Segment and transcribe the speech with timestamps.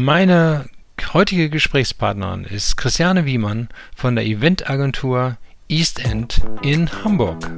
[0.00, 0.66] Meine
[1.12, 7.50] heutige Gesprächspartnerin ist Christiane Wiemann von der Eventagentur East End in Hamburg.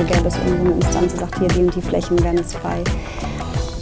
[0.00, 2.54] Straße gäbe es irgendwo eine Instanz, die sagt, hier die und die Flächen werden jetzt
[2.54, 2.82] frei.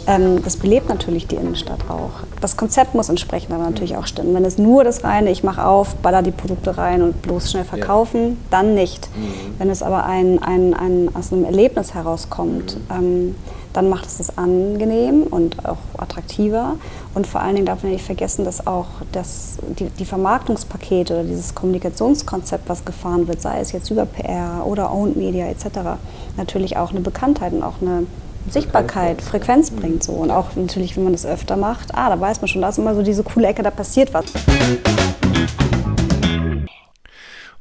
[0.07, 2.25] Ähm, das belebt natürlich die Innenstadt auch.
[2.41, 4.33] Das Konzept muss entsprechend aber natürlich auch stimmen.
[4.33, 7.63] Wenn es nur das reine, ich mache auf, baller die Produkte rein und bloß schnell
[7.63, 8.35] verkaufen, ja.
[8.49, 9.09] dann nicht.
[9.15, 9.59] Mhm.
[9.59, 12.95] Wenn es aber ein, ein, ein, aus einem Erlebnis herauskommt, mhm.
[12.95, 13.35] ähm,
[13.73, 16.75] dann macht es es angenehm und auch attraktiver.
[17.13, 21.23] Und vor allen Dingen darf man nicht vergessen, dass auch das, die, die Vermarktungspakete oder
[21.23, 25.99] dieses Kommunikationskonzept, was gefahren wird, sei es jetzt über PR oder Owned Media etc.,
[26.37, 28.07] natürlich auch eine Bekanntheit und auch eine
[28.49, 30.13] Sichtbarkeit, Frequenz bringt so.
[30.13, 32.79] Und auch natürlich, wenn man das öfter macht, ah, da weiß man schon, da ist
[32.79, 34.25] immer so diese coole Ecke, da passiert was.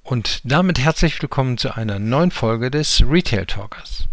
[0.02, 4.08] Und damit herzlich willkommen zu einer neuen Folge des Retail Talkers.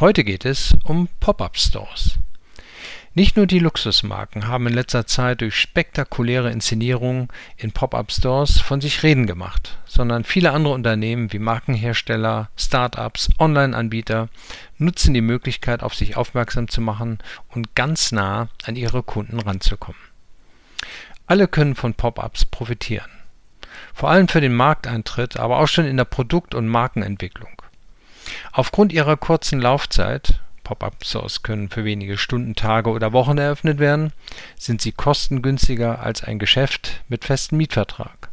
[0.00, 2.20] Heute geht es um Pop-up-Stores.
[3.14, 9.02] Nicht nur die Luxusmarken haben in letzter Zeit durch spektakuläre Inszenierungen in Pop-up-Stores von sich
[9.02, 14.28] reden gemacht, sondern viele andere Unternehmen wie Markenhersteller, Start-ups, Online-Anbieter
[14.76, 17.18] nutzen die Möglichkeit, auf sich aufmerksam zu machen
[17.48, 20.00] und ganz nah an ihre Kunden ranzukommen.
[21.26, 23.10] Alle können von Pop-ups profitieren.
[23.94, 27.50] Vor allem für den Markteintritt, aber auch schon in der Produkt- und Markenentwicklung.
[28.52, 34.12] Aufgrund ihrer kurzen Laufzeit (Pop-up-Stores können für wenige Stunden, Tage oder Wochen eröffnet werden)
[34.58, 38.28] sind sie kostengünstiger als ein Geschäft mit festem Mietvertrag.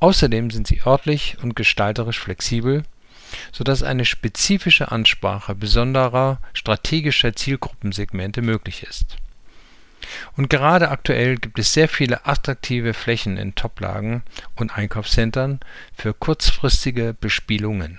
[0.00, 2.84] Außerdem sind sie örtlich und gestalterisch flexibel,
[3.52, 9.16] so dass eine spezifische Ansprache besonderer strategischer Zielgruppensegmente möglich ist.
[10.36, 14.22] Und gerade aktuell gibt es sehr viele attraktive Flächen in Toplagen
[14.54, 15.60] und Einkaufszentren
[15.96, 17.98] für kurzfristige Bespielungen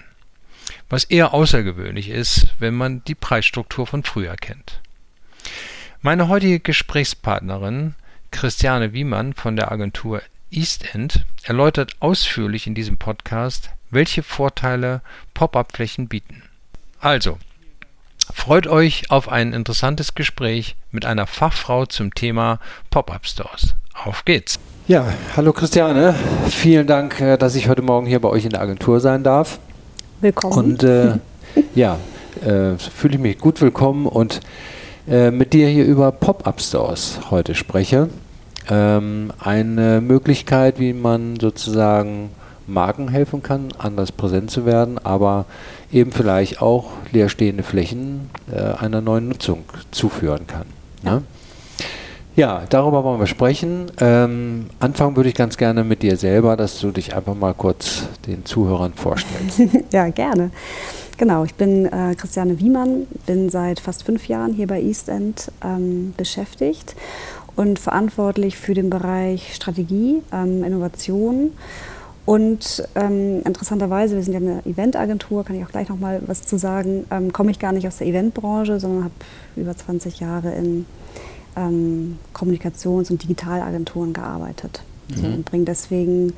[0.89, 4.81] was eher außergewöhnlich ist, wenn man die Preisstruktur von früher kennt.
[6.01, 7.95] Meine heutige Gesprächspartnerin
[8.31, 15.01] Christiane Wiemann von der Agentur East End erläutert ausführlich in diesem Podcast, welche Vorteile
[15.33, 16.43] Pop-up-Flächen bieten.
[16.99, 17.37] Also,
[18.33, 23.75] freut euch auf ein interessantes Gespräch mit einer Fachfrau zum Thema Pop-up-Stores.
[23.93, 24.59] Auf geht's!
[24.87, 26.15] Ja, hallo Christiane,
[26.49, 29.59] vielen Dank, äh, dass ich heute Morgen hier bei euch in der Agentur sein darf.
[30.19, 30.57] Willkommen.
[30.57, 31.19] Und äh,
[31.75, 31.99] ja,
[32.43, 34.39] äh, fühle ich mich gut willkommen und
[35.07, 38.09] äh, mit dir hier über Pop-up-Stores heute spreche.
[38.67, 42.31] Ähm, eine Möglichkeit, wie man sozusagen
[42.65, 45.45] Marken helfen kann, anders präsent zu werden, aber
[45.91, 50.65] eben vielleicht auch leerstehende Flächen äh, einer neuen Nutzung zuführen kann.
[51.03, 51.21] Ne?
[52.37, 53.87] Ja, darüber wollen wir sprechen.
[53.99, 58.03] Ähm, anfangen würde ich ganz gerne mit dir selber, dass du dich einfach mal kurz
[58.27, 59.59] den Zuhörern vorstellst.
[59.91, 60.51] ja, gerne.
[61.17, 65.51] Genau, ich bin äh, Christiane Wiemann, bin seit fast fünf Jahren hier bei East End
[65.65, 66.95] ähm, beschäftigt
[67.55, 71.53] und verantwortlich für den Bereich Strategie, ähm, Innovation.
[72.27, 76.43] Und ähm, interessanterweise, wir sind ja eine Eventagentur, kann ich auch gleich noch mal was
[76.43, 79.15] zu sagen, ähm, komme ich gar nicht aus der Eventbranche, sondern habe
[79.55, 80.85] über 20 Jahre in
[81.57, 85.25] ähm, Kommunikations- und Digitalagenturen gearbeitet mhm.
[85.25, 86.33] und bringe deswegen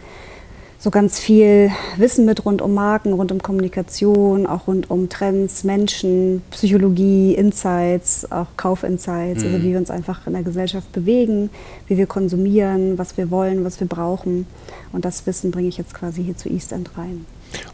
[0.82, 5.66] so ganz viel Wissen mit rund um Marken, rund um Kommunikation, auch rund um Trends,
[5.66, 9.54] Menschen, Psychologie, Insights, auch Kaufinsights, also mhm.
[9.56, 11.50] also wie wir uns einfach in der Gesellschaft bewegen,
[11.88, 14.48] wie wir konsumieren, was wir wollen, was wir brauchen.
[14.94, 17.26] Und das Wissen bringe ich jetzt quasi hier zu East End rein.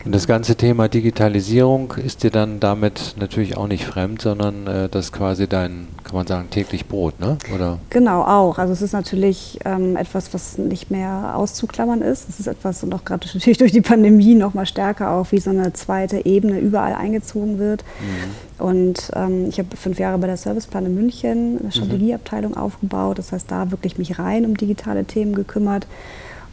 [0.06, 4.90] Und das ganze Thema Digitalisierung ist dir dann damit natürlich auch nicht fremd, sondern äh,
[4.90, 7.38] das ist quasi dein, kann man sagen, täglich Brot, ne?
[7.54, 7.80] Oder?
[7.90, 8.60] Genau, auch.
[8.60, 12.30] Also es ist natürlich ähm, etwas, was nicht mehr auszuklammern ist.
[12.30, 15.40] Es ist etwas, und auch gerade natürlich durch die Pandemie noch mal stärker auch wie
[15.40, 17.84] so eine zweite Ebene überall eingezogen wird.
[18.00, 18.64] Mhm.
[18.64, 21.72] Und ähm, ich habe fünf Jahre bei der Serviceplan in München eine mhm.
[21.72, 22.58] Strategieabteilung mhm.
[22.58, 23.18] aufgebaut.
[23.18, 25.88] Das heißt, da wirklich mich rein um digitale Themen gekümmert.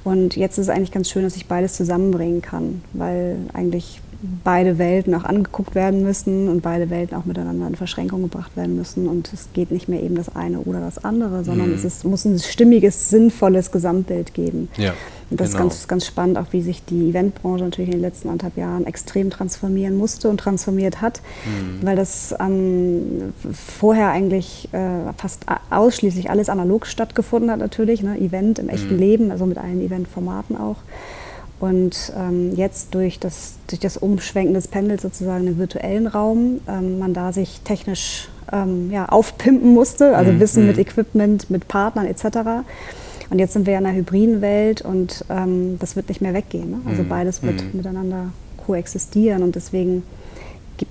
[0.05, 4.01] Und jetzt ist es eigentlich ganz schön, dass ich beides zusammenbringen kann, weil eigentlich
[4.45, 8.77] beide Welten auch angeguckt werden müssen und beide Welten auch miteinander in Verschränkung gebracht werden
[8.77, 9.09] müssen.
[9.09, 11.75] Und es geht nicht mehr eben das eine oder das andere, sondern mhm.
[11.75, 14.69] es ist, muss ein stimmiges, sinnvolles Gesamtbild geben.
[14.77, 14.93] Ja.
[15.31, 15.65] Und das genau.
[15.65, 18.87] ist ganz, ganz spannend, auch wie sich die Eventbranche natürlich in den letzten anderthalb Jahren
[18.87, 21.85] extrem transformieren musste und transformiert hat, mhm.
[21.85, 28.19] weil das ähm, vorher eigentlich äh, fast ausschließlich alles analog stattgefunden hat natürlich, ne?
[28.19, 29.01] Event im echten mhm.
[29.01, 30.77] Leben, also mit allen Eventformaten auch.
[31.63, 36.99] Und ähm, jetzt durch das, durch das Umschwenken des Pendels sozusagen im virtuellen Raum, ähm,
[36.99, 40.41] man da sich technisch ähm, ja, aufpimpen musste, also mhm.
[40.41, 40.83] Wissen mit mhm.
[40.83, 42.65] Equipment, mit Partnern etc.
[43.31, 46.69] Und jetzt sind wir in einer hybriden Welt und ähm, das wird nicht mehr weggehen.
[46.69, 46.81] Ne?
[46.85, 47.09] Also mhm.
[47.09, 47.71] beides wird mhm.
[47.75, 48.33] miteinander
[48.67, 50.03] koexistieren und deswegen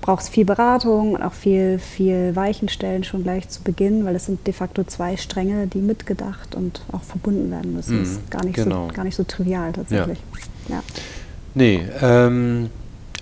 [0.00, 4.26] braucht es viel Beratung und auch viel, viel Weichenstellen schon gleich zu Beginn, weil es
[4.26, 7.96] sind de facto zwei Stränge, die mitgedacht und auch verbunden werden müssen.
[7.96, 8.88] Mhm, das ist gar nicht, genau.
[8.88, 10.18] so, gar nicht so trivial tatsächlich.
[10.68, 10.76] Ja.
[10.76, 10.82] ja.
[11.54, 12.70] Nee, ähm,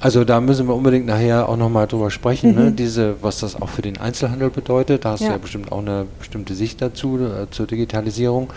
[0.01, 2.61] also da müssen wir unbedingt nachher auch nochmal drüber sprechen, ne?
[2.61, 2.67] mhm.
[2.67, 2.73] ne?
[2.73, 5.05] Diese, was das auch für den Einzelhandel bedeutet.
[5.05, 5.29] Da hast ja.
[5.29, 8.51] du ja bestimmt auch eine bestimmte Sicht dazu, äh, zur Digitalisierung.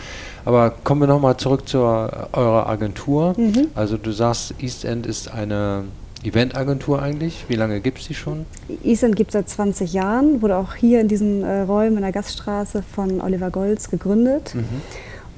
[0.46, 3.34] Aber kommen wir nochmal zurück zu eurer Agentur.
[3.38, 3.68] Mhm.
[3.76, 5.84] Also du sagst, East End ist eine
[6.24, 7.46] Eventagentur eigentlich?
[7.48, 8.46] Wie lange gibt es die schon?
[8.84, 12.12] Eastend gibt es seit 20 Jahren, wurde auch hier in diesen äh, Räumen in der
[12.12, 14.56] Gaststraße von Oliver Golz gegründet.
[14.56, 14.81] Mhm.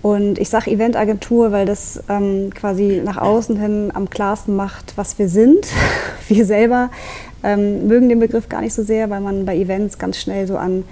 [0.02, 5.18] Und ich sage Eventagentur, weil das ähm, quasi nach außen hin am klarsten macht, was
[5.18, 5.66] wir sind.
[6.28, 6.92] wir selber
[7.44, 10.58] ähm, mögen den Begriff gar nicht so sehr, weil man bei Events ganz schnell so
[10.58, 10.84] an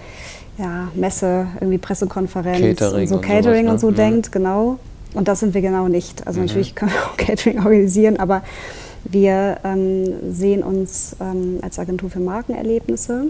[0.57, 3.95] ja, Messe, irgendwie Pressekonferenz Catering und so Catering und, sowas, und so ne?
[3.95, 4.79] denkt, genau.
[5.13, 6.25] Und das sind wir genau nicht.
[6.25, 6.47] Also mhm.
[6.47, 8.41] natürlich können wir auch Catering organisieren, aber
[9.03, 13.27] wir ähm, sehen uns ähm, als Agentur für Markenerlebnisse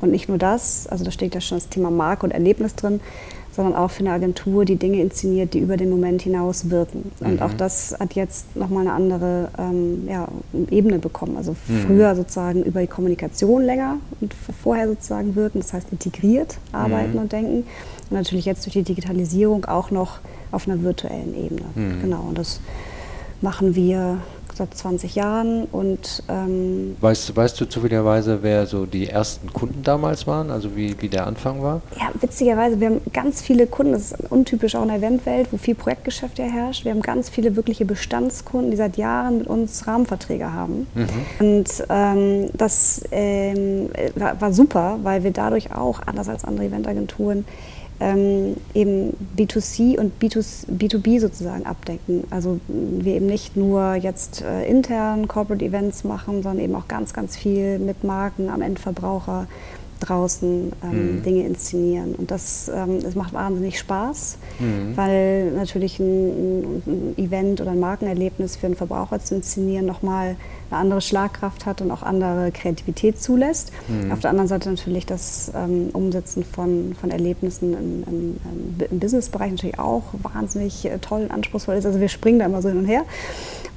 [0.00, 3.00] und nicht nur das, also da steht ja schon das Thema Marke und Erlebnis drin,
[3.58, 7.10] sondern auch für eine Agentur, die Dinge inszeniert, die über den Moment hinaus wirken.
[7.18, 7.42] Und mhm.
[7.42, 10.28] auch das hat jetzt nochmal eine andere ähm, ja,
[10.70, 11.36] Ebene bekommen.
[11.36, 11.78] Also mhm.
[11.84, 14.32] früher sozusagen über die Kommunikation länger und
[14.62, 17.18] vorher sozusagen wirken, das heißt integriert arbeiten mhm.
[17.18, 17.56] und denken.
[18.10, 20.20] Und natürlich jetzt durch die Digitalisierung auch noch
[20.52, 21.64] auf einer virtuellen Ebene.
[21.74, 22.00] Mhm.
[22.00, 22.60] Genau, und das
[23.40, 24.18] machen wir
[24.58, 25.64] seit 20 Jahren.
[25.64, 31.00] Und, ähm weißt, weißt du zufälligerweise, wer so die ersten Kunden damals waren, also wie,
[31.00, 31.80] wie der Anfang war?
[31.98, 35.56] Ja, witzigerweise, wir haben ganz viele Kunden, das ist untypisch auch in der Eventwelt, wo
[35.56, 36.84] viel Projektgeschäft ja herrscht.
[36.84, 40.86] Wir haben ganz viele wirkliche Bestandskunden, die seit Jahren mit uns Rahmenverträge haben.
[40.94, 41.08] Mhm.
[41.38, 47.44] Und ähm, das ähm, war, war super, weil wir dadurch auch, anders als andere Eventagenturen,
[48.00, 52.24] ähm, eben B2C und B2B sozusagen abdecken.
[52.30, 57.12] Also wir eben nicht nur jetzt äh, intern Corporate Events machen, sondern eben auch ganz,
[57.12, 59.46] ganz viel mit Marken am Endverbraucher
[60.00, 61.22] draußen ähm, mhm.
[61.22, 62.14] Dinge inszenieren.
[62.14, 64.96] Und das, ähm, das macht wahnsinnig Spaß, mhm.
[64.96, 70.36] weil natürlich ein, ein, Event oder ein Markenerlebnis für einen Verbraucher zu inszenieren nochmal
[70.70, 73.72] eine andere Schlagkraft hat und auch andere Kreativität zulässt.
[73.88, 74.12] Mhm.
[74.12, 79.50] Auf der anderen Seite natürlich das ähm, Umsetzen von, von Erlebnissen im, im, im Businessbereich
[79.50, 81.86] natürlich auch wahnsinnig äh, toll und anspruchsvoll ist.
[81.86, 83.04] Also wir springen da immer so hin und her.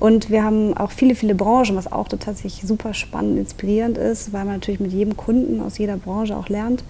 [0.02, 4.46] Und wir haben auch viele, viele Branchen, was auch tatsächlich super spannend, inspirierend ist, weil
[4.46, 6.84] man natürlich mit jedem Kunden aus jeder Branche auch lernt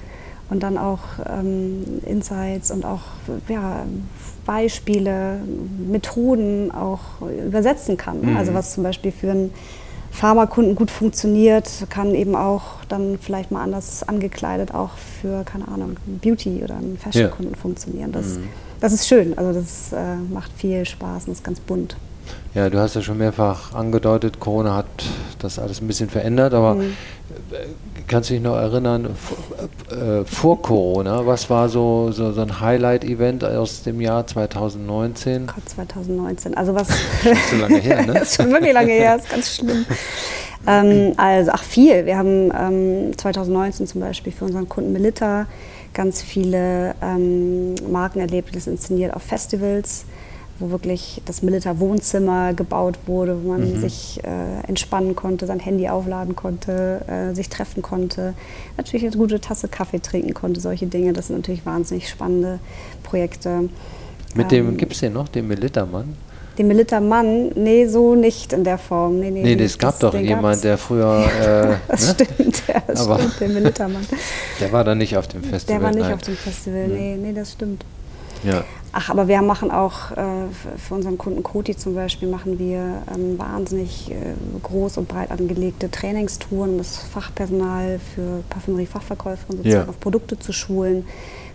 [0.49, 0.99] und dann auch
[1.29, 3.01] ähm, Insights und auch
[3.49, 3.83] ja,
[4.45, 5.41] Beispiele,
[5.89, 7.01] Methoden auch
[7.45, 8.21] übersetzen kann.
[8.21, 8.37] Mhm.
[8.37, 9.53] Also was zum Beispiel für einen
[10.09, 14.91] Pharmakunden gut funktioniert, kann eben auch dann vielleicht mal anders angekleidet auch
[15.21, 17.59] für, keine Ahnung, Beauty- oder einen Fashion-Kunden ja.
[17.59, 18.13] funktionieren.
[18.13, 18.47] Das, mhm.
[18.79, 21.97] das ist schön, also das äh, macht viel Spaß und ist ganz bunt.
[22.53, 24.85] Ja, du hast ja schon mehrfach angedeutet, Corona hat
[25.39, 26.93] das alles ein bisschen verändert, aber mhm.
[28.07, 29.15] kannst du dich noch erinnern,
[29.89, 35.47] äh, vor Corona, was war so, so, so ein Highlight-Event aus dem Jahr 2019?
[35.47, 36.89] Gott, 2019, also was...
[37.49, 38.13] so lange her, ne?
[38.15, 39.85] das ist schon wirklich lange her, ist ganz schlimm.
[40.67, 45.47] Ähm, also, ach viel, wir haben ähm, 2019 zum Beispiel für unseren Kunden Melitta
[45.93, 50.05] ganz viele ähm, Markenerlebnisse inszeniert auf Festivals
[50.61, 53.79] wo wirklich das Militär-Wohnzimmer gebaut wurde, wo man mhm.
[53.79, 58.33] sich äh, entspannen konnte, sein Handy aufladen konnte, äh, sich treffen konnte,
[58.77, 61.13] natürlich eine gute Tasse Kaffee trinken konnte, solche Dinge.
[61.13, 62.59] Das sind natürlich wahnsinnig spannende
[63.03, 63.69] Projekte.
[64.35, 66.15] Mit dem, ähm, gibt es den noch, den Militermann?
[66.57, 69.19] Den Militermann, nee, so nicht in der Form.
[69.19, 71.25] Nee, nee, nee es gab doch jemand, der früher.
[71.41, 72.25] Äh, das ne?
[72.25, 74.05] stimmt, ja, das Aber stimmt, der Militermann.
[74.59, 75.79] Der war da nicht auf dem Festival.
[75.79, 76.13] Der war nicht nein.
[76.13, 77.83] auf dem Festival, nee, nee, das stimmt.
[78.43, 78.63] Ja.
[78.93, 83.39] Ach, aber wir machen auch äh, für unseren Kunden Koti zum Beispiel machen wir ähm,
[83.39, 84.15] wahnsinnig äh,
[84.63, 89.87] groß und breit angelegte Trainingstouren, um das Fachpersonal für Parfümerie-Fachverkäufer sozusagen ja.
[89.87, 91.05] auf Produkte zu schulen,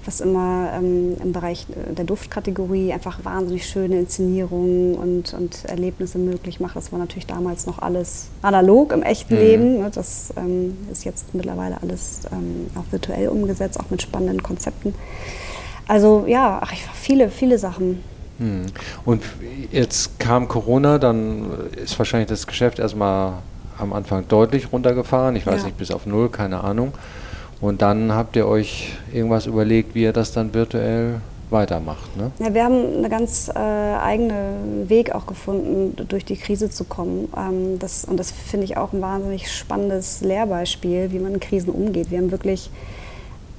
[0.07, 6.17] was immer ähm, im Bereich äh, der Duftkategorie einfach wahnsinnig schöne Inszenierungen und, und Erlebnisse
[6.17, 6.75] möglich macht.
[6.75, 9.41] Das war natürlich damals noch alles analog im echten mhm.
[9.41, 9.79] Leben.
[9.81, 9.91] Ne?
[9.95, 14.95] Das ähm, ist jetzt mittlerweile alles ähm, auch virtuell umgesetzt, auch mit spannenden Konzepten.
[15.89, 18.03] Also ja, ach, viele, viele Sachen.
[18.39, 18.67] Hm.
[19.05, 19.23] Und
[19.73, 23.35] jetzt kam Corona, dann ist wahrscheinlich das Geschäft erstmal
[23.79, 25.37] am Anfang deutlich runtergefahren.
[25.37, 25.67] Ich weiß ja.
[25.67, 26.93] nicht, bis auf null, keine Ahnung.
[27.61, 32.17] Und dann habt ihr euch irgendwas überlegt, wie ihr das dann virtuell weitermacht.
[32.17, 32.33] Ne?
[32.39, 37.29] Ja, wir haben einen ganz äh, eigenen Weg auch gefunden, durch die Krise zu kommen.
[37.37, 41.71] Ähm, das, und das finde ich auch ein wahnsinnig spannendes Lehrbeispiel, wie man in Krisen
[41.71, 42.11] umgeht.
[42.11, 42.71] Wir haben wirklich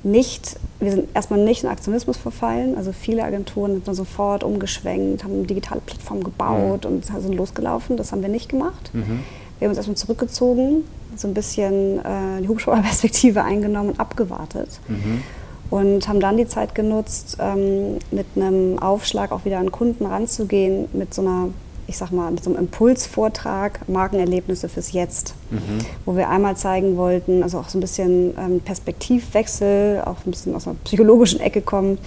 [0.04, 2.78] nicht, wir sind erstmal nicht in Aktionismus verfallen.
[2.78, 6.98] Also viele Agenturen sind dann sofort umgeschwenkt, haben digitale Plattformen gebaut mhm.
[6.98, 7.98] und sind losgelaufen.
[7.98, 8.92] Das haben wir nicht gemacht.
[8.94, 9.24] Mhm.
[9.60, 10.84] Wir haben uns erstmal zurückgezogen,
[11.16, 14.80] so ein bisschen äh, die Hubschrauberperspektive eingenommen und abgewartet.
[14.88, 15.24] Mhm.
[15.70, 20.88] Und haben dann die Zeit genutzt, ähm, mit einem Aufschlag auch wieder an Kunden ranzugehen,
[20.94, 21.50] mit so einer
[21.88, 25.80] ich sag mal, mit so einem Impulsvortrag Markenerlebnisse fürs Jetzt, mhm.
[26.06, 30.54] wo wir einmal zeigen wollten, also auch so ein bisschen ähm, Perspektivwechsel, auch ein bisschen
[30.54, 32.00] aus einer psychologischen Ecke kommt,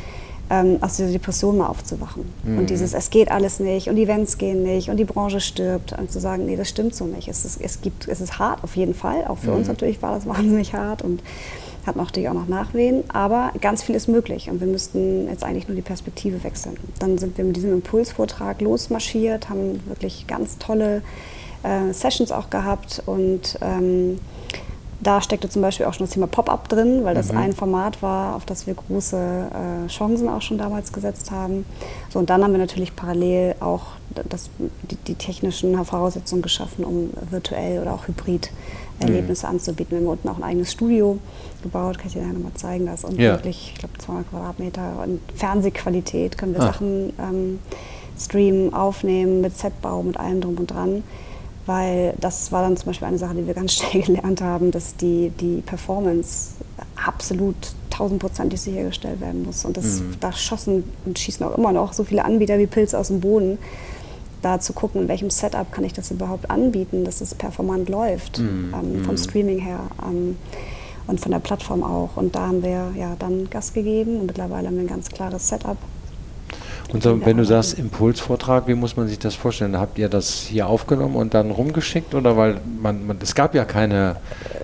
[0.50, 2.24] ähm, aus dieser Depression mal aufzuwachen.
[2.44, 2.58] Mhm.
[2.58, 5.94] Und dieses, es geht alles nicht und die Events gehen nicht und die Branche stirbt
[5.98, 7.28] und zu sagen, nee, das stimmt so nicht.
[7.28, 9.58] Es ist, es gibt, es ist hart auf jeden Fall, auch für mhm.
[9.58, 11.22] uns natürlich war das wahnsinnig hart und
[11.86, 15.68] hat natürlich auch noch Nachwehen, aber ganz viel ist möglich und wir müssten jetzt eigentlich
[15.68, 16.76] nur die Perspektive wechseln.
[16.98, 21.02] Dann sind wir mit diesem Impulsvortrag losmarschiert, haben wirklich ganz tolle
[21.62, 24.18] äh, Sessions auch gehabt und ähm,
[25.02, 27.38] da steckte zum Beispiel auch schon das Thema Pop-up drin, weil das mhm.
[27.38, 31.64] ein Format war, auf das wir große äh, Chancen auch schon damals gesetzt haben.
[32.10, 33.92] So, und dann haben wir natürlich parallel auch
[34.28, 34.50] das,
[34.90, 38.50] die, die, technischen Voraussetzungen geschaffen, um virtuell oder auch hybrid
[39.00, 39.54] Erlebnisse mhm.
[39.54, 39.90] anzubieten.
[39.90, 41.18] Wir haben unten auch ein eigenes Studio
[41.62, 42.86] gebaut, kann ich dir nochmal zeigen.
[42.86, 43.32] Das ist ja.
[43.32, 46.66] wirklich, ich glaube, 200 Quadratmeter und Fernsehqualität können wir ah.
[46.66, 47.58] Sachen ähm,
[48.18, 51.02] streamen, aufnehmen, mit Setbau, mit allem drum und dran.
[51.66, 54.96] Weil das war dann zum Beispiel eine Sache, die wir ganz schnell gelernt haben, dass
[54.96, 56.52] die, die Performance
[57.06, 57.56] absolut
[57.90, 59.64] tausendprozentig sichergestellt werden muss.
[59.64, 60.16] Und das, mhm.
[60.20, 63.58] da schossen und schießen auch immer noch so viele Anbieter wie Pilze aus dem Boden
[64.42, 68.38] da zu gucken, in welchem Setup kann ich das überhaupt anbieten, dass es performant läuft,
[68.38, 69.18] mm, ähm, vom mm.
[69.18, 70.36] Streaming her ähm,
[71.06, 72.16] und von der Plattform auch.
[72.16, 75.48] Und da haben wir ja dann Gas gegeben und mittlerweile haben wir ein ganz klares
[75.48, 75.76] Setup.
[76.92, 79.78] Und so, wenn du sagst Impulsvortrag, wie muss man sich das vorstellen?
[79.78, 83.64] Habt ihr das hier aufgenommen und dann rumgeschickt oder weil man, man es gab ja
[83.64, 84.16] keine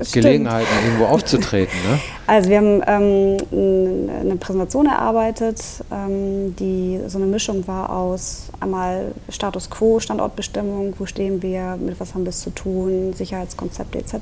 [0.03, 0.13] Stimmt.
[0.13, 1.77] Gelegenheiten, irgendwo aufzutreten?
[1.89, 2.01] Ne?
[2.27, 9.13] Also wir haben ähm, eine Präsentation erarbeitet, ähm, die so eine Mischung war aus einmal
[9.29, 14.15] Status Quo, Standortbestimmung, wo stehen wir, mit was haben wir es zu tun, Sicherheitskonzepte etc.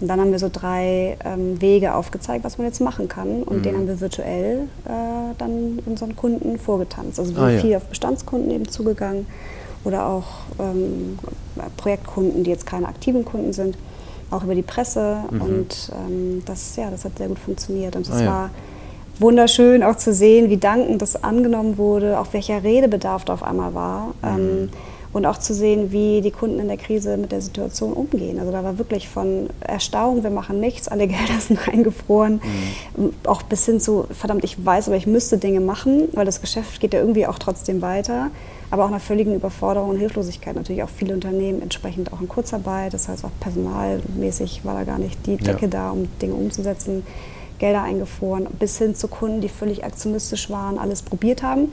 [0.00, 3.42] Und dann haben wir so drei ähm, Wege aufgezeigt, was man jetzt machen kann.
[3.42, 3.62] Und mhm.
[3.62, 7.20] den haben wir virtuell äh, dann unseren Kunden vorgetanzt.
[7.20, 7.60] Also wir ah, sind ja.
[7.60, 9.26] viel auf Bestandskunden eben zugegangen
[9.84, 10.26] oder auch
[10.58, 11.18] ähm,
[11.76, 13.76] Projektkunden, die jetzt keine aktiven Kunden sind,
[14.30, 15.18] auch über die Presse.
[15.30, 15.40] Mhm.
[15.42, 17.94] Und ähm, das, ja, das hat sehr gut funktioniert.
[17.94, 18.26] Und es ah, ja.
[18.26, 18.50] war
[19.18, 23.74] wunderschön auch zu sehen, wie dankend das angenommen wurde, auch welcher Redebedarf da auf einmal
[23.74, 24.14] war.
[24.22, 24.70] Mhm.
[25.12, 28.38] Ähm, und auch zu sehen, wie die Kunden in der Krise mit der Situation umgehen.
[28.38, 32.40] Also da war wirklich von Erstaunen, wir machen nichts, alle Gelder sind eingefroren,
[32.96, 33.12] mhm.
[33.24, 36.80] auch bis hin zu, verdammt, ich weiß, aber ich müsste Dinge machen, weil das Geschäft
[36.80, 38.30] geht ja irgendwie auch trotzdem weiter,
[38.70, 40.54] aber auch einer völligen Überforderung und Hilflosigkeit.
[40.54, 44.98] Natürlich auch viele Unternehmen entsprechend auch in Kurzarbeit, das heißt auch personalmäßig war da gar
[44.98, 45.68] nicht die Decke ja.
[45.68, 47.04] da, um Dinge umzusetzen.
[47.58, 51.68] Gelder eingefroren, bis hin zu Kunden, die völlig aktionistisch waren, alles probiert haben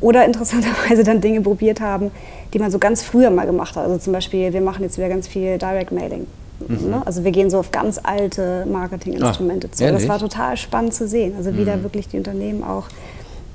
[0.00, 2.10] oder interessanterweise dann Dinge probiert haben,
[2.52, 3.84] die man so ganz früher mal gemacht hat.
[3.84, 6.26] Also zum Beispiel, wir machen jetzt wieder ganz viel Direct Mailing.
[6.66, 6.90] Mhm.
[6.90, 7.02] Ne?
[7.04, 9.90] Also wir gehen so auf ganz alte Marketinginstrumente zu.
[9.90, 11.34] Das war total spannend zu sehen.
[11.36, 11.66] Also wie mhm.
[11.66, 12.88] da wirklich die Unternehmen auch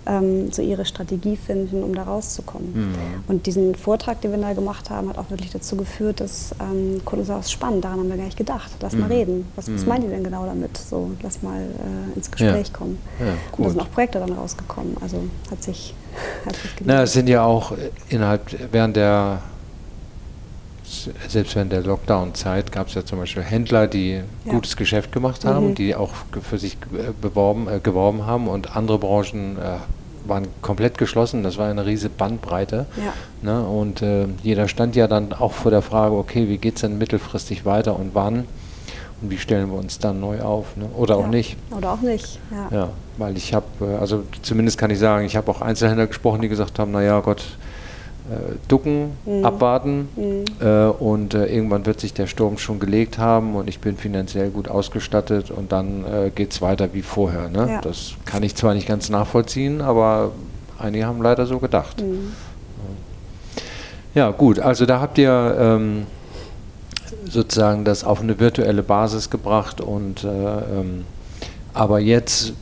[0.06, 2.74] ähm, so ihre Strategie finden, um da rauszukommen.
[2.74, 2.96] Mhm.
[3.28, 7.02] Und diesen Vortrag, den wir da gemacht haben, hat auch wirklich dazu geführt, dass ähm,
[7.06, 8.72] Kunden sagen, spannend, daran haben wir gar nicht gedacht.
[8.82, 9.00] Lass mhm.
[9.02, 9.46] mal reden.
[9.56, 9.88] Was, was mhm.
[9.88, 10.78] meint ihr denn genau damit?
[10.78, 12.74] So, lass mal äh, ins Gespräch ja.
[12.74, 12.98] kommen.
[13.20, 14.98] Ja, und da sind auch Projekte dann rausgekommen.
[15.02, 15.94] Also hat sich,
[16.46, 17.74] hat sich Na, es sind ja auch
[18.10, 18.42] innerhalb,
[18.72, 19.42] während der
[21.28, 24.24] selbst während der Lockdown-Zeit gab es ja zum Beispiel Händler, die ja.
[24.52, 25.76] gutes Geschäft gemacht haben, mhm.
[25.76, 26.78] die auch für sich
[27.22, 29.78] beworben, äh, geworben haben und andere Branchen äh,
[30.28, 31.44] waren komplett geschlossen.
[31.44, 32.86] Das war eine riesige Bandbreite.
[32.98, 33.14] Ja.
[33.42, 33.64] Ne?
[33.64, 36.98] Und äh, jeder stand ja dann auch vor der Frage, okay, wie geht es denn
[36.98, 38.46] mittelfristig weiter und wann?
[39.22, 40.76] Und wie stellen wir uns dann neu auf?
[40.78, 40.86] Ne?
[40.96, 41.22] Oder ja.
[41.22, 41.58] auch nicht.
[41.76, 42.78] Oder auch nicht, ja.
[42.78, 46.42] ja weil ich habe, äh, also zumindest kann ich sagen, ich habe auch Einzelhändler gesprochen,
[46.42, 47.71] die gesagt haben, naja Gott, äh,
[48.68, 49.46] ducken, mhm.
[49.46, 50.46] abwarten mhm.
[50.60, 54.50] Äh, und äh, irgendwann wird sich der Sturm schon gelegt haben und ich bin finanziell
[54.50, 57.50] gut ausgestattet und dann äh, geht es weiter wie vorher.
[57.50, 57.68] Ne?
[57.68, 57.82] Ja.
[57.82, 60.32] Das kann ich zwar nicht ganz nachvollziehen, aber
[60.78, 62.02] einige haben leider so gedacht.
[62.02, 62.34] Mhm.
[64.14, 66.06] Ja gut, also da habt ihr ähm,
[67.30, 71.06] sozusagen das auf eine virtuelle Basis gebracht und äh, ähm,
[71.74, 72.54] aber jetzt,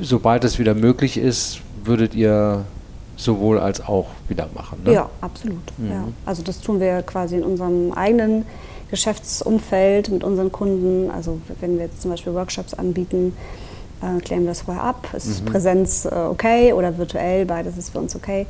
[0.00, 2.64] sobald es wieder möglich ist, würdet ihr
[3.24, 4.82] sowohl als auch wieder machen.
[4.84, 4.92] Ne?
[4.92, 5.62] Ja, absolut.
[5.78, 5.90] Mhm.
[5.90, 6.04] Ja.
[6.26, 8.44] Also das tun wir quasi in unserem eigenen
[8.90, 11.10] Geschäftsumfeld mit unseren Kunden.
[11.10, 13.36] Also wenn wir jetzt zum Beispiel Workshops anbieten,
[14.02, 15.08] äh, klären wir das vorher ab.
[15.14, 15.46] Ist mhm.
[15.46, 17.46] Präsenz äh, okay oder virtuell?
[17.46, 18.46] Beides ist für uns okay.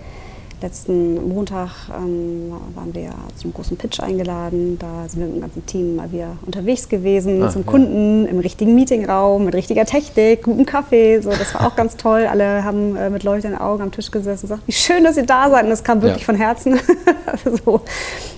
[0.65, 4.79] Letzten Montag ähm, waren wir zum großen Pitch eingeladen.
[4.79, 7.71] Da sind wir mit dem ganzen Team mal wieder unterwegs gewesen, ah, zum ja.
[7.71, 11.21] Kunden, im richtigen Meetingraum, mit richtiger Technik, gutem Kaffee.
[11.21, 12.27] So, das war auch ganz toll.
[12.27, 15.27] Alle haben äh, mit leuchtenden Augen am Tisch gesessen und gesagt, wie schön, dass ihr
[15.27, 15.65] da seid.
[15.65, 16.25] Und das kam wirklich ja.
[16.25, 16.81] von Herzen.
[17.67, 17.83] so,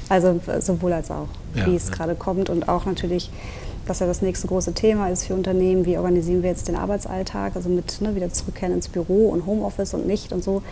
[0.09, 3.31] also sowohl als auch, ja, wie es gerade kommt und auch natürlich
[3.89, 7.55] was ja das nächste große Thema ist für Unternehmen, wie organisieren wir jetzt den Arbeitsalltag,
[7.55, 10.63] also mit ne, wieder zurückkehren ins Büro und Homeoffice und nicht und so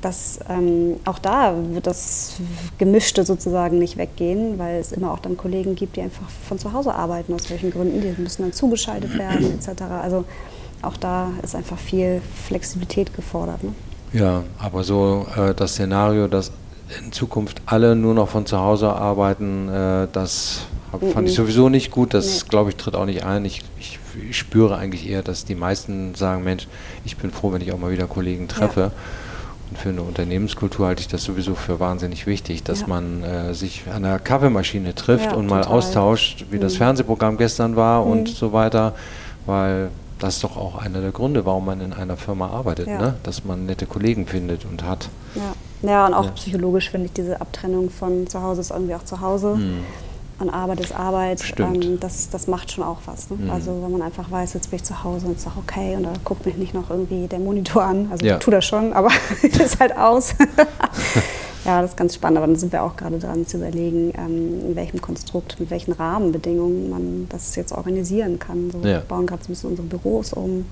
[0.00, 2.34] dass ähm, auch da wird das
[2.78, 6.72] Gemischte sozusagen nicht weggehen, weil es immer auch dann Kollegen gibt, die einfach von zu
[6.72, 9.82] Hause arbeiten, aus welchen Gründen, die müssen dann zugeschaltet werden etc.
[10.02, 10.24] Also
[10.82, 13.62] auch da ist einfach viel Flexibilität gefordert.
[13.62, 13.74] Ne?
[14.12, 16.52] Ja, aber so äh, das Szenario, dass
[16.98, 21.68] in Zukunft alle nur noch von zu Hause arbeiten, äh, das hab, fand ich sowieso
[21.68, 22.14] nicht gut.
[22.14, 22.48] Das, nee.
[22.48, 23.44] glaube ich, tritt auch nicht ein.
[23.44, 26.66] Ich, ich, ich, spüre eigentlich eher, dass die meisten sagen, Mensch,
[27.04, 28.80] ich bin froh, wenn ich auch mal wieder Kollegen treffe.
[28.80, 28.92] Ja.
[29.70, 32.86] Und für eine Unternehmenskultur halte ich das sowieso für wahnsinnig wichtig, dass ja.
[32.88, 36.62] man äh, sich an der Kaffeemaschine trifft ja, und mal austauscht, wie mhm.
[36.62, 38.10] das Fernsehprogramm gestern war mhm.
[38.10, 38.94] und so weiter,
[39.46, 42.98] weil das ist doch auch einer der Gründe, warum man in einer Firma arbeitet, ja.
[42.98, 43.14] ne?
[43.22, 45.08] dass man nette Kollegen findet und hat.
[45.34, 49.04] Ja, ja und auch psychologisch finde ich diese Abtrennung von zu Hause ist irgendwie auch
[49.04, 49.56] zu Hause.
[49.56, 49.84] Mhm
[50.40, 53.30] und Arbeit ist Arbeit, ähm, das, das macht schon auch was.
[53.30, 53.36] Ne?
[53.36, 53.50] Mhm.
[53.50, 56.04] Also wenn man einfach weiß, jetzt bin ich zu Hause und ist auch okay und
[56.04, 58.08] da guckt mich nicht noch irgendwie der Monitor an.
[58.10, 58.38] Also ja.
[58.38, 59.10] tu das schon, aber
[59.42, 60.34] ist halt aus.
[61.64, 64.70] ja, das ist ganz spannend, aber dann sind wir auch gerade dran zu überlegen, ähm,
[64.70, 68.70] in welchem Konstrukt, mit welchen Rahmenbedingungen man das jetzt organisieren kann.
[68.70, 68.84] So, ja.
[68.84, 70.64] Wir bauen gerade so ein bisschen unsere Büros um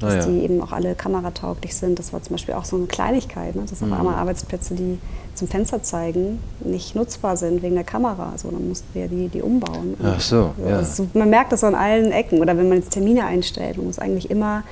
[0.00, 0.26] dass ah, ja.
[0.26, 1.98] die eben auch alle kameratauglich sind.
[1.98, 3.64] Das war zum Beispiel auch so eine Kleinigkeit, ne?
[3.68, 3.92] dass mhm.
[3.92, 4.98] auf einmal Arbeitsplätze, die
[5.38, 8.30] zum Fenster zeigen, nicht nutzbar sind wegen der Kamera.
[8.32, 9.96] Also dann mussten wir die, die umbauen.
[10.02, 10.76] Ach so, ja.
[10.76, 12.40] Also man merkt das so an allen Ecken.
[12.40, 14.64] Oder wenn man jetzt Termine einstellt, man muss eigentlich immer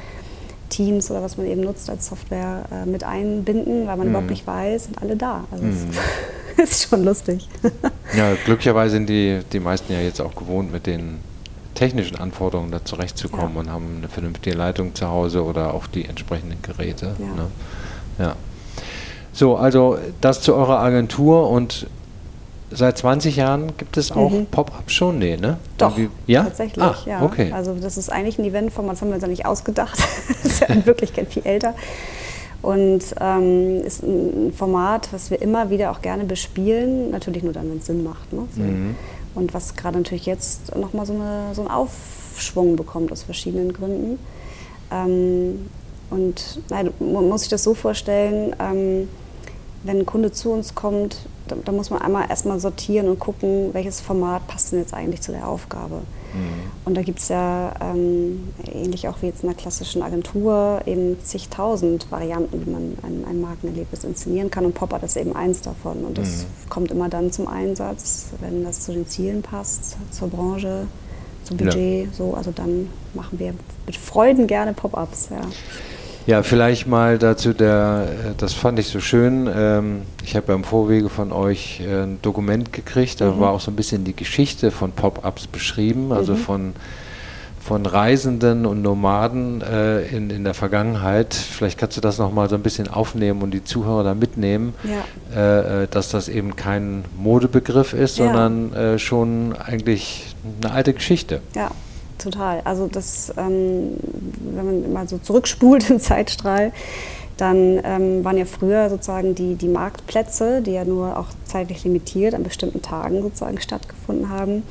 [0.68, 4.10] Teams oder was man eben nutzt als Software äh, mit einbinden, weil man mhm.
[4.10, 5.44] überhaupt nicht weiß, sind alle da.
[5.50, 5.90] Also mhm.
[6.56, 7.48] das ist schon lustig.
[8.16, 11.18] ja, glücklicherweise sind die, die meisten ja jetzt auch gewohnt mit den
[11.74, 13.60] technischen Anforderungen da zurechtzukommen ja.
[13.60, 17.14] und haben eine vernünftige Leitung zu Hause oder auch die entsprechenden Geräte.
[17.18, 17.26] Ja.
[17.26, 17.46] Ne?
[18.18, 18.36] ja.
[19.36, 21.86] So, also das zu eurer Agentur und
[22.70, 24.46] seit 20 Jahren gibt es auch mhm.
[24.46, 25.18] Pop-up schon?
[25.18, 25.58] Nee, ne?
[25.76, 25.94] Doch,
[26.26, 26.44] ja?
[26.44, 27.22] tatsächlich, ah, ja.
[27.22, 27.52] Okay.
[27.52, 29.98] Also das ist eigentlich ein Eventformat, das haben wir uns ja nicht ausgedacht.
[30.42, 31.74] das ist ja in Wirklichkeit viel älter.
[32.62, 37.68] Und ähm, ist ein Format, was wir immer wieder auch gerne bespielen, natürlich nur dann,
[37.68, 38.32] wenn es Sinn macht.
[38.32, 38.48] Ne?
[38.56, 38.62] So.
[38.62, 38.94] Mhm.
[39.34, 41.12] Und was gerade natürlich jetzt nochmal so,
[41.52, 44.18] so einen Aufschwung bekommt aus verschiedenen Gründen.
[44.90, 45.66] Ähm,
[46.08, 49.08] und nein, man muss sich das so vorstellen, ähm,
[49.86, 51.18] wenn ein Kunde zu uns kommt,
[51.48, 55.22] da, da muss man einmal erstmal sortieren und gucken, welches Format passt denn jetzt eigentlich
[55.22, 56.02] zu der Aufgabe.
[56.34, 56.70] Mhm.
[56.84, 61.18] Und da gibt es ja, ähm, ähnlich auch wie jetzt in einer klassischen Agentur, eben
[61.22, 64.64] zigtausend Varianten, wie man ein, ein Markenerlebnis inszenieren kann.
[64.64, 66.04] Und Pop-Art ist eben eins davon.
[66.04, 66.68] Und das mhm.
[66.68, 70.86] kommt immer dann zum Einsatz, wenn das zu den Zielen passt, zur Branche,
[71.44, 72.06] zum Budget.
[72.06, 72.12] Ja.
[72.12, 73.54] So, also dann machen wir
[73.86, 75.28] mit Freuden gerne Pop-Ups.
[75.30, 75.40] Ja.
[76.26, 79.48] Ja, vielleicht mal dazu, der, äh, das fand ich so schön.
[79.54, 83.40] Ähm, ich habe ja im Vorwege von euch äh, ein Dokument gekriegt, da mhm.
[83.40, 86.38] war auch so ein bisschen die Geschichte von Pop-ups beschrieben, also mhm.
[86.38, 86.72] von,
[87.60, 91.32] von Reisenden und Nomaden äh, in, in der Vergangenheit.
[91.32, 95.86] Vielleicht kannst du das nochmal so ein bisschen aufnehmen und die Zuhörer da mitnehmen, ja.
[95.86, 98.26] dass das eben kein Modebegriff ist, ja.
[98.26, 101.40] sondern schon eigentlich eine alte Geschichte.
[101.54, 101.70] Ja
[102.18, 102.60] total.
[102.64, 103.96] Also das, ähm,
[104.54, 106.72] wenn man mal so zurückspult im Zeitstrahl,
[107.36, 112.34] dann ähm, waren ja früher sozusagen die, die Marktplätze, die ja nur auch zeitlich limitiert
[112.34, 114.62] an bestimmten Tagen sozusagen stattgefunden haben,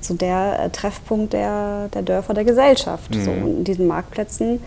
[0.00, 3.12] so der äh, Treffpunkt der, der Dörfer der Gesellschaft.
[3.14, 3.24] Mhm.
[3.24, 4.60] So, und in diesen Marktplätzen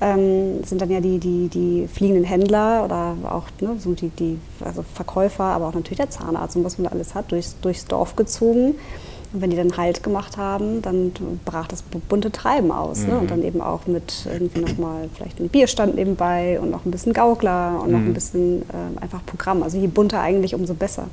[0.00, 4.38] ähm, sind dann ja die, die, die fliegenden Händler oder auch ne, so die, die
[4.64, 7.84] also Verkäufer, aber auch natürlich der Zahnarzt und was man da alles hat, durchs, durchs
[7.84, 8.74] Dorf gezogen
[9.32, 11.12] und wenn die dann Halt gemacht haben, dann
[11.44, 13.00] brach das bunte Treiben aus.
[13.00, 13.06] Mhm.
[13.08, 13.14] Ne?
[13.18, 13.28] Und mhm.
[13.28, 17.80] dann eben auch mit irgendwie nochmal vielleicht einem Bierstand nebenbei und noch ein bisschen Gaukler
[17.80, 17.92] und mhm.
[17.92, 18.14] noch ein mhm.
[18.14, 19.62] bisschen äh, einfach Programm.
[19.62, 21.06] Also je bunter eigentlich, umso besser.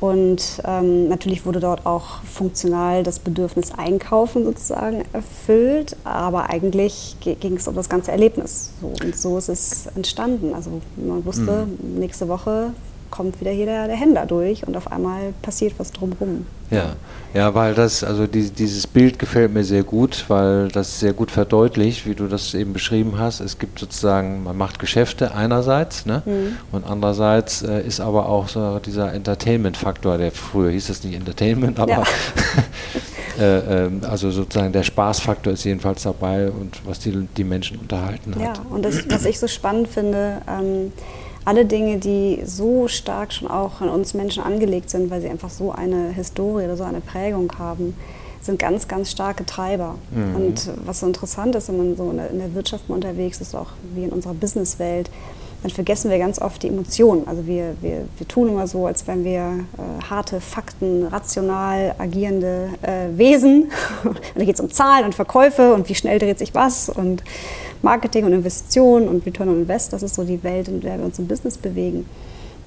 [0.00, 7.56] Und ähm, natürlich wurde dort auch funktional das Bedürfnis Einkaufen sozusagen erfüllt, aber eigentlich ging
[7.56, 8.70] es um das ganze Erlebnis.
[8.80, 10.54] So, und so ist es entstanden.
[10.54, 11.98] Also man wusste, mhm.
[11.98, 12.72] nächste Woche
[13.10, 16.46] kommt wieder hier der, der Händler durch und auf einmal passiert was drumherum.
[16.70, 16.96] Ja,
[17.32, 21.30] ja, weil das, also die, dieses Bild gefällt mir sehr gut, weil das sehr gut
[21.30, 23.40] verdeutlicht, wie du das eben beschrieben hast.
[23.40, 26.22] Es gibt sozusagen, man macht Geschäfte einerseits, ne?
[26.26, 26.56] Mhm.
[26.72, 31.78] und andererseits äh, ist aber auch so dieser Entertainment-Faktor, der früher hieß das nicht Entertainment,
[31.78, 32.02] aber ja.
[33.38, 38.34] Äh, ähm, also sozusagen der Spaßfaktor ist jedenfalls dabei und was die, die Menschen unterhalten
[38.34, 38.42] hat.
[38.42, 40.92] Ja, und das, was ich so spannend finde, ähm,
[41.48, 45.48] alle Dinge, die so stark schon auch in uns Menschen angelegt sind, weil sie einfach
[45.48, 47.96] so eine Historie oder so eine Prägung haben,
[48.42, 49.94] sind ganz, ganz starke Treiber.
[50.10, 50.36] Mhm.
[50.36, 54.04] Und was so interessant ist, wenn man so in der, Wirtschaft unterwegs ist, auch wie
[54.04, 55.08] in unserer Businesswelt,
[55.62, 57.26] dann vergessen wir ganz oft die Emotionen.
[57.26, 59.40] Also wir, wir, wir tun immer so, als wären wir
[59.78, 63.72] äh, harte Fakten, rational agierende äh, Wesen.
[64.04, 67.24] und da geht es um Zahlen und Verkäufe und wie schnell dreht sich was und
[67.82, 69.92] Marketing und Investitionen und Return on Invest.
[69.92, 72.06] Das ist so die Welt, in der wir uns im Business bewegen.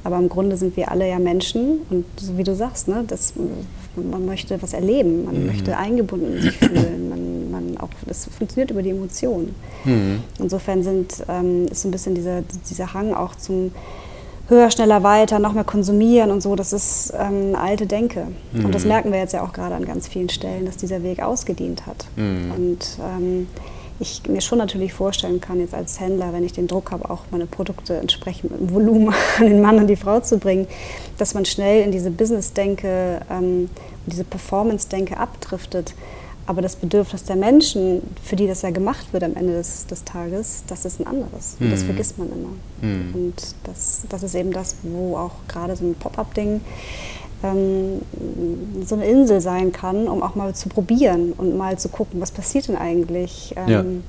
[0.03, 3.33] Aber im Grunde sind wir alle ja Menschen und so wie du sagst, ne, das,
[3.95, 5.45] man möchte was erleben, man mhm.
[5.47, 9.53] möchte eingebunden sich fühlen, man, man auch, das funktioniert über die Emotionen.
[9.85, 10.23] Mhm.
[10.39, 13.71] Insofern sind, ähm, ist so ein bisschen dieser, dieser Hang auch zum
[14.47, 18.27] höher, schneller, weiter, noch mehr konsumieren und so, das ist ähm, alte Denke.
[18.53, 18.65] Mhm.
[18.65, 18.89] Und das mhm.
[18.89, 22.05] merken wir jetzt ja auch gerade an ganz vielen Stellen, dass dieser Weg ausgedient hat.
[22.15, 22.51] Mhm.
[22.51, 23.47] Und ähm,
[24.01, 27.21] ich mir schon natürlich vorstellen kann, jetzt als Händler, wenn ich den Druck habe, auch
[27.31, 30.67] meine Produkte entsprechend mit dem Volumen an den Mann und die Frau zu bringen,
[31.17, 33.69] dass man schnell in diese Business-Denke, ähm,
[34.07, 35.93] diese Performance-Denke abdriftet.
[36.47, 40.03] Aber das Bedürfnis der Menschen, für die das ja gemacht wird am Ende des, des
[40.03, 41.55] Tages, das ist ein anderes.
[41.59, 41.85] Und das mhm.
[41.85, 42.89] vergisst man immer.
[42.89, 43.13] Mhm.
[43.13, 46.61] Und das, das ist eben das, wo auch gerade so ein Pop-up-Ding
[47.43, 48.01] ähm,
[48.85, 52.31] so eine Insel sein kann, um auch mal zu probieren und mal zu gucken, was
[52.31, 53.53] passiert denn eigentlich.
[53.55, 54.03] Ähm,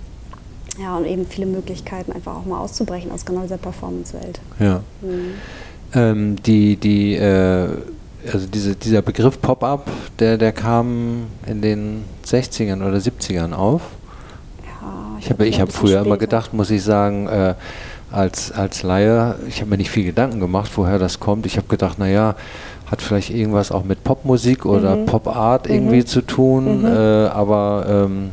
[0.78, 0.84] ja.
[0.84, 0.96] ja.
[0.96, 4.40] und eben viele Möglichkeiten einfach auch mal auszubrechen aus genau dieser Performance-Welt.
[4.58, 4.80] Ja.
[5.00, 5.34] Mhm.
[5.94, 7.68] Ähm, die, die, äh,
[8.32, 13.82] also diese, dieser Begriff Pop-up, der, der kam in den 60ern oder 70ern auf.
[14.64, 16.06] Ja, ich habe ich hab früher später.
[16.06, 17.54] immer gedacht, muss ich sagen, äh,
[18.12, 21.46] als, als Laie, ich habe mir nicht viel Gedanken gemacht, woher das kommt.
[21.46, 22.36] Ich habe gedacht, naja,
[22.92, 25.06] hat vielleicht irgendwas auch mit Popmusik oder mhm.
[25.06, 26.06] Popart irgendwie mhm.
[26.06, 26.84] zu tun, mhm.
[26.84, 28.30] äh, aber ähm,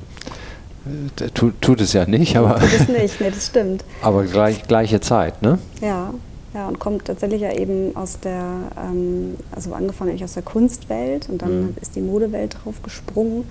[1.34, 2.36] tu, tut es ja nicht.
[2.36, 3.86] Aber tut es nicht, nee, das stimmt.
[4.02, 5.60] aber gleich, gleiche Zeit, ne?
[5.80, 6.14] Ja,
[6.54, 8.44] ja, und kommt tatsächlich ja eben aus der,
[8.78, 11.76] ähm, also angefangen eigentlich aus der Kunstwelt und dann mhm.
[11.80, 13.46] ist die Modewelt drauf gesprungen.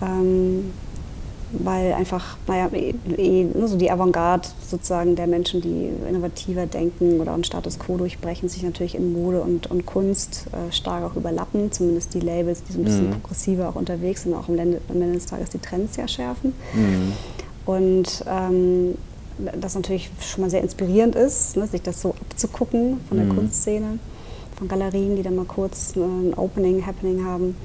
[0.00, 0.72] Ähm,
[1.52, 7.20] weil einfach, naja, eh, eh, ne, so die Avantgarde sozusagen der Menschen, die innovativer denken
[7.20, 11.16] oder einen Status quo durchbrechen, sich natürlich in Mode und, und Kunst äh, stark auch
[11.16, 13.20] überlappen, zumindest die Labels, die so ein bisschen mhm.
[13.20, 16.52] progressiver auch unterwegs sind, auch am Ende, am Ende des Tages die Trends ja schärfen.
[16.74, 17.12] Mhm.
[17.64, 18.94] Und ähm,
[19.60, 23.36] das natürlich schon mal sehr inspirierend ist, ne, sich das so abzugucken von der mhm.
[23.36, 23.98] Kunstszene,
[24.56, 27.56] von Galerien, die dann mal kurz ein Opening, Happening haben.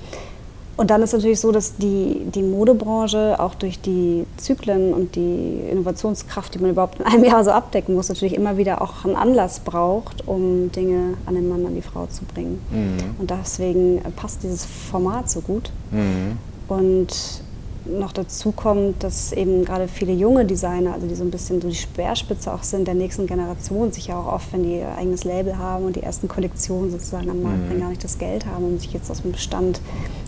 [0.78, 5.60] Und dann ist natürlich so, dass die, die Modebranche auch durch die Zyklen und die
[5.70, 9.16] Innovationskraft, die man überhaupt in einem Jahr so abdecken muss, natürlich immer wieder auch einen
[9.16, 12.62] Anlass braucht, um Dinge an den Mann, an die Frau zu bringen.
[12.72, 13.20] Mhm.
[13.20, 15.72] Und deswegen passt dieses Format so gut.
[15.92, 16.38] Mhm.
[16.68, 17.41] Und
[17.86, 21.68] noch dazu kommt, dass eben gerade viele junge Designer, also die so ein bisschen so
[21.68, 25.24] die Speerspitze auch sind der nächsten Generation, sich ja auch oft, wenn die ihr eigenes
[25.24, 27.80] Label haben und die ersten Kollektionen sozusagen am Markt mhm.
[27.80, 29.82] gar nicht das Geld haben, um sich jetzt aus dem Bestand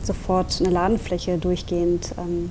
[0.03, 2.49] sofort eine Ladenfläche durchgehend ähm,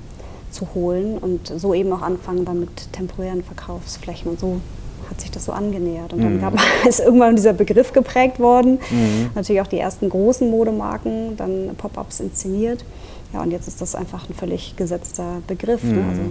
[0.51, 4.61] zu holen und so eben auch anfangen dann mit temporären Verkaufsflächen und so
[5.09, 6.13] hat sich das so angenähert.
[6.13, 6.41] Und dann mhm.
[6.41, 6.53] gab,
[6.87, 8.79] ist irgendwann dieser Begriff geprägt worden.
[8.89, 9.29] Mhm.
[9.35, 12.85] Natürlich auch die ersten großen Modemarken, dann Pop-ups inszeniert.
[13.33, 15.83] Ja, und jetzt ist das einfach ein völlig gesetzter Begriff.
[15.83, 15.93] Ne?
[15.93, 15.99] Mhm.
[15.99, 16.09] Ne?
[16.09, 16.21] Also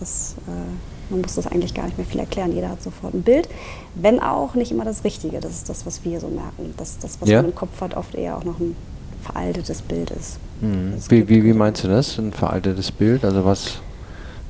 [0.00, 2.52] das, äh, man muss das eigentlich gar nicht mehr viel erklären.
[2.52, 3.48] Jeder hat sofort ein Bild,
[3.94, 5.40] wenn auch nicht immer das Richtige.
[5.40, 6.74] Das ist das, was wir so merken.
[6.76, 7.42] Dass das, was ja.
[7.42, 8.74] man im Kopf hat, oft eher auch noch ein
[9.22, 10.38] veraltetes Bild ist.
[10.60, 10.94] Mhm.
[11.08, 13.24] Wie, wie, wie meinst du das, ein veraltetes Bild?
[13.24, 13.78] Also was,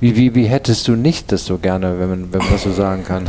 [0.00, 2.72] wie, wie, wie hättest du nicht das so gerne, wenn man, wenn man das so
[2.72, 3.28] sagen kann?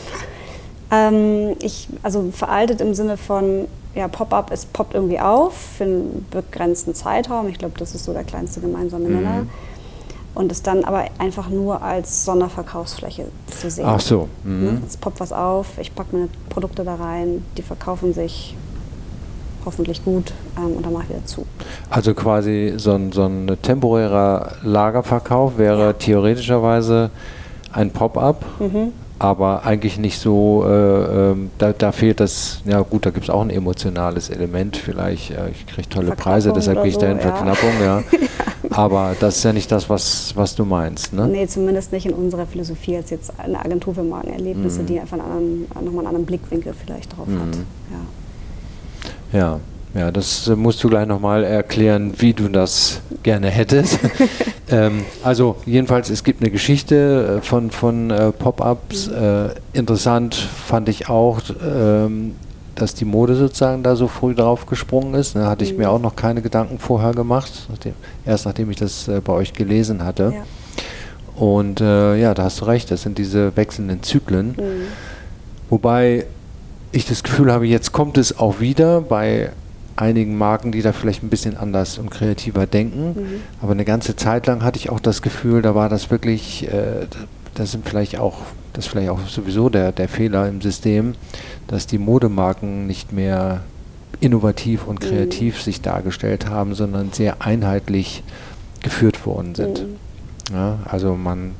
[0.90, 6.26] ähm, ich, also veraltet im Sinne von, ja, Pop-up, es poppt irgendwie auf für einen
[6.30, 7.48] begrenzten Zeitraum.
[7.48, 9.42] Ich glaube, das ist so der kleinste gemeinsame Nenner.
[9.42, 9.50] Mhm.
[10.34, 13.24] Und es dann aber einfach nur als Sonderverkaufsfläche
[13.58, 13.86] zu sehen.
[13.88, 14.28] Ach so.
[14.44, 14.64] Mhm.
[14.64, 14.82] Ne?
[14.86, 18.54] Es poppt was auf, ich packe meine Produkte da rein, die verkaufen sich
[19.64, 21.46] hoffentlich gut ähm, und dann mache ich wieder zu.
[21.88, 25.92] Also quasi so ein, so ein temporärer Lagerverkauf wäre ja.
[25.94, 27.10] theoretischerweise
[27.72, 28.44] ein Pop-up.
[28.60, 33.24] Mhm aber eigentlich nicht so, äh, ähm, da, da, fehlt das, ja gut, da gibt
[33.24, 37.00] es auch ein emotionales Element, vielleicht, äh, ich kriege tolle Preise, deshalb gehe ich so,
[37.00, 37.22] dahin, ja.
[37.22, 38.02] Verknappung, ja.
[38.70, 41.26] aber das ist ja nicht das, was, was du meinst, ne?
[41.28, 44.86] Nee, zumindest nicht in unserer Philosophie als jetzt eine Agentur für Markenerlebnisse, mhm.
[44.86, 47.40] die einfach einen anderen, nochmal einen anderen Blickwinkel vielleicht drauf mhm.
[47.40, 47.56] hat,
[49.32, 49.38] ja.
[49.38, 49.60] Ja.
[49.96, 53.98] Ja, das äh, musst du gleich nochmal erklären, wie du das gerne hättest.
[54.68, 59.08] ähm, also jedenfalls, es gibt eine Geschichte äh, von, von äh, Pop-ups.
[59.08, 62.34] Äh, interessant fand ich auch, ähm,
[62.74, 65.34] dass die Mode sozusagen da so früh drauf gesprungen ist.
[65.34, 65.46] Da ne?
[65.46, 65.78] hatte ich mhm.
[65.78, 67.94] mir auch noch keine Gedanken vorher gemacht, nachdem,
[68.26, 70.34] erst nachdem ich das äh, bei euch gelesen hatte.
[70.34, 71.42] Ja.
[71.42, 74.48] Und äh, ja, da hast du recht, das sind diese wechselnden Zyklen.
[74.48, 74.82] Mhm.
[75.70, 76.26] Wobei
[76.92, 79.50] ich das Gefühl habe, jetzt kommt es auch wieder bei
[79.96, 83.08] einigen Marken, die da vielleicht ein bisschen anders und kreativer denken.
[83.08, 83.40] Mhm.
[83.60, 87.06] Aber eine ganze Zeit lang hatte ich auch das Gefühl, da war das wirklich, äh,
[87.54, 88.38] das sind vielleicht auch,
[88.72, 91.14] das ist vielleicht auch sowieso der, der Fehler im System,
[91.66, 93.62] dass die Modemarken nicht mehr
[94.20, 95.62] innovativ und kreativ mhm.
[95.62, 98.22] sich dargestellt haben, sondern sehr einheitlich
[98.82, 99.82] geführt worden sind.
[99.82, 99.96] Mhm.
[100.54, 101.52] Ja, also man,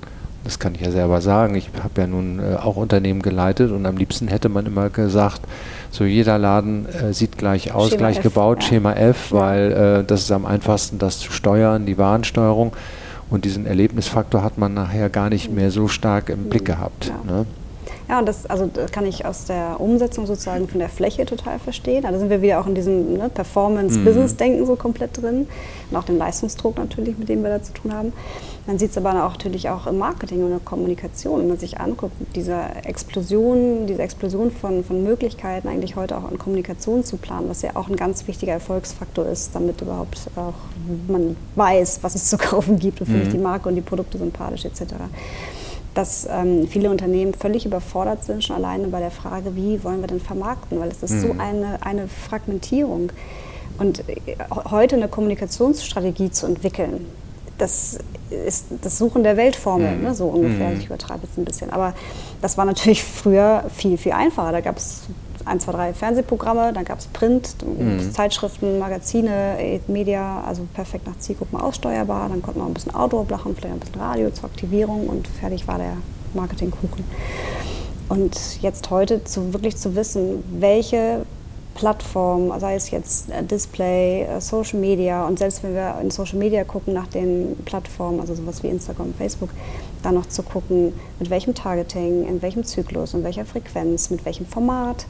[0.44, 3.84] das kann ich ja selber sagen, ich habe ja nun äh, auch Unternehmen geleitet und
[3.84, 5.42] am liebsten hätte man immer gesagt,
[5.96, 8.68] so jeder Laden äh, sieht gleich aus, Schema gleich F, gebaut, ja.
[8.68, 12.76] Schema F, weil äh, das ist am einfachsten, das zu steuern, die Warensteuerung.
[13.30, 17.06] Und diesen Erlebnisfaktor hat man nachher gar nicht mehr so stark im Blick gehabt.
[17.06, 17.32] Ja.
[17.32, 17.46] Ne?
[18.08, 21.58] Ja, und das, also, das kann ich aus der Umsetzung sozusagen von der Fläche total
[21.58, 22.02] verstehen.
[22.02, 25.48] Da also sind wir wieder auch in diesem ne, Performance-Business-Denken so komplett drin.
[25.90, 28.12] Und auch dem Leistungsdruck natürlich, mit dem wir da zu tun haben.
[28.66, 31.58] Man sieht es aber auch natürlich auch im Marketing und in der Kommunikation, wenn man
[31.58, 37.16] sich anguckt, diese Explosion, diese Explosion von, von Möglichkeiten eigentlich heute auch in Kommunikation zu
[37.16, 40.54] planen, was ja auch ein ganz wichtiger Erfolgsfaktor ist, damit überhaupt auch
[41.08, 43.32] man weiß, was es zu kaufen gibt und finde ich mhm.
[43.32, 44.94] die Marke und die Produkte sympathisch etc
[45.96, 50.08] dass ähm, viele Unternehmen völlig überfordert sind, schon alleine bei der Frage, wie wollen wir
[50.08, 51.20] denn vermarkten, weil es ist mhm.
[51.20, 53.12] so eine, eine Fragmentierung.
[53.78, 54.36] Und äh,
[54.70, 57.06] heute eine Kommunikationsstrategie zu entwickeln,
[57.56, 60.02] das ist das Suchen der Weltformel, mhm.
[60.02, 60.68] ne, so ungefähr.
[60.68, 60.80] Mhm.
[60.80, 61.70] Ich übertreibe jetzt ein bisschen.
[61.70, 61.94] Aber
[62.42, 64.52] das war natürlich früher viel, viel einfacher.
[64.52, 65.04] Da gab es
[65.46, 68.12] ein, zwei, drei Fernsehprogramme, dann gab es Print, mhm.
[68.12, 72.28] Zeitschriften, Magazine, Media, also perfekt nach Zielgruppen aussteuerbar.
[72.28, 75.66] Dann konnte man ein bisschen Outdoor machen, vielleicht ein bisschen Radio zur Aktivierung und fertig
[75.66, 75.96] war der
[76.34, 77.04] Marketingkuchen.
[78.08, 81.22] Und jetzt heute zu, wirklich zu wissen, welche
[81.76, 86.38] Plattform, sei es jetzt äh, Display, äh, Social Media und selbst wenn wir in Social
[86.38, 89.50] Media gucken nach den Plattformen, also sowas wie Instagram, Facebook,
[90.02, 94.46] dann noch zu gucken, mit welchem Targeting, in welchem Zyklus, in welcher Frequenz, mit welchem
[94.46, 95.06] Format,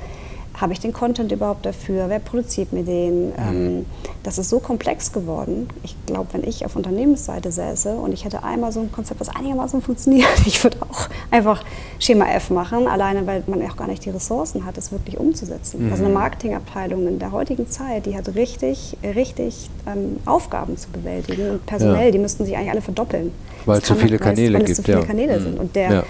[0.61, 2.09] habe ich den Content überhaupt dafür?
[2.09, 3.29] Wer produziert mir den?
[3.29, 3.35] Mhm.
[3.39, 3.87] Ähm,
[4.23, 5.69] das ist so komplex geworden.
[5.83, 9.29] Ich glaube, wenn ich auf Unternehmensseite säße und ich hätte einmal so ein Konzept, was
[9.29, 11.63] einigermaßen funktioniert, ich würde auch einfach
[11.99, 15.87] Schema F machen, alleine weil man auch gar nicht die Ressourcen hat, es wirklich umzusetzen.
[15.87, 15.93] Mhm.
[15.93, 21.51] Also eine Marketingabteilung in der heutigen Zeit, die hat richtig, richtig ähm, Aufgaben zu bewältigen
[21.51, 22.11] und personell, ja.
[22.11, 23.31] die müssten sich eigentlich alle verdoppeln.
[23.67, 24.71] Weil es zu viele Kanäle weil, weil gibt.
[24.71, 25.05] Es zu viele ja.
[25.05, 25.43] Kanäle mhm.
[25.43, 25.61] sind.
[25.61, 26.05] Und der, ja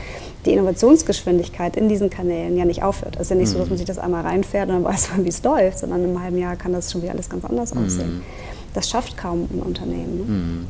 [0.46, 3.16] die Innovationsgeschwindigkeit in diesen Kanälen ja nicht aufhört.
[3.16, 3.52] Es ist ja nicht mhm.
[3.52, 3.78] so, dass man mhm.
[3.78, 6.56] sich das einmal reinfährt und dann weiß man, wie es läuft, sondern im halben Jahr
[6.56, 7.84] kann das schon wieder alles ganz anders mhm.
[7.84, 8.22] aussehen.
[8.74, 10.18] Das schafft kaum ein Unternehmen.
[10.18, 10.24] Ne?
[10.24, 10.66] Mhm.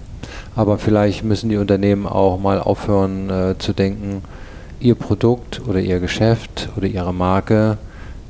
[0.54, 4.22] Aber vielleicht müssen die Unternehmen auch mal aufhören äh, zu denken,
[4.80, 7.78] ihr Produkt oder ihr Geschäft oder ihre Marke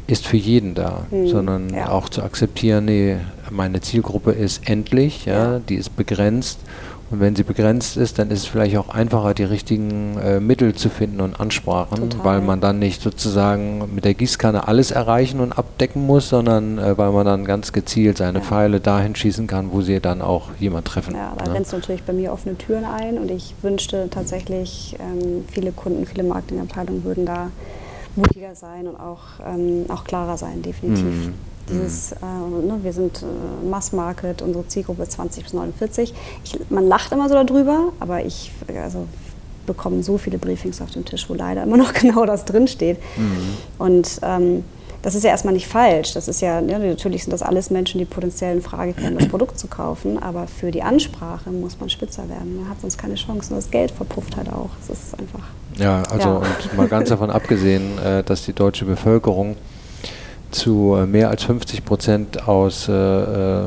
[0.07, 1.29] ist für jeden da, mhm.
[1.29, 1.91] sondern ja.
[1.91, 3.17] auch zu akzeptieren, nee,
[3.51, 5.59] meine Zielgruppe ist endlich, ja, ja.
[5.59, 6.61] die ist begrenzt
[7.09, 10.75] und wenn sie begrenzt ist, dann ist es vielleicht auch einfacher, die richtigen äh, Mittel
[10.75, 12.25] zu finden und Ansprachen, Total.
[12.25, 16.99] weil man dann nicht sozusagen mit der Gießkanne alles erreichen und abdecken muss, sondern äh,
[16.99, 18.45] weil man dann ganz gezielt seine ja.
[18.45, 21.15] Pfeile dahin schießen kann, wo sie dann auch jemand treffen.
[21.15, 21.55] Ja, da ne?
[21.55, 26.07] rennst du natürlich bei mir offene Türen ein und ich wünschte tatsächlich, ähm, viele Kunden,
[26.07, 27.51] viele Marketingabteilungen würden da
[28.17, 31.05] mutiger sein und auch, ähm, auch klarer sein, definitiv.
[31.05, 31.35] Mhm.
[31.69, 36.15] Dieses, äh, ne, wir sind äh, Mass-Market, unsere Zielgruppe 20 bis 49.
[36.45, 38.53] Ich, man lacht immer so darüber, aber ich
[38.83, 39.07] also,
[39.67, 42.99] bekomme so viele Briefings auf dem Tisch, wo leider immer noch genau das drinsteht.
[43.17, 43.57] Mhm.
[43.79, 44.65] Und ähm,
[45.03, 46.15] das ist ja erstmal nicht falsch.
[46.15, 49.29] Das ist ja, ja, natürlich sind das alles Menschen, die potenziell in Frage kämen, das
[49.29, 50.21] Produkt zu kaufen.
[50.21, 52.57] Aber für die Ansprache muss man spitzer werden.
[52.57, 53.55] Man hat sonst keine Chance.
[53.55, 54.71] Und das Geld verpufft halt auch.
[54.83, 55.45] Es ist einfach.
[55.77, 56.37] Ja, also ja.
[56.39, 59.57] und mal ganz davon abgesehen, äh, dass die deutsche Bevölkerung
[60.51, 63.65] zu äh, mehr als 50 Prozent aus äh,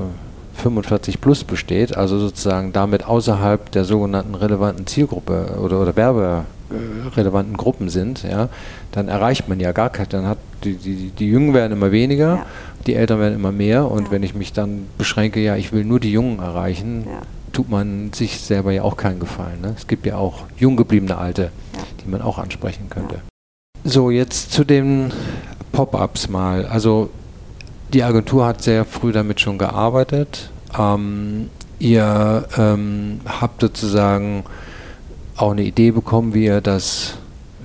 [0.56, 7.58] 45 äh, plus besteht, also sozusagen damit außerhalb der sogenannten relevanten Zielgruppe oder, oder werberelevanten
[7.58, 8.50] Gruppen sind, ja,
[8.92, 12.36] dann erreicht man ja gar kein, dann hat die, die, die Jungen werden immer weniger,
[12.36, 12.46] ja.
[12.88, 14.12] die Älteren werden immer mehr und ja.
[14.12, 17.22] wenn ich mich dann beschränke, ja, ich will nur die Jungen erreichen, ja.
[17.54, 19.62] tut man sich selber ja auch keinen Gefallen.
[19.62, 19.74] Ne?
[19.78, 21.52] Es gibt ja auch jung gebliebene Alte,
[22.04, 23.22] die man auch ansprechen könnte.
[23.86, 25.14] So, jetzt zu den
[25.72, 26.66] Pop-ups mal.
[26.66, 27.10] Also
[27.94, 30.52] die Agentur hat sehr früh damit schon gearbeitet.
[30.78, 34.44] Ähm, ihr ähm, habt sozusagen
[35.38, 37.16] auch eine Idee bekommen, wie ihr das,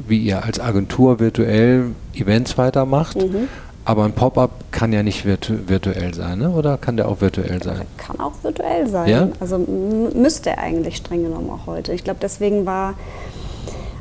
[0.06, 3.16] wie ihr als Agentur virtuell Events weitermacht.
[3.16, 3.48] Mhm.
[3.86, 6.50] Aber ein Pop-up kann ja nicht virtu virtuell sein, ne?
[6.50, 7.82] oder kann der auch virtuell sein?
[7.98, 9.08] Kann auch virtuell sein.
[9.10, 9.28] Ja?
[9.40, 11.92] Also müsste er eigentlich streng genommen auch heute.
[11.92, 12.94] Ich glaube, deswegen war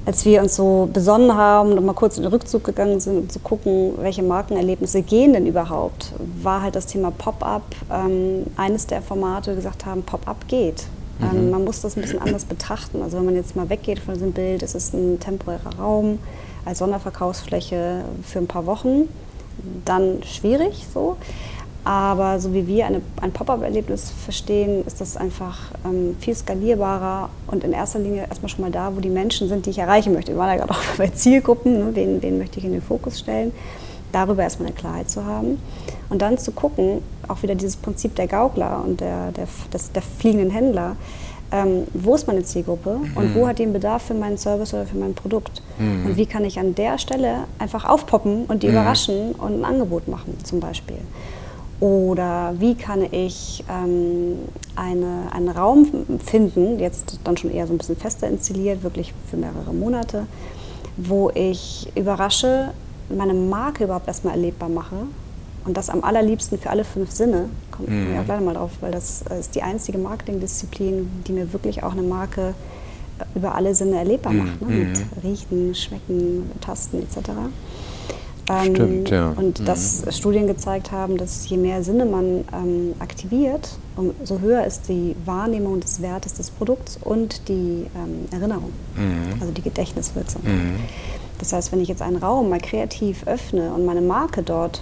[0.06, 3.30] als wir uns so besonnen haben und mal kurz in den Rückzug gegangen sind, um
[3.30, 6.12] zu gucken, welche Markenerlebnisse gehen denn überhaupt,
[6.42, 10.88] war halt das Thema Pop-up ähm, eines der Formate, wir gesagt haben, Pop-up geht.
[11.22, 11.52] Ähm, mhm.
[11.52, 13.02] man muss das ein bisschen anders betrachten.
[13.02, 16.20] Also wenn man jetzt mal weggeht von diesem Bild, es ist ein temporärer Raum
[16.66, 19.08] als Sonderverkaufsfläche für ein paar Wochen,
[19.86, 21.18] dann schwierig so.
[21.86, 27.64] Aber so wie wir eine, ein Pop-up-Erlebnis verstehen, ist das einfach ähm, viel skalierbarer und
[27.64, 30.32] in erster Linie erstmal schon mal da, wo die Menschen sind, die ich erreichen möchte.
[30.32, 33.20] Wir waren ja gerade auch bei Zielgruppen, ne, wen, wen möchte ich in den Fokus
[33.20, 33.52] stellen.
[34.14, 35.60] Darüber erstmal eine Klarheit zu haben.
[36.10, 40.04] Und dann zu gucken, auch wieder dieses Prinzip der Gaukler und der, der, des, der
[40.04, 40.96] fliegenden Händler,
[41.52, 43.18] ähm, wo ist meine Zielgruppe mhm.
[43.18, 45.62] und wo hat die einen Bedarf für meinen Service oder für mein Produkt.
[45.80, 46.06] Mhm.
[46.06, 48.74] Und wie kann ich an der Stelle einfach aufpoppen und die mhm.
[48.74, 50.98] überraschen und ein Angebot machen zum Beispiel.
[51.84, 54.38] Oder wie kann ich ähm,
[54.78, 55.86] eine, einen Raum
[56.26, 60.26] finden, jetzt dann schon eher so ein bisschen fester installiert, wirklich für mehrere Monate,
[60.96, 62.72] wo ich überrasche,
[63.10, 64.96] meine Marke überhaupt erstmal erlebbar mache.
[65.66, 67.50] Und das am allerliebsten für alle fünf Sinne.
[67.70, 68.14] Kommt mhm.
[68.16, 71.92] ja gleich mal drauf, weil das äh, ist die einzige Marketingdisziplin, die mir wirklich auch
[71.92, 72.54] eine Marke
[73.20, 74.40] äh, über alle Sinne erlebbar mhm.
[74.40, 74.62] macht.
[74.62, 74.68] Ne?
[74.70, 75.06] Mit mhm.
[75.22, 77.32] Riechen, Schmecken, Tasten etc.
[78.50, 79.30] Ähm, Stimmt, ja.
[79.30, 79.66] Und mhm.
[79.66, 85.16] dass Studien gezeigt haben, dass je mehr Sinne man ähm, aktiviert, umso höher ist die
[85.26, 89.40] Wahrnehmung des Wertes des Produkts und die ähm, Erinnerung, mhm.
[89.40, 90.54] also die Gedächtniswirksamkeit.
[90.54, 90.76] Mhm.
[91.40, 94.82] Das heißt, wenn ich jetzt einen Raum mal kreativ öffne und meine Marke dort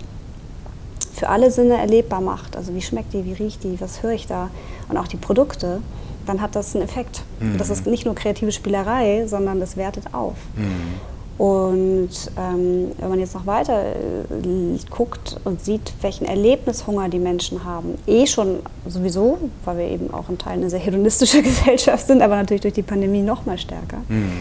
[1.14, 4.28] für alle Sinne erlebbar macht, also wie schmeckt die, wie riecht die, was höre ich
[4.28, 4.50] da
[4.90, 5.82] und auch die Produkte,
[6.26, 7.24] dann hat das einen Effekt.
[7.58, 7.74] Das mhm.
[7.74, 10.36] ist nicht nur kreative Spielerei, sondern das wertet auf.
[10.56, 11.00] Mhm.
[11.42, 17.64] Und ähm, wenn man jetzt noch weiter äh, guckt und sieht, welchen Erlebnishunger die Menschen
[17.64, 22.22] haben, eh schon sowieso, weil wir eben auch in Teilen eine sehr hedonistische Gesellschaft sind,
[22.22, 24.04] aber natürlich durch die Pandemie noch mal stärker.
[24.08, 24.32] Mhm.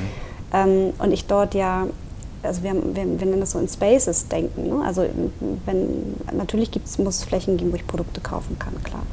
[0.52, 1.86] Ähm, und ich dort ja,
[2.42, 4.68] also wir, wir, wir nennen das so in Spaces denken.
[4.68, 4.84] Ne?
[4.84, 5.06] Also
[5.64, 9.04] wenn, natürlich gibt's, muss es Flächen geben, wo ich Produkte kaufen kann, klar.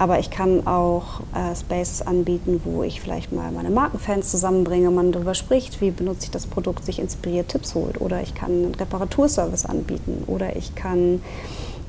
[0.00, 5.12] Aber ich kann auch äh, Spaces anbieten, wo ich vielleicht mal meine Markenfans zusammenbringe, man
[5.12, 8.00] darüber spricht, wie benutze ich das Produkt, sich inspiriert Tipps holt.
[8.00, 10.24] Oder ich kann einen Reparaturservice anbieten.
[10.26, 11.20] Oder ich kann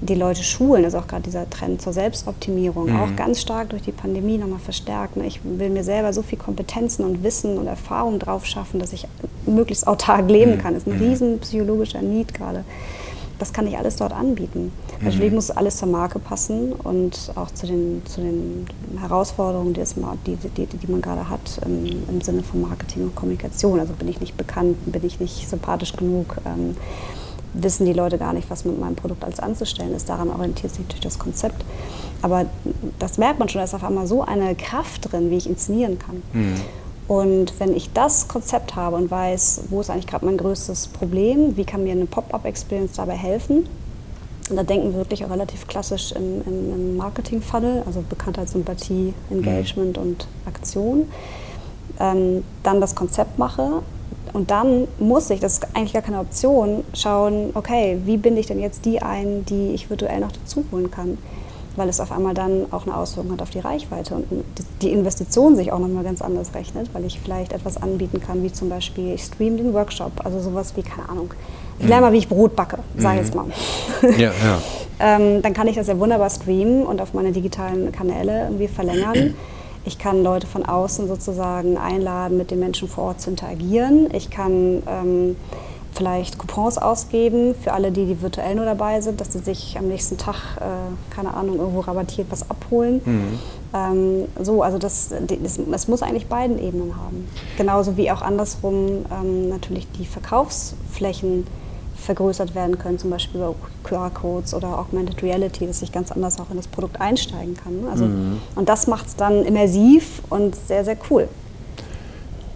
[0.01, 0.83] die Leute schulen.
[0.83, 2.99] Das ist auch gerade dieser Trend zur Selbstoptimierung, mhm.
[2.99, 5.15] auch ganz stark durch die Pandemie nochmal verstärkt.
[5.15, 5.25] Ne?
[5.25, 9.07] Ich will mir selber so viel Kompetenzen und Wissen und Erfahrung drauf schaffen, dass ich
[9.45, 10.57] möglichst autark leben mhm.
[10.57, 10.73] kann.
[10.73, 11.09] Das ist ein mhm.
[11.09, 12.65] riesen psychologischer Need gerade
[13.41, 14.71] das kann ich alles dort anbieten.
[14.99, 15.05] Mhm.
[15.05, 18.67] Natürlich muss alles zur Marke passen und auch zu den, zu den
[18.99, 19.95] Herausforderungen, die, es,
[20.27, 23.79] die, die, die man gerade hat im, im, Sinne von Marketing und Kommunikation.
[23.79, 26.77] Also bin ich nicht bekannt, bin ich nicht sympathisch genug, ähm,
[27.53, 30.07] wissen die Leute gar nicht, was mit meinem Produkt alles anzustellen ist.
[30.07, 31.65] Daran orientiert sich natürlich das Konzept.
[32.21, 32.45] Aber
[32.99, 35.97] das merkt man schon, da ist auf einmal so eine Kraft drin, wie ich inszenieren
[35.97, 36.21] kann.
[36.33, 36.53] Mhm.
[37.07, 41.57] Und wenn ich das Konzept habe und weiß, wo ist eigentlich gerade mein größtes Problem,
[41.57, 43.67] wie kann mir eine Pop-up-Experience dabei helfen,
[44.49, 49.13] und da denken wir wirklich auch relativ klassisch im, im, im Marketing-Funnel, also Bekanntheit, Sympathie,
[49.29, 50.03] Engagement mhm.
[50.03, 51.07] und Aktion,
[51.99, 53.81] ähm, dann das Konzept mache
[54.33, 58.47] und dann muss ich, das ist eigentlich gar keine Option, schauen, okay, wie binde ich
[58.47, 61.17] denn jetzt die ein, die ich virtuell noch dazu holen kann
[61.75, 64.25] weil es auf einmal dann auch eine Auswirkung hat auf die Reichweite und
[64.81, 68.51] die Investition sich auch nochmal ganz anders rechnet, weil ich vielleicht etwas anbieten kann, wie
[68.51, 71.33] zum Beispiel, ich streame den Workshop, also sowas wie, keine Ahnung,
[71.79, 73.45] ich lerne mal, wie ich Brot backe, sage ich jetzt mal.
[74.17, 74.61] Ja, ja.
[74.99, 79.33] ähm, dann kann ich das ja wunderbar streamen und auf meine digitalen Kanäle irgendwie verlängern.
[79.83, 84.09] Ich kann Leute von außen sozusagen einladen, mit den Menschen vor Ort zu interagieren.
[84.13, 85.35] Ich kann ähm,
[85.93, 89.87] vielleicht Coupons ausgeben für alle, die, die virtuell nur dabei sind, dass sie sich am
[89.87, 93.01] nächsten Tag, äh, keine Ahnung, irgendwo rabattiert was abholen.
[93.05, 93.39] Mhm.
[93.73, 97.27] Ähm, so, also das, das, das, muss eigentlich beiden Ebenen haben.
[97.57, 101.45] Genauso wie auch andersrum ähm, natürlich die Verkaufsflächen
[102.01, 106.49] vergrößert werden können, zum Beispiel über QR-Codes oder Augmented Reality, dass ich ganz anders auch
[106.49, 107.87] in das Produkt einsteigen kann.
[107.89, 108.41] Also, mhm.
[108.55, 111.29] Und das macht es dann immersiv und sehr, sehr cool.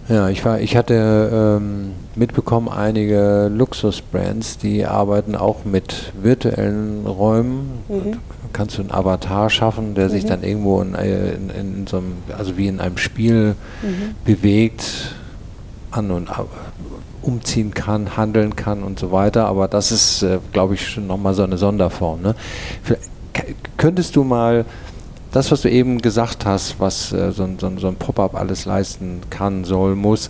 [0.08, 7.80] Ja, ich war, ich hatte ähm, mitbekommen, einige Luxusbrands, die arbeiten auch mit virtuellen Räumen.
[7.90, 8.18] Mhm.
[8.54, 10.12] Kannst du einen Avatar schaffen, der mhm.
[10.12, 14.16] sich dann irgendwo in, äh, in, in, so einem, also wie in einem Spiel mhm.
[14.26, 15.16] bewegt,
[15.90, 16.48] an und ab,
[17.24, 19.48] umziehen kann, handeln kann und so weiter.
[19.48, 22.22] Aber das ist, äh, glaube ich, schon nochmal so eine Sonderform.
[22.22, 22.36] Ne?
[23.78, 24.66] Könntest du mal
[25.36, 28.64] das, was du eben gesagt hast, was äh, so, ein, so, so ein Pop-up alles
[28.64, 30.30] leisten kann, soll, muss,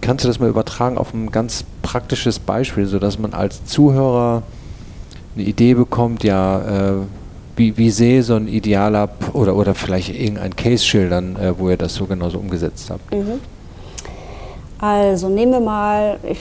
[0.00, 4.44] kannst du das mal übertragen auf ein ganz praktisches Beispiel, sodass man als Zuhörer
[5.34, 6.92] eine Idee bekommt, ja, äh,
[7.56, 11.76] wie, wie sehe so ein idealer oder, oder vielleicht irgendein Case schildern, äh, wo ihr
[11.76, 13.12] das so genauso umgesetzt habt?
[13.12, 13.40] Mhm.
[14.78, 16.38] Also nehmen wir mal, ich,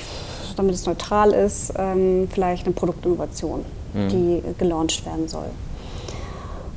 [0.56, 4.10] damit es neutral ist, ähm, vielleicht eine Produktinnovation, mhm.
[4.10, 5.50] die gelauncht werden soll.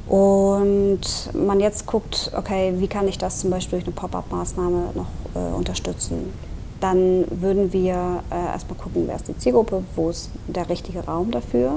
[0.08, 1.00] Und
[1.34, 5.54] man jetzt guckt, okay, wie kann ich das zum Beispiel durch eine Pop-up-Maßnahme noch äh,
[5.54, 6.32] unterstützen?
[6.80, 11.30] Dann würden wir äh, erstmal gucken, wer ist die Zielgruppe, wo ist der richtige Raum
[11.30, 11.72] dafür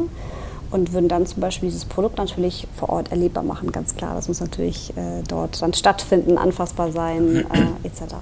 [0.70, 4.16] und würden dann zum Beispiel dieses Produkt natürlich vor Ort erlebbar machen, ganz klar.
[4.16, 8.16] Das muss natürlich äh, dort dann stattfinden, anfassbar sein, äh, etc.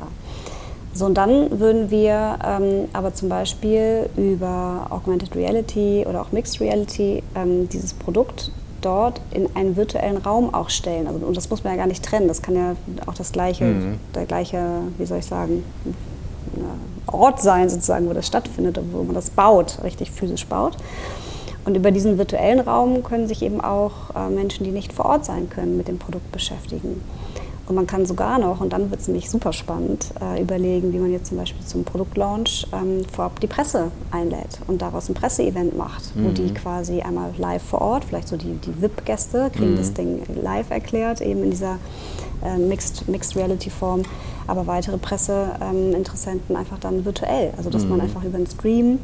[0.94, 6.60] So, und dann würden wir ähm, aber zum Beispiel über Augmented Reality oder auch Mixed
[6.60, 8.52] Reality ähm, dieses Produkt
[8.82, 11.08] dort in einen virtuellen Raum auch stellen.
[11.08, 12.28] Also, und das muss man ja gar nicht trennen.
[12.28, 12.76] Das kann ja
[13.06, 14.00] auch das gleiche, mhm.
[14.16, 15.64] der gleiche, wie soll ich sagen,
[17.12, 20.78] Ort sein, sozusagen, wo das stattfindet, wo man das baut, richtig physisch baut.
[21.66, 25.26] Und über diesen virtuellen Raum können sich eben auch äh, Menschen, die nicht vor Ort
[25.26, 27.02] sein können, mit dem Produkt beschäftigen.
[27.70, 30.98] Und man kann sogar noch, und dann wird es nämlich super spannend, äh, überlegen, wie
[30.98, 35.78] man jetzt zum Beispiel zum Produktlaunch ähm, vorab die Presse einlädt und daraus ein Presseevent
[35.78, 36.26] macht, mhm.
[36.26, 39.78] wo die quasi einmal live vor Ort, vielleicht so die, die VIP-Gäste, kriegen mhm.
[39.78, 41.78] das Ding live erklärt, eben in dieser
[42.44, 44.02] äh, Mixed, Mixed Reality Form,
[44.48, 47.54] aber weitere Presseinteressenten ähm, einfach dann virtuell.
[47.56, 47.90] Also dass mhm.
[47.90, 48.98] man einfach über einen Stream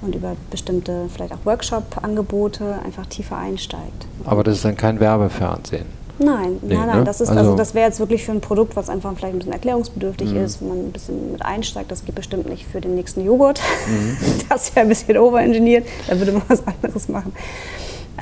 [0.00, 4.06] und über bestimmte vielleicht auch Workshop-Angebote einfach tiefer einsteigt.
[4.24, 6.05] Aber das ist dann kein Werbefernsehen.
[6.18, 6.98] Nein, nee, nein, nein.
[7.00, 7.04] Ne?
[7.04, 9.38] Das, ist, also, also das wäre jetzt wirklich für ein Produkt, was einfach vielleicht ein
[9.38, 10.44] bisschen erklärungsbedürftig mhm.
[10.44, 11.90] ist, wo man ein bisschen mit einsteigt.
[11.90, 13.60] Das geht bestimmt nicht für den nächsten Joghurt.
[13.86, 14.16] Mhm.
[14.48, 15.86] Das wäre ein bisschen overengineert.
[16.08, 17.32] Da würde man was anderes machen.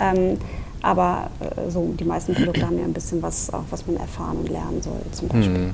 [0.01, 0.39] Ähm,
[0.83, 4.39] aber äh, so, die meisten Produkte haben ja ein bisschen was, auch was man erfahren
[4.39, 5.59] und lernen soll, zum Beispiel.
[5.59, 5.71] Mhm.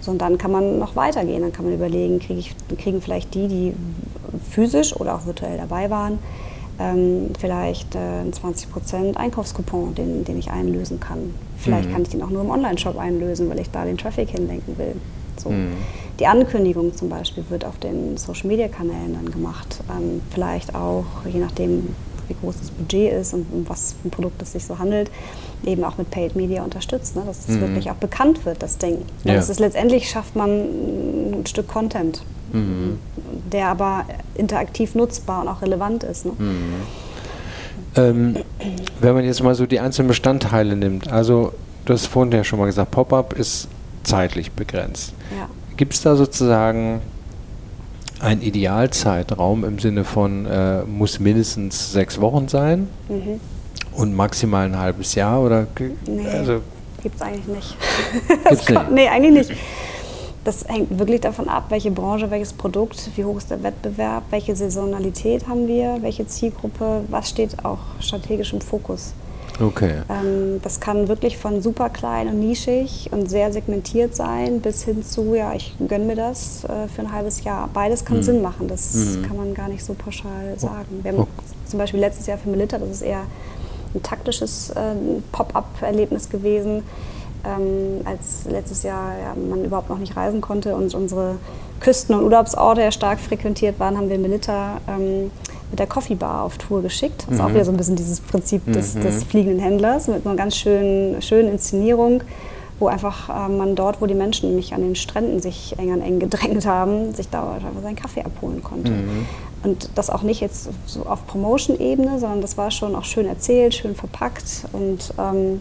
[0.00, 1.42] So, und dann kann man noch weitergehen.
[1.42, 3.74] Dann kann man überlegen, krieg ich, kriegen vielleicht die, die
[4.50, 6.18] physisch oder auch virtuell dabei waren,
[6.80, 11.34] ähm, vielleicht äh, einen 20% Einkaufskupon, den, den ich einlösen kann.
[11.58, 11.92] Vielleicht mhm.
[11.92, 14.94] kann ich den auch nur im Online-Shop einlösen, weil ich da den Traffic hinlenken will.
[15.36, 15.50] So.
[15.50, 15.72] Mhm.
[16.18, 19.80] Die Ankündigung zum Beispiel wird auf den Social-Media-Kanälen dann gemacht.
[19.90, 21.94] Ähm, vielleicht auch, je nachdem,
[22.28, 25.10] wie groß das Budget ist und um was für ein Produkt es sich so handelt,
[25.64, 27.22] eben auch mit Paid Media unterstützt, ne?
[27.26, 27.60] dass das mhm.
[27.60, 28.98] wirklich auch bekannt wird, das Ding.
[29.24, 29.34] Ja.
[29.34, 32.22] Das ist letztendlich schafft man ein Stück Content,
[32.52, 32.98] mhm.
[33.52, 36.26] der aber interaktiv nutzbar und auch relevant ist.
[36.26, 36.32] Ne?
[36.38, 36.74] Mhm.
[37.96, 38.36] Ähm,
[39.00, 41.52] wenn man jetzt mal so die einzelnen Bestandteile nimmt, also
[41.84, 43.68] du hast vorhin ja schon mal gesagt, Pop-up ist
[44.04, 45.12] zeitlich begrenzt.
[45.36, 45.48] Ja.
[45.76, 47.00] Gibt es da sozusagen
[48.20, 53.40] einen Idealzeitraum im Sinne von, äh, muss mindestens sechs Wochen sein mhm.
[53.92, 55.40] und maximal ein halbes Jahr?
[55.40, 55.66] Oder,
[56.06, 56.60] nee, also,
[57.02, 57.76] gibt es eigentlich nicht.
[58.48, 58.90] Gibt's nicht.
[58.90, 59.60] Nee, eigentlich nicht.
[60.44, 64.56] Das hängt wirklich davon ab, welche Branche, welches Produkt, wie hoch ist der Wettbewerb, welche
[64.56, 69.12] Saisonalität haben wir, welche Zielgruppe, was steht auch strategisch im Fokus.
[69.60, 69.96] Okay.
[70.08, 75.04] Ähm, das kann wirklich von super klein und nischig und sehr segmentiert sein, bis hin
[75.04, 77.68] zu, ja, ich gönne mir das äh, für ein halbes Jahr.
[77.74, 78.22] Beides kann mhm.
[78.22, 79.22] Sinn machen, das mhm.
[79.26, 81.00] kann man gar nicht so pauschal sagen.
[81.02, 81.26] Wir haben oh.
[81.66, 83.24] zum Beispiel letztes Jahr für Melitta, das ist eher
[83.94, 84.94] ein taktisches äh,
[85.32, 86.82] Pop-up-Erlebnis gewesen
[87.44, 91.36] ähm, als letztes Jahr ja, man überhaupt noch nicht reisen konnte und unsere
[91.80, 95.30] Küsten- und Urlaubsorte ja stark frequentiert waren, haben wir Melitta ähm,
[95.70, 97.24] mit der Coffee Bar auf Tour geschickt.
[97.26, 97.54] Das ist auch mhm.
[97.54, 99.02] wieder so ein bisschen dieses Prinzip des, mhm.
[99.02, 102.22] des fliegenden Händlers mit einer ganz schönen, schönen Inszenierung,
[102.78, 106.02] wo einfach äh, man dort, wo die Menschen nämlich an den Stränden sich eng an
[106.02, 108.90] eng gedrängt haben, sich da einfach seinen Kaffee abholen konnte.
[108.90, 109.26] Mhm.
[109.62, 113.74] Und das auch nicht jetzt so auf Promotion-Ebene, sondern das war schon auch schön erzählt,
[113.74, 115.60] schön verpackt und ähm,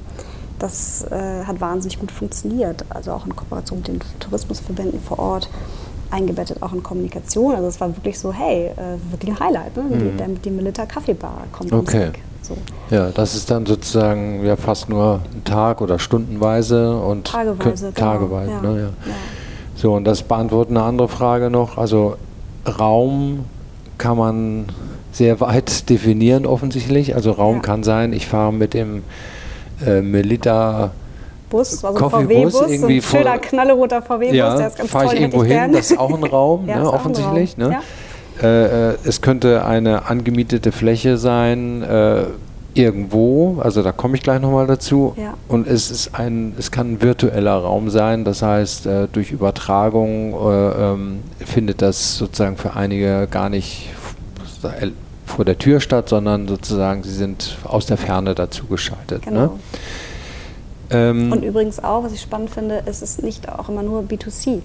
[0.60, 2.86] das äh, hat wahnsinnig gut funktioniert.
[2.90, 5.50] Also auch in Kooperation mit den Tourismusverbänden vor Ort,
[6.12, 7.56] eingebettet auch in Kommunikation.
[7.56, 9.78] Also es war wirklich so, hey, äh, wirklich ein Highlight.
[9.78, 9.84] Ne?
[9.84, 10.18] Mhm.
[10.18, 12.12] Die, die Milita Kaffeebar kommt okay.
[12.42, 12.58] So.
[12.90, 17.92] Ja, das ist dann sozusagen ja fast nur ein Tag oder stundenweise und tageweise.
[17.94, 18.12] Genau.
[18.12, 18.62] Tageweise, ja.
[18.62, 18.86] Ne, ja.
[18.86, 19.14] ja.
[19.76, 21.78] So, und das beantwortet eine andere Frage noch.
[21.78, 22.18] Also
[22.68, 23.46] Raum
[23.98, 24.66] kann man
[25.12, 27.16] sehr weit definieren offensichtlich.
[27.16, 27.62] Also Raum ja.
[27.62, 29.04] kann sein, ich fahre mit dem
[29.86, 30.92] äh, Melita
[31.50, 35.10] Bus, also VW-Bus, ein schöner knalleroter VW-Bus, ja, der ist ganz toll.
[35.14, 37.56] ich irgendwo ich hin, das ist auch ein Raum, ja, ne, offensichtlich.
[37.60, 37.70] Raum.
[37.70, 37.80] Ne?
[38.42, 38.48] Ja.
[38.48, 42.26] Äh, äh, es könnte eine angemietete Fläche sein, äh,
[42.74, 45.14] irgendwo, also da komme ich gleich nochmal dazu.
[45.18, 45.34] Ja.
[45.48, 50.34] Und es ist ein, es kann ein virtueller Raum sein, das heißt, äh, durch Übertragung
[50.34, 53.90] äh, ähm, findet das sozusagen für einige gar nicht
[55.30, 59.26] vor der Tür statt, sondern sozusagen sie sind aus der Ferne dazu geschaltet.
[59.26, 59.32] Ne?
[59.32, 59.42] Genau.
[59.46, 59.60] Ne?
[60.92, 64.62] Ähm und übrigens auch, was ich spannend finde, ist es nicht auch immer nur B2C.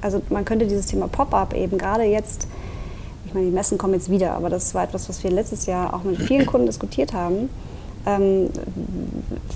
[0.00, 2.46] Also man könnte dieses Thema Pop-up eben gerade jetzt,
[3.26, 5.92] ich meine, die Messen kommen jetzt wieder, aber das war etwas, was wir letztes Jahr
[5.92, 7.50] auch mit vielen Kunden diskutiert haben.
[8.08, 8.48] Ähm,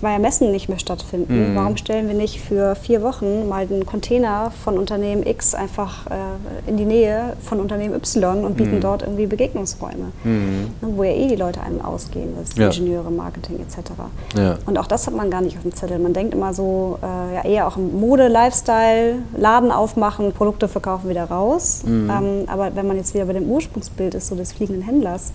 [0.01, 1.57] weil ja Messen nicht mehr stattfinden, mhm.
[1.57, 6.69] warum stellen wir nicht für vier Wochen mal einen Container von Unternehmen X einfach äh,
[6.69, 8.81] in die Nähe von Unternehmen Y und bieten mhm.
[8.81, 10.71] dort irgendwie Begegnungsräume, mhm.
[10.81, 12.67] ne, wo ja eh die Leute einem ausgehen, das ja.
[12.67, 13.93] Ingenieure, Marketing etc.
[14.37, 14.59] Ja.
[14.67, 15.99] Und auch das hat man gar nicht auf dem Zettel.
[15.99, 21.25] Man denkt immer so, äh, ja eher auch Mode, Lifestyle, Laden aufmachen, Produkte verkaufen wieder
[21.25, 21.83] raus.
[21.87, 22.11] Mhm.
[22.11, 25.33] Ähm, aber wenn man jetzt wieder bei dem Ursprungsbild ist, so des fliegenden Händlers,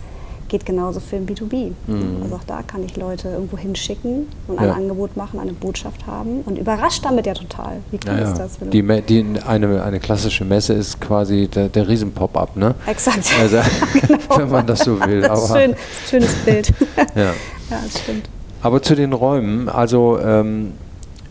[0.49, 1.71] geht genauso für ein B2B.
[1.87, 2.23] Mhm.
[2.23, 4.73] Also auch da kann ich Leute irgendwo hinschicken und ein ja.
[4.73, 7.77] Angebot machen, eine Botschaft haben und überrascht damit ja total.
[7.91, 8.57] Wie cool ja, ist das?
[8.59, 12.75] Die, die, eine, eine klassische Messe ist quasi der, der Riesen-Pop-Up, ne?
[12.85, 13.29] Exakt.
[13.39, 13.57] Also,
[14.07, 14.19] genau.
[14.37, 15.21] wenn man das so will.
[15.21, 16.73] Das ist, schön, das schönes Bild.
[17.15, 17.23] ja.
[17.23, 17.33] ja,
[17.69, 18.29] das stimmt.
[18.61, 20.73] Aber zu den Räumen, also ähm,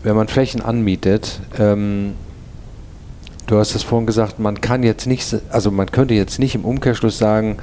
[0.03, 2.13] wenn man Flächen anmietet, ähm,
[3.47, 6.63] du hast es vorhin gesagt, man kann jetzt nicht, also man könnte jetzt nicht im
[6.63, 7.57] Umkehrschluss sagen,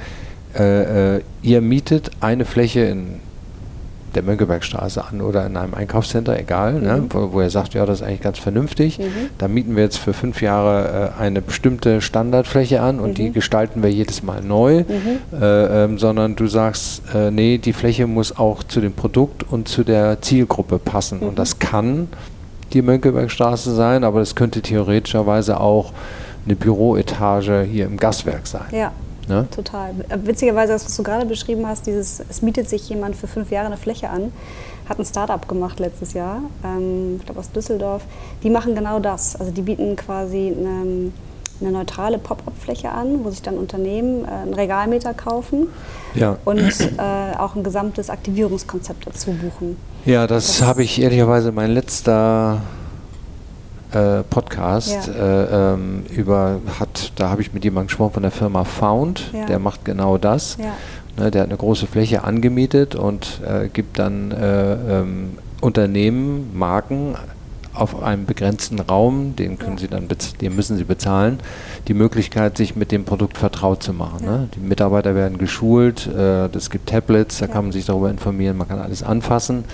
[0.57, 3.19] äh, äh, ihr mietet eine Fläche in
[4.15, 6.85] der Mönckebergstraße an oder in einem Einkaufscenter, egal, ne, mhm.
[6.85, 8.97] ne, wo, wo, er sagt, ja, das ist eigentlich ganz vernünftig.
[8.97, 9.03] Mhm.
[9.37, 13.15] Da mieten wir jetzt für fünf Jahre äh, eine bestimmte Standardfläche an und mhm.
[13.15, 15.39] die gestalten wir jedes Mal neu, mhm.
[15.39, 19.67] äh, ähm, sondern du sagst, äh, nee, die Fläche muss auch zu dem Produkt und
[19.67, 21.19] zu der Zielgruppe passen.
[21.19, 21.35] Und mhm.
[21.35, 22.07] das kann
[22.73, 25.93] die Mönckebergstraße sein, aber das könnte theoretischerweise auch
[26.45, 28.65] eine Büroetage hier im Gaswerk sein.
[28.71, 28.91] Ja.
[29.27, 29.47] Ne?
[29.51, 29.91] Total.
[30.09, 33.51] Äh, witzigerweise, das, was du gerade beschrieben hast, dieses, es mietet sich jemand für fünf
[33.51, 34.31] Jahre eine Fläche an,
[34.87, 38.03] hat ein Startup gemacht letztes Jahr, ähm, ich glaube aus Düsseldorf.
[38.43, 39.35] Die machen genau das.
[39.35, 41.11] Also die bieten quasi eine,
[41.59, 45.67] eine neutrale Pop-up-Fläche an, wo sich dann Unternehmen äh, einen Regalmeter kaufen
[46.13, 46.37] ja.
[46.45, 46.59] und
[46.97, 49.77] äh, auch ein gesamtes Aktivierungskonzept dazu buchen.
[50.05, 52.61] Ja, das, das habe ich ehrlicherweise mein letzter
[53.91, 55.13] äh, Podcast ja.
[55.13, 56.59] äh, ähm, über
[57.15, 59.45] da habe ich mit jemandem gesprochen von der Firma Found, ja.
[59.45, 60.57] der macht genau das.
[60.59, 60.73] Ja.
[61.17, 67.15] Ne, der hat eine große Fläche angemietet und äh, gibt dann äh, ähm, Unternehmen, Marken
[67.73, 70.07] auf einem begrenzten Raum, den können sie dann
[70.39, 71.39] den müssen sie bezahlen,
[71.87, 74.25] die Möglichkeit, sich mit dem Produkt vertraut zu machen.
[74.25, 74.49] Ne?
[74.55, 78.67] Die Mitarbeiter werden geschult, es äh, gibt Tablets, da kann man sich darüber informieren, man
[78.67, 79.65] kann alles anfassen.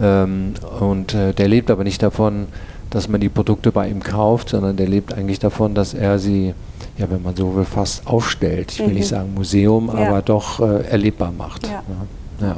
[0.00, 2.46] Ähm, und äh, der lebt aber nicht davon,
[2.90, 6.54] dass man die Produkte bei ihm kauft, sondern der lebt eigentlich davon, dass er sie,
[6.98, 8.72] ja, wenn man so will, fast aufstellt.
[8.72, 8.94] Ich will mhm.
[8.94, 10.08] nicht sagen Museum, ja.
[10.08, 11.66] aber doch äh, erlebbar macht.
[11.66, 11.82] Ja.
[12.40, 12.46] Ja.
[12.46, 12.56] ja.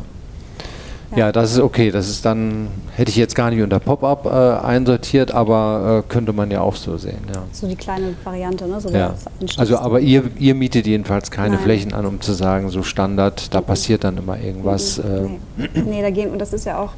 [1.16, 1.90] Ja, das ist okay.
[1.90, 6.32] Das ist dann, hätte ich jetzt gar nicht unter Pop-up äh, einsortiert, aber äh, könnte
[6.32, 7.18] man ja auch so sehen.
[7.52, 8.80] So die kleine Variante, ne?
[8.80, 9.14] So ja.
[9.56, 11.64] Also, aber ihr, ihr mietet jedenfalls keine Nein.
[11.64, 13.64] Flächen an, um zu sagen, so Standard, da mhm.
[13.64, 14.98] passiert dann immer irgendwas.
[14.98, 15.38] Mhm.
[15.56, 15.64] Nee.
[15.64, 15.82] Äh.
[15.82, 16.92] nee, da gehen, und das ist ja auch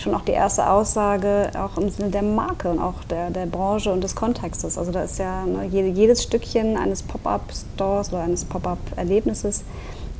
[0.00, 3.92] schon auch die erste Aussage, auch im Sinne der Marke und auch der, der Branche
[3.92, 4.78] und des Kontextes.
[4.78, 9.64] Also da ist ja ne, jedes Stückchen eines Pop-up-Stores oder eines Pop-up-Erlebnisses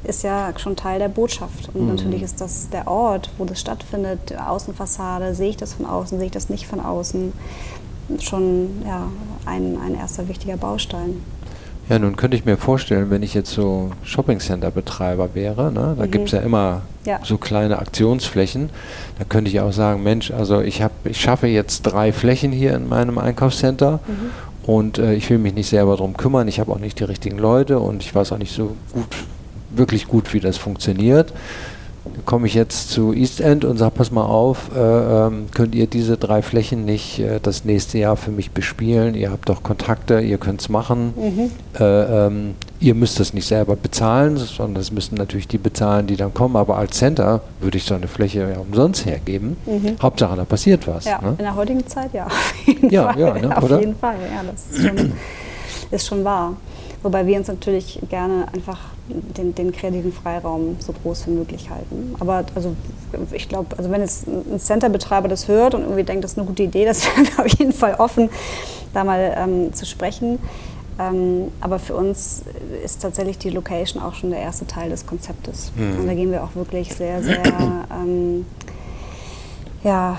[0.05, 1.71] ist ja schon Teil der Botschaft.
[1.75, 1.89] Und mhm.
[1.89, 6.27] natürlich ist das der Ort, wo das stattfindet, Außenfassade, sehe ich das von außen, sehe
[6.27, 7.33] ich das nicht von außen,
[8.19, 9.09] schon ja,
[9.47, 11.23] ein, ein erster wichtiger Baustein.
[11.91, 16.11] Ja, nun könnte ich mir vorstellen, wenn ich jetzt so Shopping-Center-Betreiber wäre, ne, da mhm.
[16.13, 17.19] gibt es ja immer ja.
[17.25, 18.71] so kleine Aktionsflächen,
[19.19, 22.77] da könnte ich auch sagen, Mensch, also ich, hab, ich schaffe jetzt drei Flächen hier
[22.77, 24.73] in meinem Einkaufscenter mhm.
[24.73, 27.39] und äh, ich will mich nicht selber darum kümmern, ich habe auch nicht die richtigen
[27.39, 29.09] Leute und ich weiß auch nicht so gut,
[29.71, 31.33] wirklich gut, wie das funktioniert
[32.25, 35.87] komme ich jetzt zu East End und sage, pass mal auf, äh, ähm, könnt ihr
[35.87, 39.15] diese drei Flächen nicht äh, das nächste Jahr für mich bespielen?
[39.15, 41.15] Ihr habt doch Kontakte, ihr könnt es machen.
[41.17, 41.51] Mhm.
[41.79, 46.17] Äh, ähm, ihr müsst es nicht selber bezahlen, sondern das müssen natürlich die bezahlen, die
[46.17, 46.57] dann kommen.
[46.57, 49.57] Aber als Center würde ich so eine Fläche ja umsonst hergeben.
[49.67, 49.97] Mhm.
[50.01, 51.05] Hauptsache, da passiert was.
[51.05, 51.31] Ja, ne?
[51.39, 52.27] in der heutigen Zeit ja.
[52.61, 53.21] Auf jeden ja, Fall.
[53.21, 54.17] Ja, ne, auf jeden Fall.
[54.33, 55.13] Ja, das ist schon,
[55.91, 56.57] ist schon wahr.
[57.03, 58.79] Wobei wir uns natürlich gerne einfach
[59.09, 62.15] den, den kreativen Freiraum so groß wie möglich halten.
[62.19, 62.77] Aber also
[63.33, 66.47] ich glaube, also wenn jetzt ein Centerbetreiber das hört und irgendwie denkt, das ist eine
[66.47, 68.29] gute Idee, das wären wir auf jeden Fall offen,
[68.93, 70.39] da mal ähm, zu sprechen.
[70.99, 72.43] Ähm, aber für uns
[72.85, 75.73] ist tatsächlich die Location auch schon der erste Teil des Konzeptes.
[75.75, 76.01] Mhm.
[76.01, 77.43] Und da gehen wir auch wirklich sehr, sehr
[77.91, 78.45] ähm,
[79.83, 80.19] ja,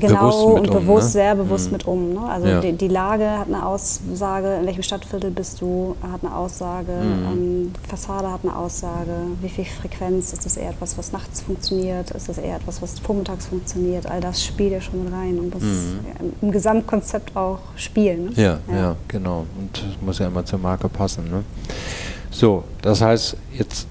[0.00, 1.12] genau und bewusst, ne?
[1.12, 1.72] sehr bewusst mhm.
[1.72, 2.14] mit um.
[2.14, 2.20] Ne?
[2.28, 2.60] Also ja.
[2.60, 7.26] die, die, Lage hat eine Aussage, in welchem Stadtviertel bist du, hat eine Aussage, mhm.
[7.32, 12.10] ähm, Fassade hat eine Aussage, wie viel Frequenz, ist das eher etwas, was nachts funktioniert,
[12.12, 15.52] ist das eher etwas, was vormittags funktioniert, all das spielt ja schon mit rein und
[15.52, 16.00] muss mhm.
[16.40, 18.26] im Gesamtkonzept auch spielen.
[18.26, 18.32] Ne?
[18.36, 19.44] Ja, ja, ja, genau.
[19.58, 21.24] Und muss ja immer zur Marke passen.
[21.30, 21.44] Ne?
[22.30, 23.86] So, das heißt, jetzt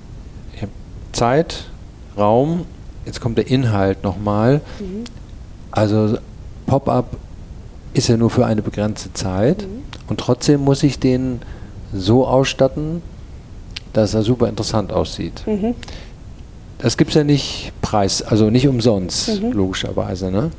[1.12, 1.66] Zeit,
[2.18, 2.66] Raum,
[3.06, 4.62] jetzt kommt der Inhalt nochmal.
[4.80, 5.04] Mhm.
[5.72, 6.18] Also
[6.66, 7.18] Pop-up
[7.94, 9.84] ist ja nur für eine begrenzte Zeit mhm.
[10.08, 11.42] und trotzdem muss ich den
[11.94, 13.02] so ausstatten,
[13.94, 15.44] dass er super interessant aussieht.
[15.46, 15.76] Mhm.
[16.78, 19.52] das gibt es ja nicht Preis, also nicht umsonst, mhm.
[19.52, 20.32] logischerweise.
[20.32, 20.52] Ne?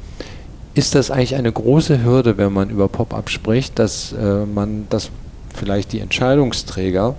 [0.75, 5.11] Ist das eigentlich eine große Hürde, wenn man über Pop-up spricht, dass äh, man, dass
[5.55, 7.15] vielleicht die Entscheidungsträger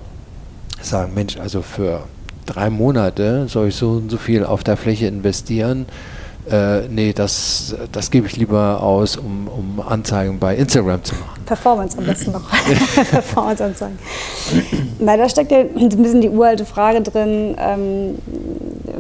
[0.81, 2.03] sagen, Mensch, also für
[2.45, 5.85] drei Monate soll ich so und so viel auf der Fläche investieren?
[6.49, 11.43] Äh, nee, das, das gebe ich lieber aus, um, um Anzeigen bei Instagram zu machen.
[11.45, 12.49] Performance am besten noch.
[13.11, 13.99] Performance-Anzeigen.
[14.99, 18.17] Na, da steckt ja ein bisschen die uralte Frage drin, ähm,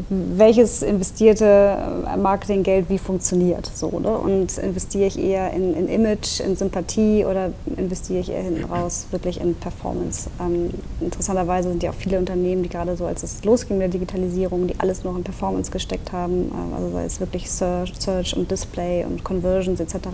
[0.09, 1.77] welches investierte
[2.17, 3.69] Marketinggeld wie funktioniert.
[3.73, 4.17] So, ne?
[4.17, 9.07] Und investiere ich eher in, in, Image, in Sympathie oder investiere ich eher hinten raus
[9.11, 10.29] wirklich in Performance?
[10.39, 10.71] Ähm,
[11.01, 14.67] interessanterweise sind ja auch viele Unternehmen, die gerade so, als es losging mit der Digitalisierung,
[14.67, 18.49] die alles noch in Performance gesteckt haben, äh, also sei es wirklich Search, Search und
[18.49, 20.07] Display und Conversions etc.,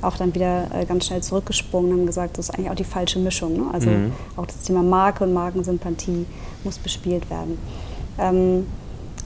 [0.00, 2.84] auch dann wieder äh, ganz schnell zurückgesprungen und haben gesagt, das ist eigentlich auch die
[2.84, 3.54] falsche Mischung.
[3.54, 3.64] Ne?
[3.72, 4.12] Also mhm.
[4.36, 6.24] auch das Thema Marke und Markensympathie
[6.62, 7.58] muss bespielt werden.
[8.18, 8.66] Ähm,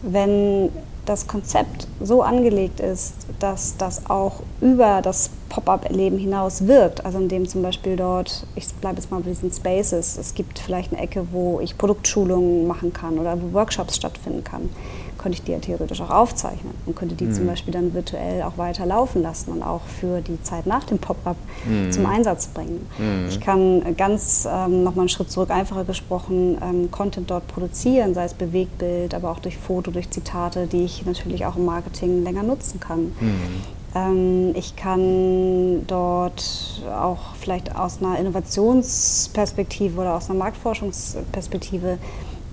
[0.02, 0.70] wenn
[1.04, 7.48] das Konzept so angelegt ist, dass das auch über das Pop-up-Erleben hinaus wirkt, also indem
[7.48, 11.26] zum Beispiel dort, ich bleibe jetzt mal bei diesen Spaces, es gibt vielleicht eine Ecke,
[11.32, 14.70] wo ich Produktschulungen machen kann oder wo Workshops stattfinden kann,
[15.18, 17.32] könnte ich die ja theoretisch auch aufzeichnen und könnte die mhm.
[17.32, 20.98] zum Beispiel dann virtuell auch weiter laufen lassen und auch für die Zeit nach dem
[20.98, 21.36] Pop-up
[21.66, 21.92] mhm.
[21.92, 22.86] zum Einsatz bringen.
[22.98, 23.28] Mhm.
[23.28, 28.24] Ich kann ganz ähm, nochmal einen Schritt zurück, einfacher gesprochen, ähm, Content dort produzieren, sei
[28.24, 32.42] es Bewegtbild, aber auch durch Foto, durch Zitate, die ich natürlich auch im Marketing länger
[32.42, 33.12] nutzen kann.
[33.20, 33.62] Mhm.
[33.94, 41.98] Ähm, ich kann dort auch vielleicht aus einer Innovationsperspektive oder aus einer Marktforschungsperspektive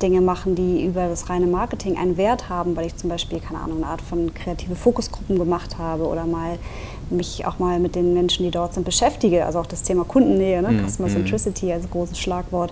[0.01, 3.59] Dinge machen, die über das reine Marketing einen Wert haben, weil ich zum Beispiel, keine
[3.59, 6.57] Ahnung, eine Art von kreative Fokusgruppen gemacht habe oder mal
[7.09, 9.45] mich auch mal mit den Menschen, die dort sind, beschäftige.
[9.45, 10.71] Also auch das Thema Kundennähe, ne?
[10.71, 11.71] mm, Customer Centricity mm.
[11.71, 12.71] als großes Schlagwort.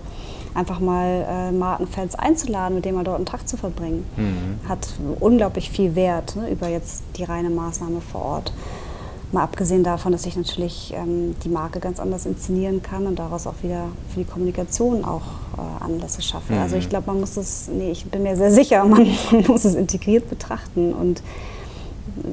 [0.54, 4.04] Einfach mal äh, Markenfans einzuladen, mit denen mal dort einen Tag zu verbringen.
[4.16, 4.68] Mm.
[4.68, 4.88] Hat
[5.20, 6.50] unglaublich viel Wert ne?
[6.50, 8.52] über jetzt die reine Maßnahme vor Ort.
[9.30, 13.46] Mal abgesehen davon, dass ich natürlich ähm, die Marke ganz anders inszenieren kann und daraus
[13.46, 15.22] auch wieder für die Kommunikation auch
[15.58, 16.54] äh, Anlässe schaffe.
[16.54, 16.60] Mhm.
[16.60, 19.06] Also ich glaube, man muss es, nee, ich bin mir sehr sicher, man
[19.46, 21.22] muss es integriert betrachten und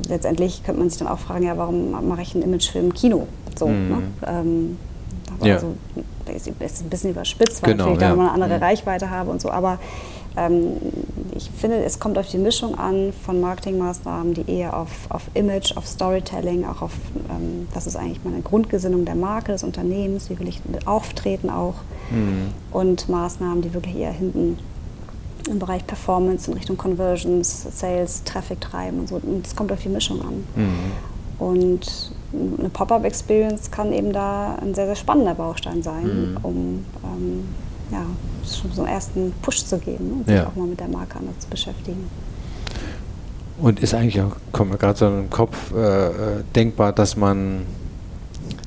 [0.08, 3.28] letztendlich könnte man sich dann auch fragen, ja, warum mache ich einen Imagefilm im Kino?
[3.58, 3.90] So, mhm.
[3.90, 4.04] ne?
[4.28, 4.78] ähm,
[5.44, 5.56] ja.
[5.56, 5.76] also,
[6.34, 8.10] ist ein bisschen überspitzt, weil genau, ich ja.
[8.10, 8.64] da eine andere mhm.
[8.64, 9.80] Reichweite habe und so, aber
[11.36, 15.76] ich finde, es kommt auf die Mischung an von Marketingmaßnahmen, die eher auf, auf Image,
[15.76, 16.94] auf Storytelling, auch auf,
[17.30, 21.76] ähm, das ist eigentlich meine Grundgesinnung der Marke, des Unternehmens, wie will ich auftreten auch.
[22.10, 22.52] Mhm.
[22.72, 24.60] Und Maßnahmen, die wirklich eher hinten
[25.50, 29.16] im Bereich Performance in Richtung Conversions, Sales, Traffic treiben und so.
[29.16, 30.44] Und das kommt auf die Mischung an.
[30.56, 30.92] Mhm.
[31.38, 32.12] Und
[32.60, 36.38] eine Pop-up-Experience kann eben da ein sehr, sehr spannender Baustein sein, mhm.
[36.44, 37.46] um ähm,
[37.92, 38.06] ja,
[38.46, 40.48] schon so einen ersten Push zu geben ne, und sich ja.
[40.48, 42.10] auch mal mit der Marke anders zu beschäftigen.
[43.58, 46.12] Und ist eigentlich auch, kommt mir gerade so in den Kopf, äh, äh,
[46.56, 47.62] denkbar, dass man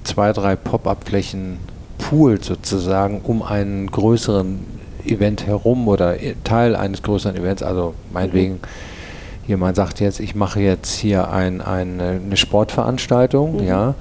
[0.04, 1.58] zwei, drei Pop-up-Flächen
[1.98, 4.64] poolt sozusagen um einen größeren
[5.04, 8.60] Event herum oder Teil eines größeren Events, also meinetwegen mhm.
[9.46, 13.66] jemand sagt jetzt, ich mache jetzt hier ein, ein, eine Sportveranstaltung, mhm.
[13.66, 13.94] ja,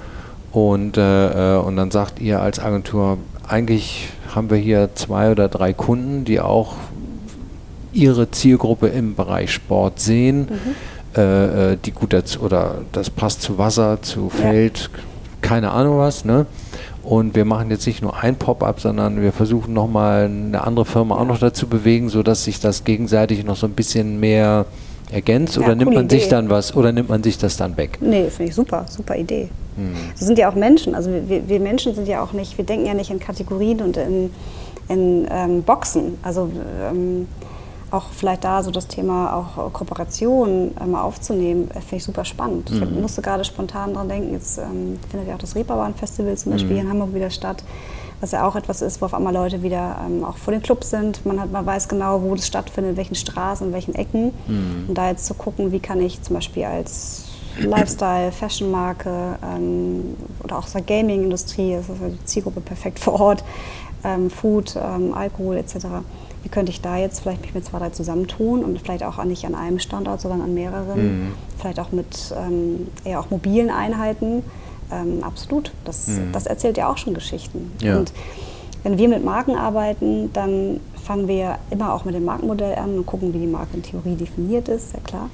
[0.51, 5.49] und, äh, äh, und dann sagt ihr als Agentur, eigentlich haben wir hier zwei oder
[5.49, 6.75] drei Kunden, die auch
[7.91, 11.19] ihre Zielgruppe im Bereich Sport sehen, mhm.
[11.19, 14.99] äh, äh die gut dazu, oder das passt zu Wasser, zu Feld, ja.
[15.41, 16.45] keine Ahnung was, ne?
[17.03, 21.15] Und wir machen jetzt nicht nur ein Pop-up, sondern wir versuchen nochmal eine andere Firma
[21.15, 24.65] auch noch dazu bewegen, sodass sich das gegenseitig noch so ein bisschen mehr
[25.09, 26.19] ergänzt ja, oder nimmt man Idee.
[26.19, 27.97] sich dann was oder nimmt man sich das dann weg?
[28.01, 29.49] Nee, finde ich super, super Idee.
[29.78, 29.95] Hm.
[30.15, 30.95] So sind ja auch Menschen.
[30.95, 33.95] Also wir, wir, Menschen sind ja auch nicht, wir denken ja nicht in Kategorien und
[33.95, 34.34] in,
[34.89, 36.17] in ähm, Boxen.
[36.23, 36.49] Also
[36.84, 37.28] ähm,
[37.91, 42.69] auch vielleicht da so das Thema auch Kooperation ähm, aufzunehmen, äh, finde ich super spannend.
[42.71, 42.84] Mhm.
[42.84, 46.71] Ich musste gerade spontan dran denken, jetzt ähm, findet ja auch das Reeperbahn-Festival zum Beispiel
[46.71, 46.75] mhm.
[46.75, 47.63] hier in Hamburg wieder statt,
[48.19, 50.89] was ja auch etwas ist, wo auf einmal Leute wieder ähm, auch vor den Clubs
[50.89, 51.25] sind.
[51.25, 54.34] Man, hat, man weiß genau, wo das stattfindet, in welchen Straßen, in welchen Ecken.
[54.47, 54.86] Mhm.
[54.89, 57.26] Und da jetzt zu gucken, wie kann ich zum Beispiel als
[57.60, 63.43] Lifestyle, Fashion-Marke ähm, oder auch aus der Gaming-Industrie, das ist die Zielgruppe perfekt vor Ort,
[64.03, 65.88] ähm, Food, ähm, Alkohol etc.,
[66.43, 69.45] wie könnte ich da jetzt vielleicht mich mit zwei, drei zusammentun und vielleicht auch nicht
[69.45, 71.34] an einem Standort, sondern an mehreren, mhm.
[71.58, 74.43] vielleicht auch mit ähm, eher auch mobilen Einheiten.
[74.91, 76.32] Ähm, absolut, das, mhm.
[76.32, 77.72] das erzählt ja auch schon Geschichten.
[77.82, 77.97] Ja.
[77.97, 78.14] Und
[78.84, 83.05] wenn wir mit Marken arbeiten, dann fangen wir immer auch mit dem Markenmodell an und
[83.05, 85.30] gucken, wie die Marke in Theorie definiert ist, sehr klar.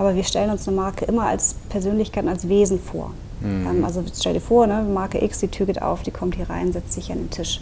[0.00, 3.10] Aber wir stellen uns eine Marke immer als Persönlichkeit, als Wesen vor.
[3.42, 3.66] Mhm.
[3.70, 6.48] Ähm, also stell dir vor, ne, Marke X, die Tür geht auf, die kommt hier
[6.48, 7.60] rein, setzt sich an den Tisch.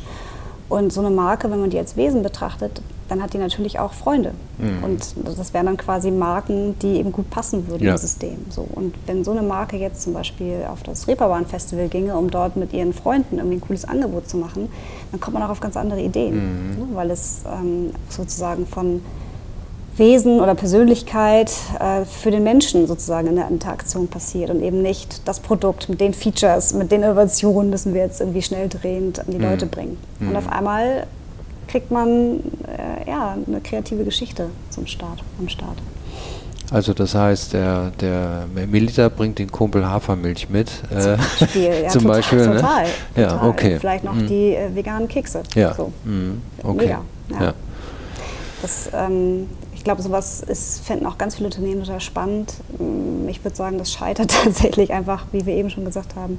[0.68, 3.92] Und so eine Marke, wenn man die als Wesen betrachtet, dann hat die natürlich auch
[3.92, 4.34] Freunde.
[4.58, 4.84] Mhm.
[4.84, 7.92] Und das wären dann quasi Marken, die eben gut passen würden ja.
[7.92, 8.36] im System.
[8.50, 8.68] So.
[8.72, 12.72] Und wenn so eine Marke jetzt zum Beispiel auf das Reeperbahn-Festival ginge, um dort mit
[12.72, 14.68] ihren Freunden irgendwie ein cooles Angebot zu machen,
[15.10, 16.34] dann kommt man auch auf ganz andere Ideen.
[16.34, 16.78] Mhm.
[16.78, 16.86] Ne?
[16.92, 19.00] Weil es ähm, sozusagen von
[19.98, 25.26] Wesen oder Persönlichkeit äh, für den Menschen sozusagen in der Interaktion passiert und eben nicht
[25.26, 29.26] das Produkt mit den Features, mit den Innovationen müssen wir jetzt irgendwie schnell drehend an
[29.28, 29.44] die mhm.
[29.44, 29.98] Leute bringen.
[30.20, 30.36] Und mhm.
[30.36, 31.06] auf einmal
[31.66, 35.78] kriegt man äh, ja, eine kreative Geschichte zum Start, am Start.
[36.70, 40.70] Also das heißt, der, der Melita bringt den Kumpel Hafermilch mit.
[40.90, 42.56] Äh, zum Beispiel, ja, zum total, Beispiel, ne?
[42.56, 42.86] total,
[43.16, 43.78] Ja, okay.
[43.80, 44.26] Vielleicht noch mhm.
[44.26, 45.42] die äh, veganen Kekse.
[45.54, 45.92] Ja, so.
[46.04, 46.42] mhm.
[46.62, 46.76] okay.
[46.76, 47.42] Mega, ja.
[47.46, 47.54] ja.
[48.60, 49.46] Das, ähm,
[49.88, 52.52] glaube, sowas ist, finden auch ganz viele Unternehmen total spannend.
[52.78, 56.38] Mm, ich würde sagen, das scheitert tatsächlich einfach, wie wir eben schon gesagt haben,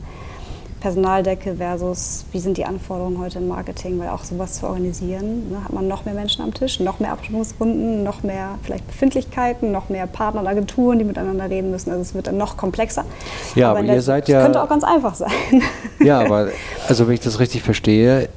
[0.81, 5.63] Personaldecke versus wie sind die Anforderungen heute im Marketing, weil auch sowas zu organisieren, ne,
[5.63, 9.89] hat man noch mehr Menschen am Tisch, noch mehr Abstimmungsrunden, noch mehr vielleicht Befindlichkeiten, noch
[9.89, 11.89] mehr Partner und Agenturen, die miteinander reden müssen.
[11.89, 13.03] Also es wird dann noch komplexer.
[13.55, 14.43] Ja, aber, aber ihr seid ja.
[14.43, 15.31] könnte auch ganz einfach sein.
[16.01, 16.49] Ja, aber
[16.87, 18.29] also wenn ich das richtig verstehe,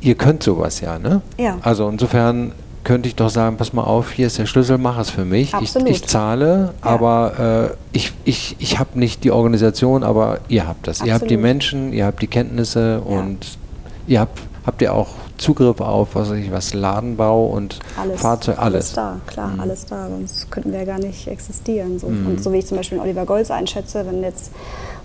[0.00, 1.20] ihr könnt sowas ja, ne?
[1.38, 1.58] Ja.
[1.62, 2.52] Also insofern
[2.84, 5.52] könnte ich doch sagen, pass mal auf, hier ist der Schlüssel, mach es für mich.
[5.60, 6.90] Ich, ich, zahle, ja.
[6.90, 11.00] aber äh, ich, ich, ich habe nicht die Organisation, aber ihr habt das.
[11.00, 11.08] Absolut.
[11.08, 13.18] Ihr habt die Menschen, ihr habt die Kenntnisse ja.
[13.18, 13.58] und
[14.06, 15.08] ihr habt, habt ihr auch
[15.38, 18.74] Zugriff auf, was weiß ich, was Ladenbau und alles, Fahrzeug, alles.
[18.74, 19.60] Alles da, klar, mhm.
[19.60, 21.98] alles da, sonst könnten wir ja gar nicht existieren.
[21.98, 22.08] So.
[22.08, 22.26] Mhm.
[22.26, 24.52] Und so wie ich zum Beispiel Oliver Golz einschätze, wenn jetzt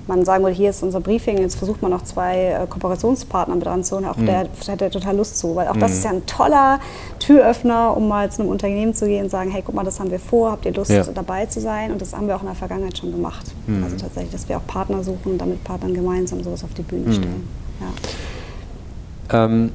[0.09, 3.65] man sagen würde, hier ist unser Briefing, jetzt versucht man noch zwei äh, Kooperationspartner mit
[3.65, 4.25] ranzuholen, auch mhm.
[4.25, 5.79] der hätte total Lust zu, weil auch mhm.
[5.79, 6.79] das ist ja ein toller
[7.19, 10.11] Türöffner, um mal zu einem Unternehmen zu gehen und sagen, hey, guck mal, das haben
[10.11, 11.03] wir vor, habt ihr Lust ja.
[11.03, 11.93] dabei zu sein?
[11.93, 13.45] Und das haben wir auch in der Vergangenheit schon gemacht.
[13.67, 13.83] Mhm.
[13.83, 17.07] Also tatsächlich, dass wir auch Partner suchen und damit Partnern gemeinsam sowas auf die Bühne
[17.07, 17.13] mhm.
[17.13, 17.47] stellen.
[19.31, 19.45] Ja.
[19.45, 19.71] Ähm,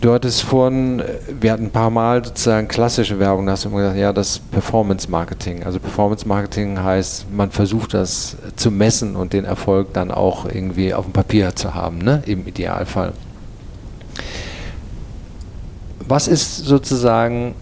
[0.00, 1.02] Du hattest vorhin,
[1.40, 4.38] wir hatten ein paar Mal sozusagen klassische Werbung, da hast du immer gesagt, ja, das
[4.38, 5.64] Performance Marketing.
[5.64, 10.92] Also Performance Marketing heißt, man versucht das zu messen und den Erfolg dann auch irgendwie
[10.92, 12.22] auf dem Papier zu haben, ne?
[12.26, 13.14] im Idealfall.
[16.00, 17.54] Was ist sozusagen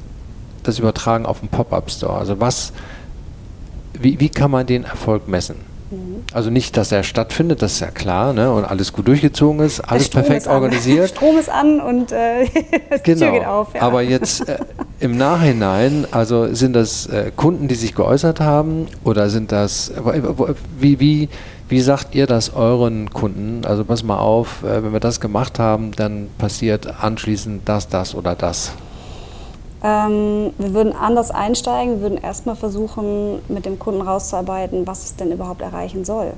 [0.64, 2.18] das Übertragen auf den Pop-Up Store?
[2.18, 2.72] Also was,
[4.00, 5.73] wie, wie kann man den Erfolg messen?
[6.34, 8.52] Also nicht, dass er stattfindet, das ist ja klar, ne?
[8.52, 11.10] und alles gut durchgezogen ist, alles perfekt organisiert.
[11.16, 13.26] Strom ist an und äh, die genau.
[13.26, 13.72] Tür geht auf.
[13.72, 13.82] Ja.
[13.82, 14.58] Aber jetzt äh,
[14.98, 19.92] im Nachhinein, also sind das äh, Kunden, die sich geäußert haben oder sind das,
[20.80, 21.28] wie, wie,
[21.68, 23.64] wie sagt ihr das euren Kunden?
[23.64, 28.12] Also pass mal auf, äh, wenn wir das gemacht haben, dann passiert anschließend das, das
[28.16, 28.72] oder das.
[29.84, 31.96] Ähm, wir würden anders einsteigen.
[31.96, 36.32] Wir würden erstmal versuchen, mit dem Kunden rauszuarbeiten, was es denn überhaupt erreichen soll.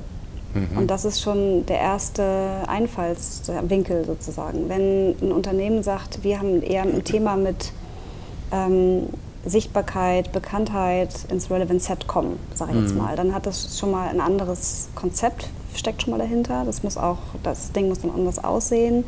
[0.52, 0.78] Mhm.
[0.78, 2.24] Und das ist schon der erste
[2.66, 4.68] Einfallswinkel sozusagen.
[4.68, 7.72] Wenn ein Unternehmen sagt, wir haben eher ein Thema mit
[8.50, 9.04] ähm,
[9.44, 12.82] Sichtbarkeit, Bekanntheit ins Relevant Set kommen, sage ich mhm.
[12.82, 16.64] jetzt mal, dann hat das schon mal ein anderes Konzept, steckt schon mal dahinter.
[16.64, 19.04] Das muss auch, das Ding muss dann anders aussehen.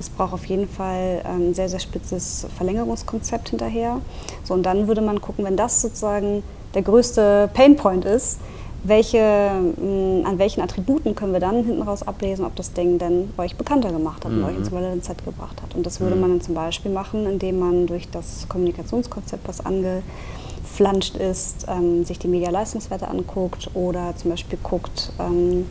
[0.00, 4.00] Es braucht auf jeden Fall ein ähm, sehr, sehr spitzes Verlängerungskonzept hinterher.
[4.44, 6.42] So, und dann würde man gucken, wenn das sozusagen
[6.74, 8.38] der größte Painpoint ist,
[8.84, 13.30] welche, mm, an welchen Attributen können wir dann hinten raus ablesen, ob das Ding denn
[13.36, 14.38] euch bekannter gemacht hat mhm.
[14.38, 15.74] und euch ins Relevant Set gebracht hat.
[15.74, 16.20] Und das würde mhm.
[16.20, 22.18] man dann zum Beispiel machen, indem man durch das Kommunikationskonzept, was angeflanscht ist, ähm, sich
[22.18, 25.66] die Medialeistungswerte anguckt oder zum Beispiel guckt, ähm,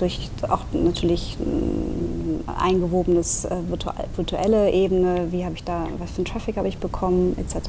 [0.00, 1.36] durch auch natürlich
[2.46, 3.56] eingewobenes äh,
[4.16, 7.68] virtuelle Ebene, wie habe ich da, was für einen Traffic habe ich bekommen, etc.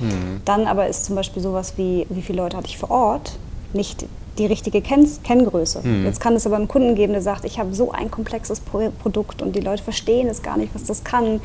[0.00, 0.40] Mhm.
[0.44, 3.38] Dann aber ist zum Beispiel sowas wie, wie viele Leute hatte ich vor Ort,
[3.72, 4.06] nicht
[4.38, 5.80] die richtige Kenn Kenngröße.
[5.82, 6.04] Mhm.
[6.04, 8.90] Jetzt kann es aber einen Kunden geben, der sagt, ich habe so ein komplexes Pro
[9.02, 11.40] Produkt und die Leute verstehen es gar nicht, was das kann.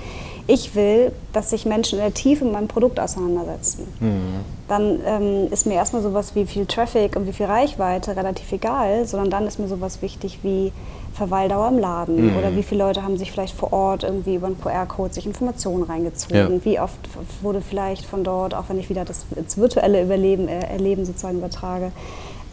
[0.48, 3.86] Ich will, dass sich Menschen in der Tiefe mit meinem Produkt auseinandersetzen.
[4.00, 4.22] Mhm.
[4.68, 9.06] Dann ähm, ist mir erstmal sowas wie viel Traffic und wie viel Reichweite relativ egal,
[9.06, 10.72] sondern dann ist mir sowas wichtig wie
[11.14, 12.38] Verweildauer im Laden mhm.
[12.38, 15.84] oder wie viele Leute haben sich vielleicht vor Ort irgendwie über einen QR-Code sich Informationen
[15.84, 16.38] reingezogen.
[16.38, 16.66] Ja.
[16.66, 17.00] Wie oft
[17.42, 21.40] wurde vielleicht von dort, auch wenn ich wieder das, das virtuelle Überleben, äh, Erleben sozusagen
[21.40, 21.92] übertrage,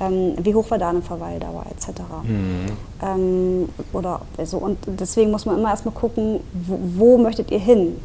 [0.00, 2.00] ähm, wie hoch war da eine Verweildauer etc.
[2.22, 2.66] Mhm.
[3.02, 4.58] Ähm, oder so.
[4.58, 7.96] Und deswegen muss man immer erstmal gucken, wo, wo möchtet ihr hin?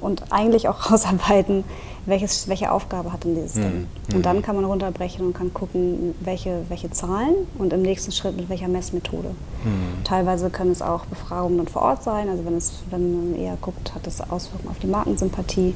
[0.00, 1.64] Und eigentlich auch rausarbeiten,
[2.06, 3.62] welches, welche Aufgabe hat denn dieses mhm.
[3.62, 3.86] Ding.
[4.14, 8.36] Und dann kann man runterbrechen und kann gucken, welche, welche Zahlen und im nächsten Schritt
[8.36, 9.28] mit welcher Messmethode.
[9.64, 10.04] Mhm.
[10.04, 13.56] Teilweise können es auch Befragungen dann vor Ort sein, also wenn, es, wenn man eher
[13.60, 15.74] guckt, hat das Auswirkungen auf die Markensympathie.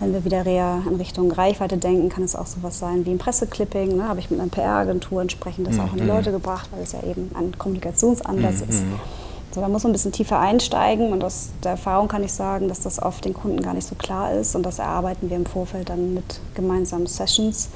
[0.00, 3.18] Wenn wir wieder eher in Richtung Reichweite denken, kann es auch sowas sein wie ein
[3.18, 3.96] Presseclipping.
[3.96, 4.08] Ne?
[4.08, 5.80] Habe ich mit einer PR-Agentur entsprechend das mhm.
[5.80, 6.08] auch an die mhm.
[6.08, 8.68] Leute gebracht, weil es ja eben ein Kommunikationsanlass mhm.
[8.68, 8.82] ist.
[9.50, 12.68] So, da muss man ein bisschen tiefer einsteigen und aus der Erfahrung kann ich sagen,
[12.68, 15.46] dass das oft den Kunden gar nicht so klar ist und das erarbeiten wir im
[15.46, 17.70] Vorfeld dann mit gemeinsamen Sessions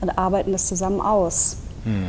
[0.00, 1.58] und arbeiten das zusammen aus.
[1.84, 2.06] Mhm.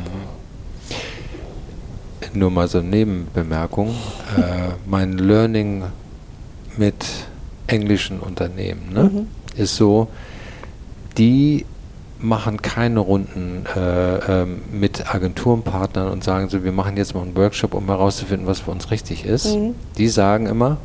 [2.34, 3.90] Nur mal so eine Nebenbemerkung.
[4.36, 5.84] äh, mein Learning
[6.76, 7.06] mit
[7.68, 9.28] englischen Unternehmen ne, mhm.
[9.56, 10.08] Ist so,
[11.18, 11.64] die
[12.18, 17.36] machen keine Runden äh, äh, mit Agenturenpartnern und sagen so, wir machen jetzt mal einen
[17.36, 19.54] Workshop, um herauszufinden, was für uns richtig ist.
[19.54, 19.74] Mhm.
[19.98, 20.78] Die sagen immer,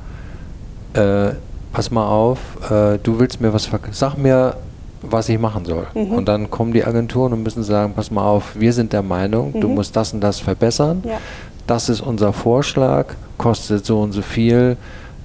[0.93, 1.31] äh,
[1.71, 2.39] pass mal auf,
[2.69, 4.57] äh, du willst mir was sag mir,
[5.01, 5.87] was ich machen soll.
[5.93, 6.11] Mhm.
[6.11, 9.53] Und dann kommen die Agenturen und müssen sagen, pass mal auf, wir sind der Meinung,
[9.53, 9.61] mhm.
[9.61, 11.03] du musst das und das verbessern.
[11.05, 11.19] Ja.
[11.67, 13.05] Das ist unser Vorschlag,
[13.37, 14.75] kostet so und so viel.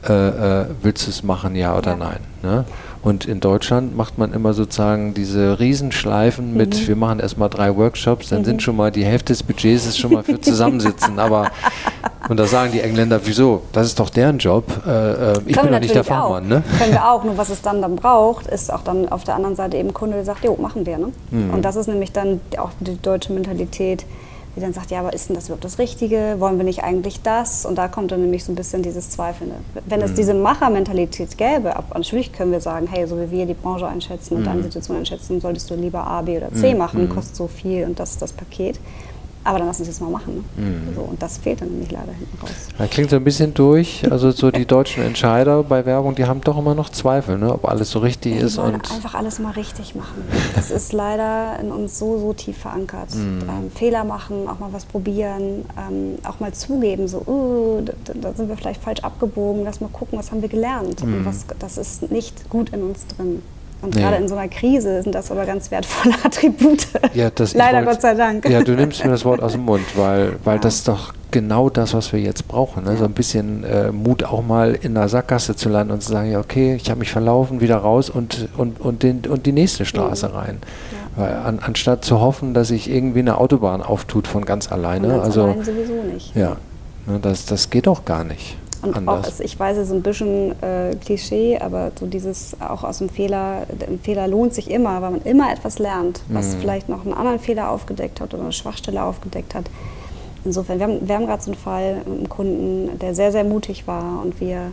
[0.07, 1.97] Äh, äh, willst du es machen, ja oder ja.
[1.97, 2.19] nein?
[2.43, 2.65] Ne?
[3.05, 6.89] Und in Deutschland macht man immer sozusagen diese Riesenschleifen mit, mhm.
[6.89, 8.45] wir machen erstmal drei Workshops, dann mhm.
[8.47, 11.19] sind schon mal die Hälfte des Budgets ist schon mal für Zusammensitzen.
[11.19, 11.51] Aber
[12.31, 13.61] und da sagen die Engländer, wieso?
[13.73, 14.65] Das ist doch deren Job.
[14.87, 16.49] Äh, äh ich bin doch nicht der Fachmann.
[16.49, 16.63] Ne?
[16.79, 17.23] Können wir auch.
[17.25, 20.17] Nur was es dann dann braucht, ist auch dann auf der anderen Seite eben Kunde,
[20.17, 20.97] der sagt, jo, machen wir.
[20.97, 21.09] Ne?
[21.31, 21.51] Mhm.
[21.53, 24.07] Und das ist nämlich dann auch die deutsche Mentalität
[24.57, 26.37] die dann sagt, ja, aber ist denn das überhaupt das Richtige?
[26.39, 27.67] Wollen wir nicht eigentlich das?
[27.67, 29.57] Und da kommt dann nämlich so ein bisschen dieses Zweifelnde.
[29.87, 30.17] Wenn es mhm.
[30.17, 34.37] diese Machermentalität gäbe, ab, natürlich können wir sagen, hey, so wie wir die Branche einschätzen
[34.37, 34.47] und mhm.
[34.47, 36.79] deine Situation einschätzen, solltest du lieber A, B oder C mhm.
[36.79, 38.79] machen, kostet so viel und das ist das Paket
[39.45, 40.45] aber dann lass uns das mal machen.
[40.57, 40.65] Ne?
[40.65, 40.95] Mhm.
[40.95, 42.51] So, und das fehlt dann nämlich leider hinten raus.
[42.79, 46.41] Da klingt so ein bisschen durch, also so die deutschen Entscheider bei Werbung, die haben
[46.41, 48.59] doch immer noch Zweifel, ne, ob alles so richtig die ist.
[48.59, 50.25] und einfach alles mal richtig machen.
[50.55, 53.15] Das ist leider in uns so, so tief verankert.
[53.15, 53.43] Mhm.
[53.43, 58.35] Ähm, Fehler machen, auch mal was probieren, ähm, auch mal zugeben, so, uh, da, da,
[58.35, 61.05] sind wir vielleicht falsch abgebogen, lass mal gucken, was haben wir gelernt.
[61.05, 61.15] Mhm.
[61.15, 63.43] Und was, das ist nicht gut in uns drin.
[63.85, 64.01] Und nee.
[64.01, 66.87] gerade in so einer Krise sind das aber ganz wertvolle Attribute.
[67.12, 68.49] Ja, das, Leider wollt, Gott sei Dank.
[68.49, 70.61] Ja, du nimmst mir das Wort aus dem Mund, weil, weil ja.
[70.61, 72.85] das ist doch genau das, was wir jetzt brauchen.
[72.85, 72.97] Ne?
[72.97, 76.30] So ein bisschen äh, Mut auch mal in der Sackgasse zu landen und zu sagen,
[76.30, 79.85] ja, okay, ich habe mich verlaufen, wieder raus und, und, und, den, und die nächste
[79.85, 80.35] Straße mhm.
[80.35, 80.59] rein.
[80.93, 81.22] Ja.
[81.22, 85.09] Weil an, anstatt zu hoffen, dass sich irgendwie eine Autobahn auftut von ganz alleine.
[85.09, 86.35] Von ganz also, allein sowieso nicht.
[86.35, 86.57] Ja,
[87.07, 88.57] ne, das, das geht auch gar nicht.
[88.85, 89.41] Und anders.
[89.41, 93.09] auch, ich weiß, es ist ein bisschen äh, Klischee, aber so dieses auch aus dem
[93.09, 96.61] Fehler, ein Fehler lohnt sich immer, weil man immer etwas lernt, was mhm.
[96.61, 99.64] vielleicht noch einen anderen Fehler aufgedeckt hat oder eine Schwachstelle aufgedeckt hat.
[100.45, 103.45] Insofern, wir haben, wir haben gerade so einen Fall mit einem Kunden, der sehr, sehr
[103.45, 104.72] mutig war und wir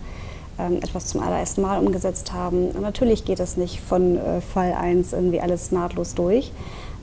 [0.60, 2.70] ähm, etwas zum allerersten Mal umgesetzt haben.
[2.70, 6.52] Und natürlich geht es nicht von äh, Fall 1 irgendwie alles nahtlos durch.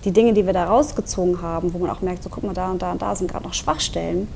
[0.04, 2.70] Die Dinge, die wir da rausgezogen haben, wo man auch merkt, so guck mal, da
[2.70, 4.28] und da und da sind gerade noch Schwachstellen,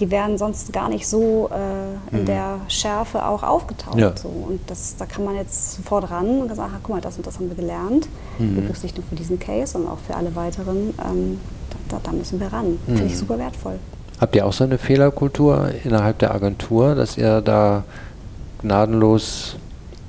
[0.00, 2.26] die wären sonst gar nicht so äh, in mhm.
[2.26, 3.98] der Schärfe auch aufgetaucht.
[3.98, 4.16] Ja.
[4.16, 4.28] So.
[4.28, 7.36] Und das, da kann man jetzt sofort ran und sagen, guck mal, das und das
[7.36, 8.08] haben wir gelernt.
[8.38, 8.58] Mhm.
[8.58, 10.94] Übrigens nicht nur für diesen Case, sondern auch für alle weiteren.
[10.98, 11.40] Ähm,
[11.88, 12.72] da, da, müssen wir ran.
[12.72, 12.96] Mhm.
[12.96, 13.78] Finde ich super wertvoll.
[14.20, 17.84] Habt ihr auch so eine Fehlerkultur innerhalb der Agentur, dass ihr da
[18.62, 19.56] gnadenlos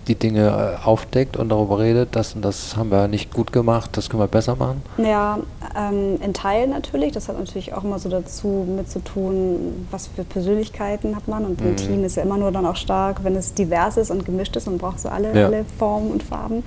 [0.07, 3.91] die Dinge äh, aufdeckt und darüber redet, das und das haben wir nicht gut gemacht,
[3.93, 4.81] das können wir besser machen?
[4.97, 5.39] Ja,
[5.75, 7.11] ähm, in Teilen natürlich.
[7.11, 11.45] Das hat natürlich auch immer so dazu mit zu tun, was für Persönlichkeiten hat man.
[11.45, 11.77] Und ein mhm.
[11.77, 14.67] Team ist ja immer nur dann auch stark, wenn es divers ist und gemischt ist
[14.67, 15.47] und braucht so alle, ja.
[15.47, 16.63] alle Formen und Farben.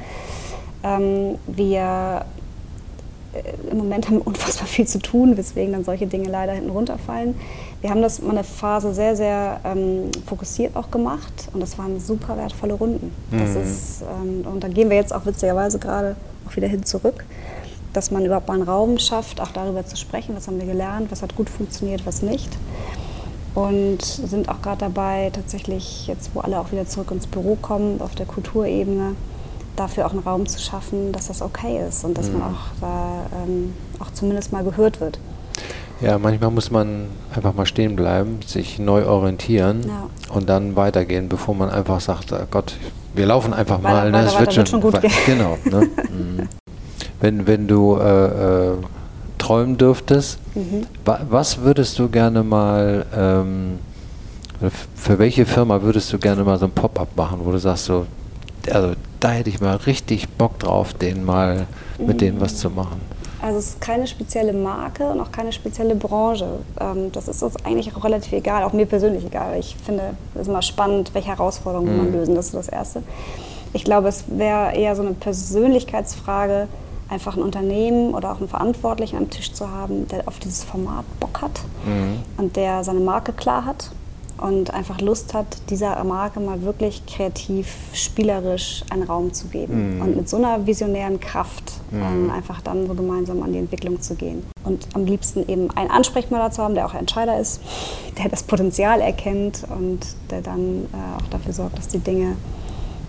[0.82, 2.24] Ähm, wir
[3.70, 7.35] im Moment haben wir unfassbar viel zu tun, weswegen dann solche Dinge leider hinten runterfallen.
[7.81, 12.01] Wir haben das mal eine Phase sehr, sehr ähm, fokussiert auch gemacht und das waren
[12.01, 13.12] super wertvolle Runden.
[13.31, 13.62] Das mhm.
[13.62, 16.16] ist, ähm, und da gehen wir jetzt auch witzigerweise gerade
[16.47, 17.24] auch wieder hin zurück,
[17.93, 21.11] dass man überhaupt mal einen Raum schafft, auch darüber zu sprechen, was haben wir gelernt,
[21.11, 22.49] was hat gut funktioniert, was nicht.
[23.55, 28.01] Und sind auch gerade dabei, tatsächlich jetzt, wo alle auch wieder zurück ins Büro kommen,
[28.01, 29.16] auf der Kulturebene,
[29.79, 32.39] dafür auch einen Raum zu schaffen, dass das okay ist und dass mhm.
[32.39, 35.18] man auch da ähm, auch zumindest mal gehört wird.
[36.01, 40.09] Ja, manchmal muss man einfach mal stehen bleiben, sich neu orientieren ja.
[40.33, 42.74] und dann weitergehen, bevor man einfach sagt, oh Gott,
[43.14, 44.11] wir laufen einfach weiter, mal.
[44.12, 44.24] Ne?
[44.24, 45.11] Es wird, schon, wird schon gut gehen.
[45.26, 45.59] Genau.
[45.64, 45.89] Ne?
[46.11, 46.49] mhm.
[47.20, 48.76] wenn, wenn du äh, äh,
[49.39, 50.87] träumen dürftest, mhm.
[51.05, 53.79] wa was würdest du gerne mal, ähm,
[54.95, 58.07] für welche Firma würdest du gerne mal so ein Pop-up machen, wo du sagst so,
[58.70, 61.66] also da hätte ich mal richtig Bock drauf, den mal
[61.99, 62.19] mit mhm.
[62.19, 63.01] denen was zu machen.
[63.41, 66.59] Also es ist keine spezielle Marke und auch keine spezielle Branche.
[66.81, 69.59] Ähm, das ist uns eigentlich auch relativ egal, auch mir persönlich egal.
[69.59, 71.99] Ich finde es immer spannend, welche Herausforderungen mhm.
[71.99, 72.35] man lösen.
[72.35, 73.03] Das ist das Erste.
[73.73, 76.69] Ich glaube, es wäre eher so eine Persönlichkeitsfrage,
[77.09, 81.05] einfach ein Unternehmen oder auch einen Verantwortlichen am Tisch zu haben, der auf dieses Format
[81.21, 82.19] Bock hat mhm.
[82.37, 83.91] und der seine Marke klar hat
[84.39, 89.97] und einfach Lust hat, dieser Marke mal wirklich kreativ, spielerisch einen Raum zu geben.
[89.97, 90.03] Mhm.
[90.03, 94.14] Und mit so einer visionären Kraft ähm, einfach dann so gemeinsam an die Entwicklung zu
[94.14, 94.45] gehen.
[94.64, 97.61] Und am liebsten eben einen Ansprechpartner zu haben, der auch Entscheider ist,
[98.18, 102.36] der das Potenzial erkennt und der dann äh, auch dafür sorgt, dass die Dinge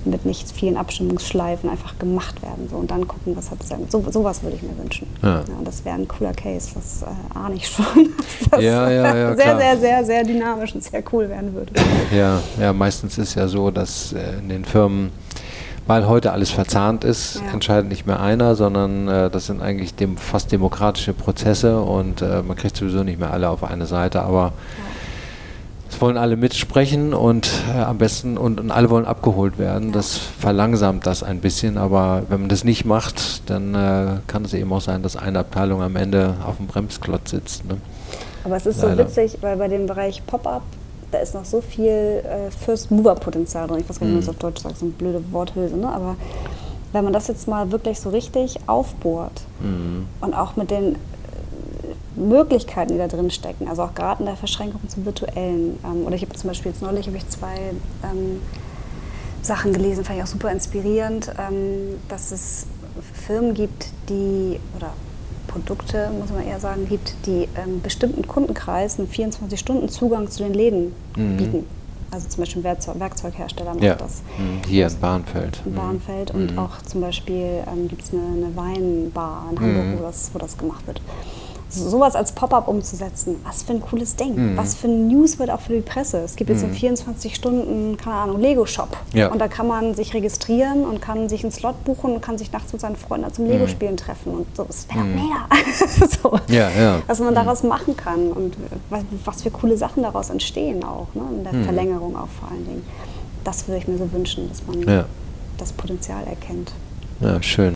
[0.06, 2.68] mit nicht vielen Abstimmungsschleifen einfach gemacht werden.
[2.70, 3.90] So, und dann gucken, was hat es denn.
[3.90, 5.08] So, sowas würde ich mir wünschen.
[5.22, 5.42] Ja.
[5.48, 7.86] Ja, und das wäre ein cooler Case, das äh, ahne ich schon.
[8.52, 9.60] Das ja, ja, ja, sehr, klar.
[9.60, 11.74] sehr, sehr, sehr dynamisch und sehr cool werden würde.
[12.16, 15.12] Ja, ja, meistens ist ja so, dass äh, in den Firmen
[15.88, 17.52] weil heute alles verzahnt ist, ja.
[17.52, 22.44] entscheidet nicht mehr einer, sondern äh, das sind eigentlich dem, fast demokratische Prozesse und äh,
[22.44, 24.89] man kriegt sowieso nicht mehr alle auf eine Seite, aber ja
[26.00, 29.92] wollen alle mitsprechen und äh, am besten und, und, alle wollen abgeholt werden.
[29.92, 34.54] Das verlangsamt das ein bisschen, aber wenn man das nicht macht, dann äh, kann es
[34.54, 37.66] eben auch sein, dass eine Abteilung am Ende auf dem Bremsklotz sitzt.
[37.66, 37.78] Ne?
[38.44, 38.96] Aber es ist Leider.
[38.96, 40.64] so witzig, weil bei dem Bereich Pop-up
[41.12, 43.80] da ist noch so viel äh, First-Mover-Potenzial drin.
[43.80, 44.32] Ich weiß gar nicht, wie man es mhm.
[44.32, 45.90] auf Deutsch sagt, so eine blöde Worthülse, ne?
[45.90, 46.16] aber
[46.92, 50.08] wenn man das jetzt mal wirklich so richtig aufbohrt mhm.
[50.22, 50.96] und auch mit den
[52.16, 55.80] Möglichkeiten, die da drin stecken, also auch gerade in der Verschränkung zum Virtuellen.
[55.84, 57.56] Ähm, oder ich habe zum Beispiel jetzt neulich ich zwei
[58.04, 58.42] ähm,
[59.42, 62.68] Sachen gelesen, fand ich auch super inspirierend, ähm, dass es
[63.14, 64.92] Firmen gibt, die, oder
[65.48, 70.94] Produkte, muss man eher sagen, gibt, die ähm, bestimmten Kundenkreis einen 24-Stunden-Zugang zu den Läden
[71.16, 71.38] mhm.
[71.38, 71.66] bieten.
[72.12, 73.96] Also zum Beispiel Werkzeug, Werkzeughersteller macht ja.
[73.96, 74.24] das.
[74.38, 74.68] Mhm.
[74.68, 75.62] Hier in Bahnfeld.
[75.66, 76.42] In Bahnfeld mhm.
[76.42, 76.60] und mhm.
[76.60, 80.00] auch zum Beispiel ähm, gibt es eine, eine, Weinbar in Hamburg, mhm.
[80.00, 81.02] wo, das, wo das gemacht wird
[81.70, 84.54] sowas als Pop-up umzusetzen, was für ein cooles Ding.
[84.54, 84.58] Mhm.
[84.58, 86.18] Was für ein News wird auch für die Presse.
[86.20, 86.70] Es gibt jetzt mhm.
[86.70, 88.98] in 24 Stunden, keine Ahnung, Lego-Shop.
[89.14, 89.32] Ja.
[89.32, 92.52] Und da kann man sich registrieren und kann sich einen Slot buchen und kann sich
[92.52, 93.98] nachts mit seinen Freunden zum Lego-Spielen mhm.
[93.98, 94.34] treffen.
[94.34, 95.16] Und so, das wäre mhm.
[95.16, 96.08] mega.
[96.22, 97.02] so, ja, ja.
[97.08, 97.36] Was man mhm.
[97.36, 98.56] daraus machen kann und
[98.90, 101.08] was, was, für coole Sachen daraus entstehen auch.
[101.14, 101.22] Ne?
[101.38, 101.54] In der.
[101.70, 102.86] Verlängerung auch vor allen Dingen.
[103.44, 105.06] Das würde ich mir so wünschen, dass man ja.
[105.58, 106.74] das Potenzial erkennt.
[107.22, 107.74] Ja, schön.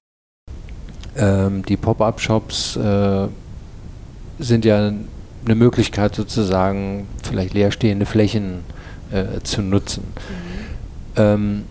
[1.16, 3.28] Ähm, die Pop-up-Shops äh,
[4.40, 4.92] sind ja
[5.46, 8.64] eine Möglichkeit sozusagen, vielleicht leerstehende Flächen
[9.12, 10.04] äh, zu nutzen.
[11.16, 11.22] Mhm.
[11.22, 11.64] Ähm,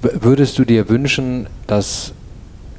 [0.00, 2.12] würdest du dir wünschen, dass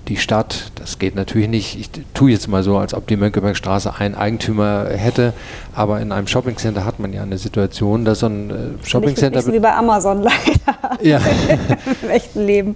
[0.10, 3.94] die Stadt, das geht natürlich nicht, ich tue jetzt mal so, als ob die Mönckebergstraße
[3.96, 5.34] einen Eigentümer hätte,
[5.76, 9.38] aber in einem Shoppingcenter hat man ja eine Situation, dass so ein äh, Shoppingcenter...
[9.38, 11.22] Nicht, nicht wie bei Amazon leider, ja.
[12.02, 12.76] im echten Leben.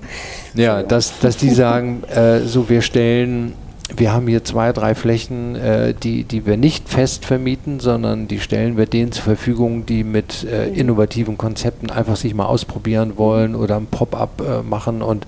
[0.54, 3.54] Ja, dass, dass die sagen, äh, so wir stellen
[3.96, 8.40] wir haben hier zwei, drei Flächen, äh, die, die wir nicht fest vermieten, sondern die
[8.40, 13.56] stellen wir denen zur Verfügung, die mit äh, innovativen Konzepten einfach sich mal ausprobieren wollen
[13.56, 15.26] oder ein Pop-up äh, machen und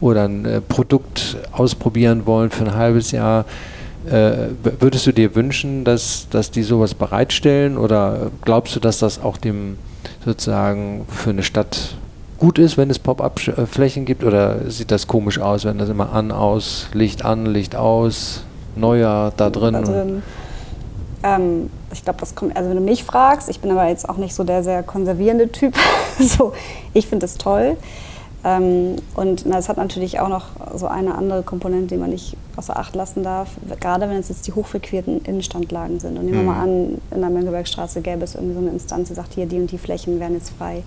[0.00, 3.44] oder ein äh, Produkt ausprobieren wollen für ein halbes Jahr.
[4.06, 4.48] Äh,
[4.80, 9.38] würdest du dir wünschen, dass, dass die sowas bereitstellen oder glaubst du, dass das auch
[9.38, 9.78] dem
[10.24, 11.96] sozusagen für eine Stadt
[12.38, 16.32] gut ist, wenn es Pop-up-Flächen gibt oder sieht das komisch aus, wenn das immer an,
[16.32, 18.44] aus, Licht an, Licht aus,
[18.76, 19.74] Neujahr da drin?
[19.74, 20.22] Drin.
[21.22, 24.16] Ähm, ich glaube, das kommt, also wenn du mich fragst, ich bin aber jetzt auch
[24.16, 25.74] nicht so der sehr konservierende Typ.
[26.18, 26.52] so,
[26.92, 27.76] ich finde das toll.
[28.44, 32.78] Ähm, und es hat natürlich auch noch so eine andere Komponente, die man nicht außer
[32.78, 33.48] Acht lassen darf,
[33.80, 36.18] gerade wenn es jetzt die hochfrequenten Innenstandlagen sind.
[36.18, 36.46] Und nehmen wir mhm.
[36.46, 39.56] mal an, in der Mönckebergstraße gäbe es irgendwie so eine Instanz, die sagt, hier, die
[39.56, 40.82] und die Flächen werden jetzt frei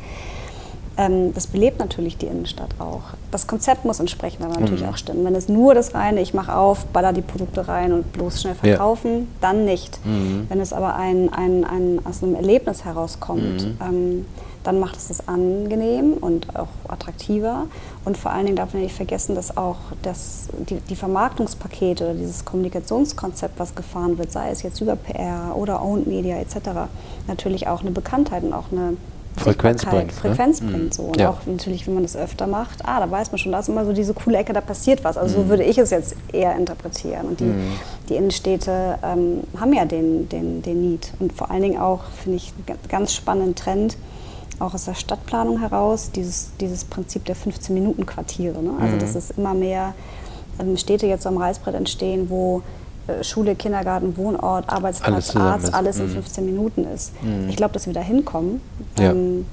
[0.97, 3.01] das belebt natürlich die Innenstadt auch.
[3.29, 4.89] Das Konzept muss entsprechend aber natürlich mhm.
[4.89, 5.23] auch stimmen.
[5.25, 8.55] Wenn es nur das reine, ich mache auf, baller die Produkte rein und bloß schnell
[8.55, 9.25] verkaufen, ja.
[9.41, 10.03] dann nicht.
[10.03, 10.47] Mhm.
[10.49, 13.77] Wenn es aber ein, ein, ein, aus einem Erlebnis herauskommt, mhm.
[13.79, 14.25] ähm,
[14.63, 17.67] dann macht es das angenehm und auch attraktiver.
[18.03, 22.13] Und vor allen Dingen darf man nicht vergessen, dass auch das, die, die Vermarktungspakete oder
[22.15, 26.89] dieses Kommunikationskonzept, was gefahren wird, sei es jetzt über PR oder Owned Media etc.,
[27.27, 28.97] natürlich auch eine Bekanntheit und auch eine
[29.37, 30.11] Frequenz bringt.
[30.11, 30.71] Frequenz ne?
[30.71, 31.03] bringt so.
[31.03, 31.29] Und ja.
[31.29, 33.85] auch natürlich, wenn man das öfter macht, ah, da weiß man schon, da ist immer
[33.85, 35.17] so diese coole Ecke, da passiert was.
[35.17, 35.43] Also mhm.
[35.43, 37.27] so würde ich es jetzt eher interpretieren.
[37.27, 37.71] Und die, mhm.
[38.09, 41.13] die Innenstädte ähm, haben ja den, den, den Need.
[41.19, 43.97] Und vor allen Dingen auch, finde ich, einen ganz spannenden Trend,
[44.59, 48.61] auch aus der Stadtplanung heraus, dieses, dieses Prinzip der 15-Minuten-Quartiere.
[48.61, 48.71] Ne?
[48.81, 48.99] Also mhm.
[48.99, 49.93] dass es immer mehr
[50.59, 52.63] ähm, Städte jetzt am Reißbrett entstehen, wo
[53.21, 56.51] Schule, Kindergarten, Wohnort, Arbeitsplatz, alles Arzt, alles in 15 mhm.
[56.51, 57.13] Minuten ist.
[57.23, 57.49] Mhm.
[57.49, 58.61] Ich glaube, dass wir da hinkommen.
[58.99, 59.11] Ja.
[59.11, 59.45] Ähm,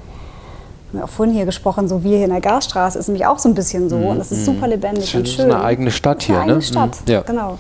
[0.93, 3.39] wir haben auch vorhin hier gesprochen, so wie hier in der Gasstraße ist nämlich auch
[3.39, 3.97] so ein bisschen so.
[3.97, 4.07] Mhm.
[4.07, 5.49] Und das ist super lebendig schön, und schön.
[5.49, 6.53] Das ist eine eigene Stadt hier, eine ne?
[6.53, 7.13] Eigene Stadt, mhm.
[7.13, 7.21] ja.
[7.23, 7.59] genau.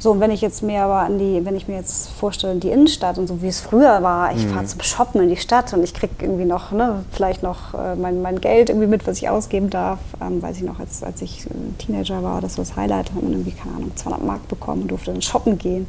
[0.00, 2.70] So, und wenn ich jetzt mir aber an die, wenn ich mir jetzt vorstelle, die
[2.70, 4.54] Innenstadt und so wie es früher war, ich mhm.
[4.54, 7.96] fahre zum Shoppen in die Stadt und ich kriege irgendwie noch, ne, vielleicht noch äh,
[7.96, 9.98] mein, mein Geld irgendwie mit, was ich ausgeben darf.
[10.22, 11.46] Ähm, weiß ich noch, als, als ich
[11.76, 14.90] Teenager war, das war das Highlight, hat man irgendwie, keine Ahnung, 200 Mark bekommen und
[14.90, 15.86] durfte dann shoppen gehen.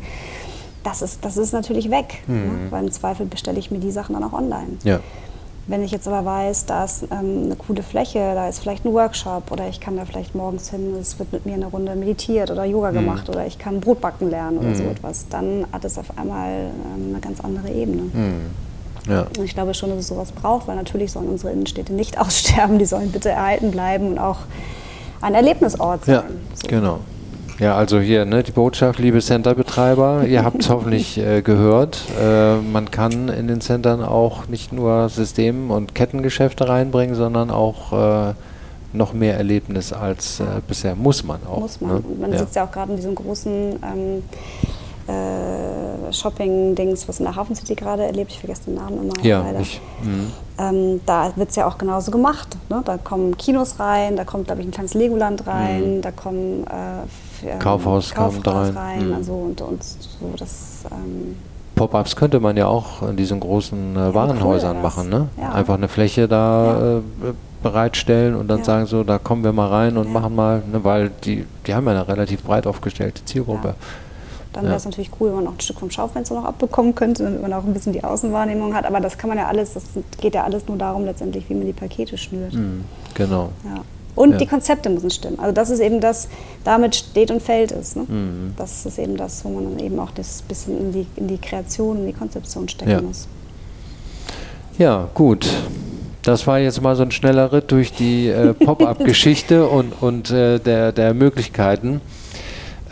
[0.84, 2.22] das ist, das ist natürlich weg.
[2.28, 2.68] Ne?
[2.70, 4.78] Weil im Zweifel bestelle ich mir die Sachen dann auch online.
[4.84, 5.00] Ja.
[5.68, 8.94] Wenn ich jetzt aber weiß, da ist ähm, eine coole Fläche, da ist vielleicht ein
[8.94, 12.50] Workshop oder ich kann da vielleicht morgens hin, es wird mit mir eine Runde meditiert
[12.52, 16.18] oder Yoga gemacht oder ich kann Brotbacken lernen oder so etwas, dann hat es auf
[16.18, 16.50] einmal
[16.96, 18.04] ähm, eine ganz andere Ebene.
[19.08, 19.22] Ja.
[19.38, 22.80] Und ich glaube schon, dass es sowas braucht, weil natürlich sollen unsere Innenstädte nicht aussterben,
[22.80, 24.40] die sollen bitte erhalten bleiben und auch
[25.22, 26.16] ein Erlebnisort sein.
[26.16, 26.24] Ja,
[26.56, 26.68] So.
[26.68, 27.00] genau.
[27.62, 32.02] Ja, also hier ne, die Botschaft, liebe Center-Betreiber, ihr habt es hoffentlich äh, gehört.
[32.20, 37.94] Äh, man kann in den Centern auch nicht nur System- und Kettengeschäfte reinbringen, sondern auch
[38.32, 38.34] äh,
[38.94, 40.96] noch mehr Erlebnis als äh, bisher.
[40.96, 41.60] Muss man auch.
[41.60, 41.98] Muss man.
[41.98, 42.04] Ne?
[42.20, 42.40] Man ja.
[42.40, 44.24] sitzt ja auch gerade in diesem großen ähm,
[45.08, 48.32] äh, Shopping-Dings, was in der Hafen City gerade erlebt.
[48.32, 49.24] Ich vergesse den Namen immer.
[49.24, 49.60] Ja, leider.
[49.60, 50.32] ich, mhm.
[50.58, 52.58] Ähm, da wird es ja auch genauso gemacht.
[52.70, 52.82] Ne?
[52.84, 57.06] Da kommen Kinos rein, da kommt, glaube ich, ein kleines Legoland rein, da kommen äh,
[57.44, 57.60] ähm, Mhm.
[57.60, 58.76] Kaufhaus kommt rein.
[58.78, 59.08] rein.
[59.08, 59.14] Mhm.
[59.16, 60.84] Also und, und so das.
[60.92, 61.36] Ähm,
[61.76, 65.10] Pop-ups könnte man ja auch in diesen großen äh, Warenhäusern cool machen.
[65.10, 65.30] Ne?
[65.40, 65.52] Ja.
[65.54, 66.98] Einfach eine Fläche da Ja.
[66.98, 67.02] äh,
[67.64, 68.66] bereitstellen und dann Ja.
[68.66, 71.86] sagen so, da kommen wir mal rein und machen mal, ne, weil die, die haben
[71.86, 73.76] ja eine relativ breit aufgestellte Zielgruppe.
[74.54, 77.24] Dann wäre es natürlich cool, wenn man auch ein Stück vom Schaufenster noch abbekommen könnte,
[77.24, 78.86] damit man auch ein bisschen die Außenwahrnehmung hat.
[78.86, 79.84] Aber das kann man ja alles, das
[80.20, 82.54] geht ja alles nur darum letztendlich, wie man die Pakete schnürt.
[82.54, 82.84] Mhm,
[83.14, 83.52] genau.
[84.16, 84.38] Und Ja.
[84.38, 85.40] die Konzepte müssen stimmen.
[85.40, 86.28] Also das ist eben das,
[86.64, 87.96] damit steht und fällt es.
[87.96, 88.04] Ne?
[88.08, 88.54] Mhm.
[88.58, 91.38] Das ist eben das, wo man dann eben auch das bisschen in die, in die
[91.38, 93.02] Kreation, in die Konzeption stecken Ja.
[93.02, 93.28] muss.
[94.78, 95.48] Ja, gut.
[96.24, 100.60] Das war jetzt mal so ein schneller Ritt durch die äh, Pop-up-Geschichte und, und äh,
[100.60, 102.02] der, der Möglichkeiten.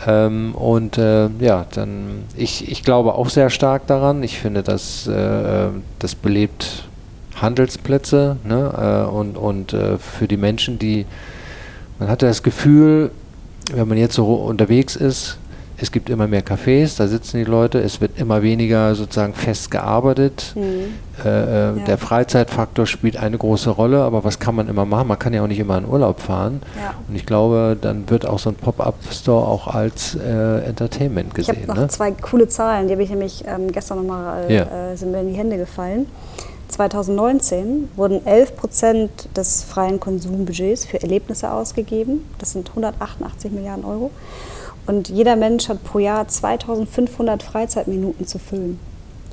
[0.06, 4.22] Ähm, und äh, ja, dann ich, ich glaube auch sehr stark daran.
[4.22, 5.68] Ich finde, dass äh,
[5.98, 6.84] das belebt
[7.42, 9.06] Handelsplätze ne?
[9.08, 11.06] äh, und, und äh, für die Menschen, die
[11.98, 13.10] man hatte das Gefühl,
[13.74, 15.36] wenn man jetzt so unterwegs ist,
[15.82, 19.70] es gibt immer mehr Cafés, da sitzen die Leute, es wird immer weniger sozusagen fest
[19.70, 20.52] gearbeitet.
[20.54, 21.22] Mhm.
[21.24, 21.84] Äh, äh, Ja.
[21.86, 25.08] Der Freizeitfaktor spielt eine große Rolle, aber was kann man immer machen?
[25.08, 26.60] Man kann ja auch nicht immer in Urlaub fahren.
[26.76, 26.92] Ja.
[27.08, 31.58] Und ich glaube, dann wird auch so ein Pop-Up-Store auch als äh, Entertainment Ich habe
[31.60, 31.68] gesehen.
[31.68, 31.88] noch Ne?
[31.88, 34.62] zwei coole Zahlen, die habe ich nämlich ähm, gestern nochmal, äh, Ja.
[34.92, 36.06] äh, sind mir in die Hände gefallen.
[36.70, 42.24] 2019 wurden 11 Prozent des freien Konsumbudgets für Erlebnisse ausgegeben.
[42.38, 44.10] Das sind 188 Milliarden Euro.
[44.86, 48.78] Und jeder Mensch hat pro Jahr 2500 Freizeitminuten zu füllen.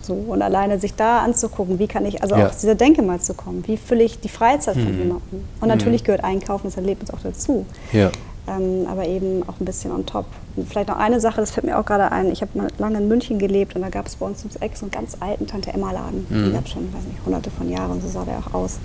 [0.01, 2.47] So, und alleine sich da anzugucken, wie kann ich, also Ja.
[2.47, 4.99] auf dieser Denke mal zu kommen, wie fülle ich die Freizeit von Mhm.
[4.99, 5.43] jemandem.
[5.59, 8.09] Und natürlich gehört Einkaufen, das Erlebnis auch dazu Ja.
[8.47, 10.25] Ähm, aber eben auch ein bisschen on top.
[10.55, 12.31] Und vielleicht noch eine Sache, das fällt mir auch gerade ein.
[12.31, 14.77] Ich habe mal lange in München gelebt und da gab es bei uns ums Eck
[14.77, 16.25] so einen ganz alten Tante-Emma-Laden.
[16.29, 16.43] Mhm.
[16.43, 18.79] Den gab es schon, weiß nicht, hunderte von Jahren und so sah der auch aus.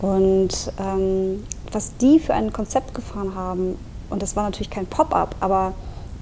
[0.00, 3.76] Und ähm, was die für ein Konzept gefahren haben,
[4.10, 5.72] und das war natürlich kein Pop-up, aber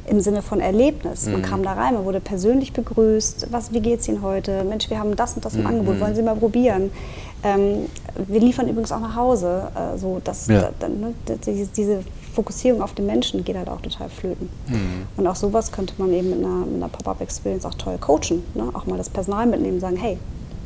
[0.07, 1.27] im Sinne von Erlebnis.
[1.27, 1.45] Man Mhm.
[1.45, 3.49] kam da rein, man wurde persönlich begrüßt.
[3.51, 4.65] Was, wie geht's Ihnen heute?
[4.65, 5.67] Mensch, wir haben das und das im Mhm.
[5.67, 6.01] Angebot.
[6.01, 6.91] Wollen Sie mal probieren?
[7.45, 7.87] Ähm,
[8.29, 9.69] wir liefern übrigens auch nach Hause.
[9.75, 10.71] Äh, so, das, Ja.
[10.79, 11.15] da, ne,
[11.75, 12.01] diese,
[12.35, 14.49] Fokussierung auf den Menschen geht halt auch total flöten.
[14.67, 15.07] Mhm.
[15.19, 18.43] Und auch sowas könnte man eben mit einer, einer Pop-Up-Experience auch toll coachen.
[18.55, 18.71] Ne?
[18.73, 20.17] Auch mal das Personal mitnehmen, sagen, hey,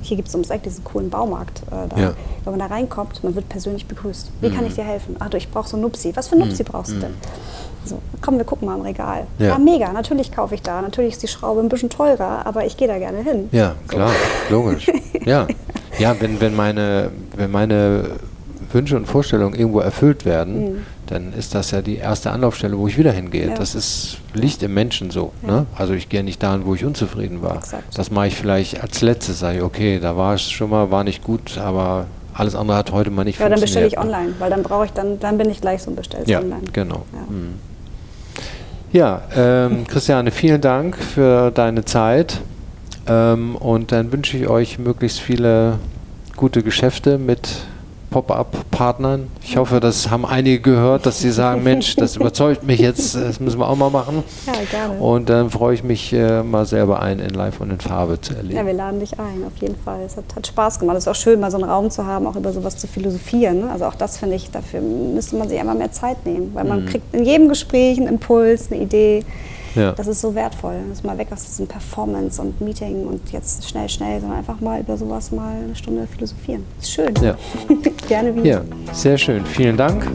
[0.02, 1.62] hier gibt es ums Eck diesen coolen Baumarkt.
[1.70, 2.00] Äh, da.
[2.00, 2.12] Ja.
[2.44, 4.30] Wenn man da reinkommt, man wird persönlich begrüßt.
[4.40, 4.66] Wie kann Mhm.
[4.66, 5.16] ich dir helfen?
[5.18, 6.12] Ach du, ich brauche so Nupsi.
[6.14, 7.14] Was für Nupsi brauchst du denn?
[7.84, 9.26] So, komm, wir gucken mal im Regal.
[9.38, 9.46] Ja.
[9.48, 9.58] Ja.
[9.58, 10.82] mega, natürlich kaufe ich da.
[10.82, 13.48] Natürlich ist die Schraube ein bisschen teurer, aber ich gehe da gerne hin.
[13.52, 13.96] Ja, So.
[13.96, 14.10] klar,
[14.50, 14.86] logisch.
[15.24, 15.46] Ja,
[15.98, 18.10] ja wenn, wenn, meine, wenn meine
[18.72, 20.86] Wünsche und Vorstellungen irgendwo erfüllt werden, Mhm.
[21.06, 23.48] Dann ist das ja die erste Anlaufstelle, wo ich wieder hingehe.
[23.48, 23.54] Ja.
[23.54, 25.32] Das ist, liegt im Menschen so.
[25.42, 25.48] Ja.
[25.52, 25.66] Ne?
[25.76, 27.56] Also ich gehe nicht dahin, wo ich unzufrieden war.
[27.56, 27.84] Exakt.
[27.96, 31.04] Das mache ich vielleicht als letztes, sage ich, okay, da war es schon mal, war
[31.04, 34.12] nicht gut, aber alles andere hat heute mal nicht Ja, dann bestelle funktioniert.
[34.12, 36.40] ich online, weil dann brauche ich dann, dann bin ich gleich so ein Bestells Ja,
[36.40, 36.62] online.
[36.72, 37.04] genau.
[37.12, 37.20] Ja.
[37.32, 37.54] Mhm.
[38.92, 42.40] Ja, ähm, Christiane, vielen Dank für deine Zeit.
[43.08, 45.78] Ähm, und dann wünsche ich euch möglichst viele
[46.36, 47.48] gute Geschäfte mit
[48.16, 49.28] Pop-up-Partnern.
[49.42, 53.40] Ich hoffe, das haben einige gehört, dass sie sagen, Mensch, das überzeugt mich jetzt, das
[53.40, 54.24] müssen wir auch mal machen.
[54.46, 54.98] Ja, gerne.
[54.98, 58.34] Und dann freue ich mich äh, mal selber ein in Live und in Farbe zu
[58.34, 58.56] erleben.
[58.56, 60.00] Ja, wir laden dich ein, auf jeden Fall.
[60.06, 60.96] Es hat, hat Spaß gemacht.
[60.96, 63.60] Es ist auch schön, mal so einen Raum zu haben, auch über sowas zu philosophieren.
[63.60, 63.70] Ne?
[63.70, 66.84] Also auch das finde ich, dafür müsste man sich einmal mehr Zeit nehmen, weil man
[66.84, 66.86] Mhm.
[66.86, 69.24] kriegt in jedem Gespräch einen Impuls, eine Idee.
[69.76, 69.92] Ja.
[69.92, 70.76] Das ist so wertvoll.
[70.88, 74.60] Das ist mal weg aus diesem Performance und Meeting und jetzt schnell, schnell, sondern einfach
[74.60, 76.64] mal über sowas mal eine Stunde philosophieren.
[76.80, 77.14] Ist schön.
[77.22, 77.36] Ja.
[78.08, 78.46] Gerne wieder.
[78.46, 78.62] Ja,
[78.92, 79.44] sehr schön.
[79.44, 80.06] Vielen Dank.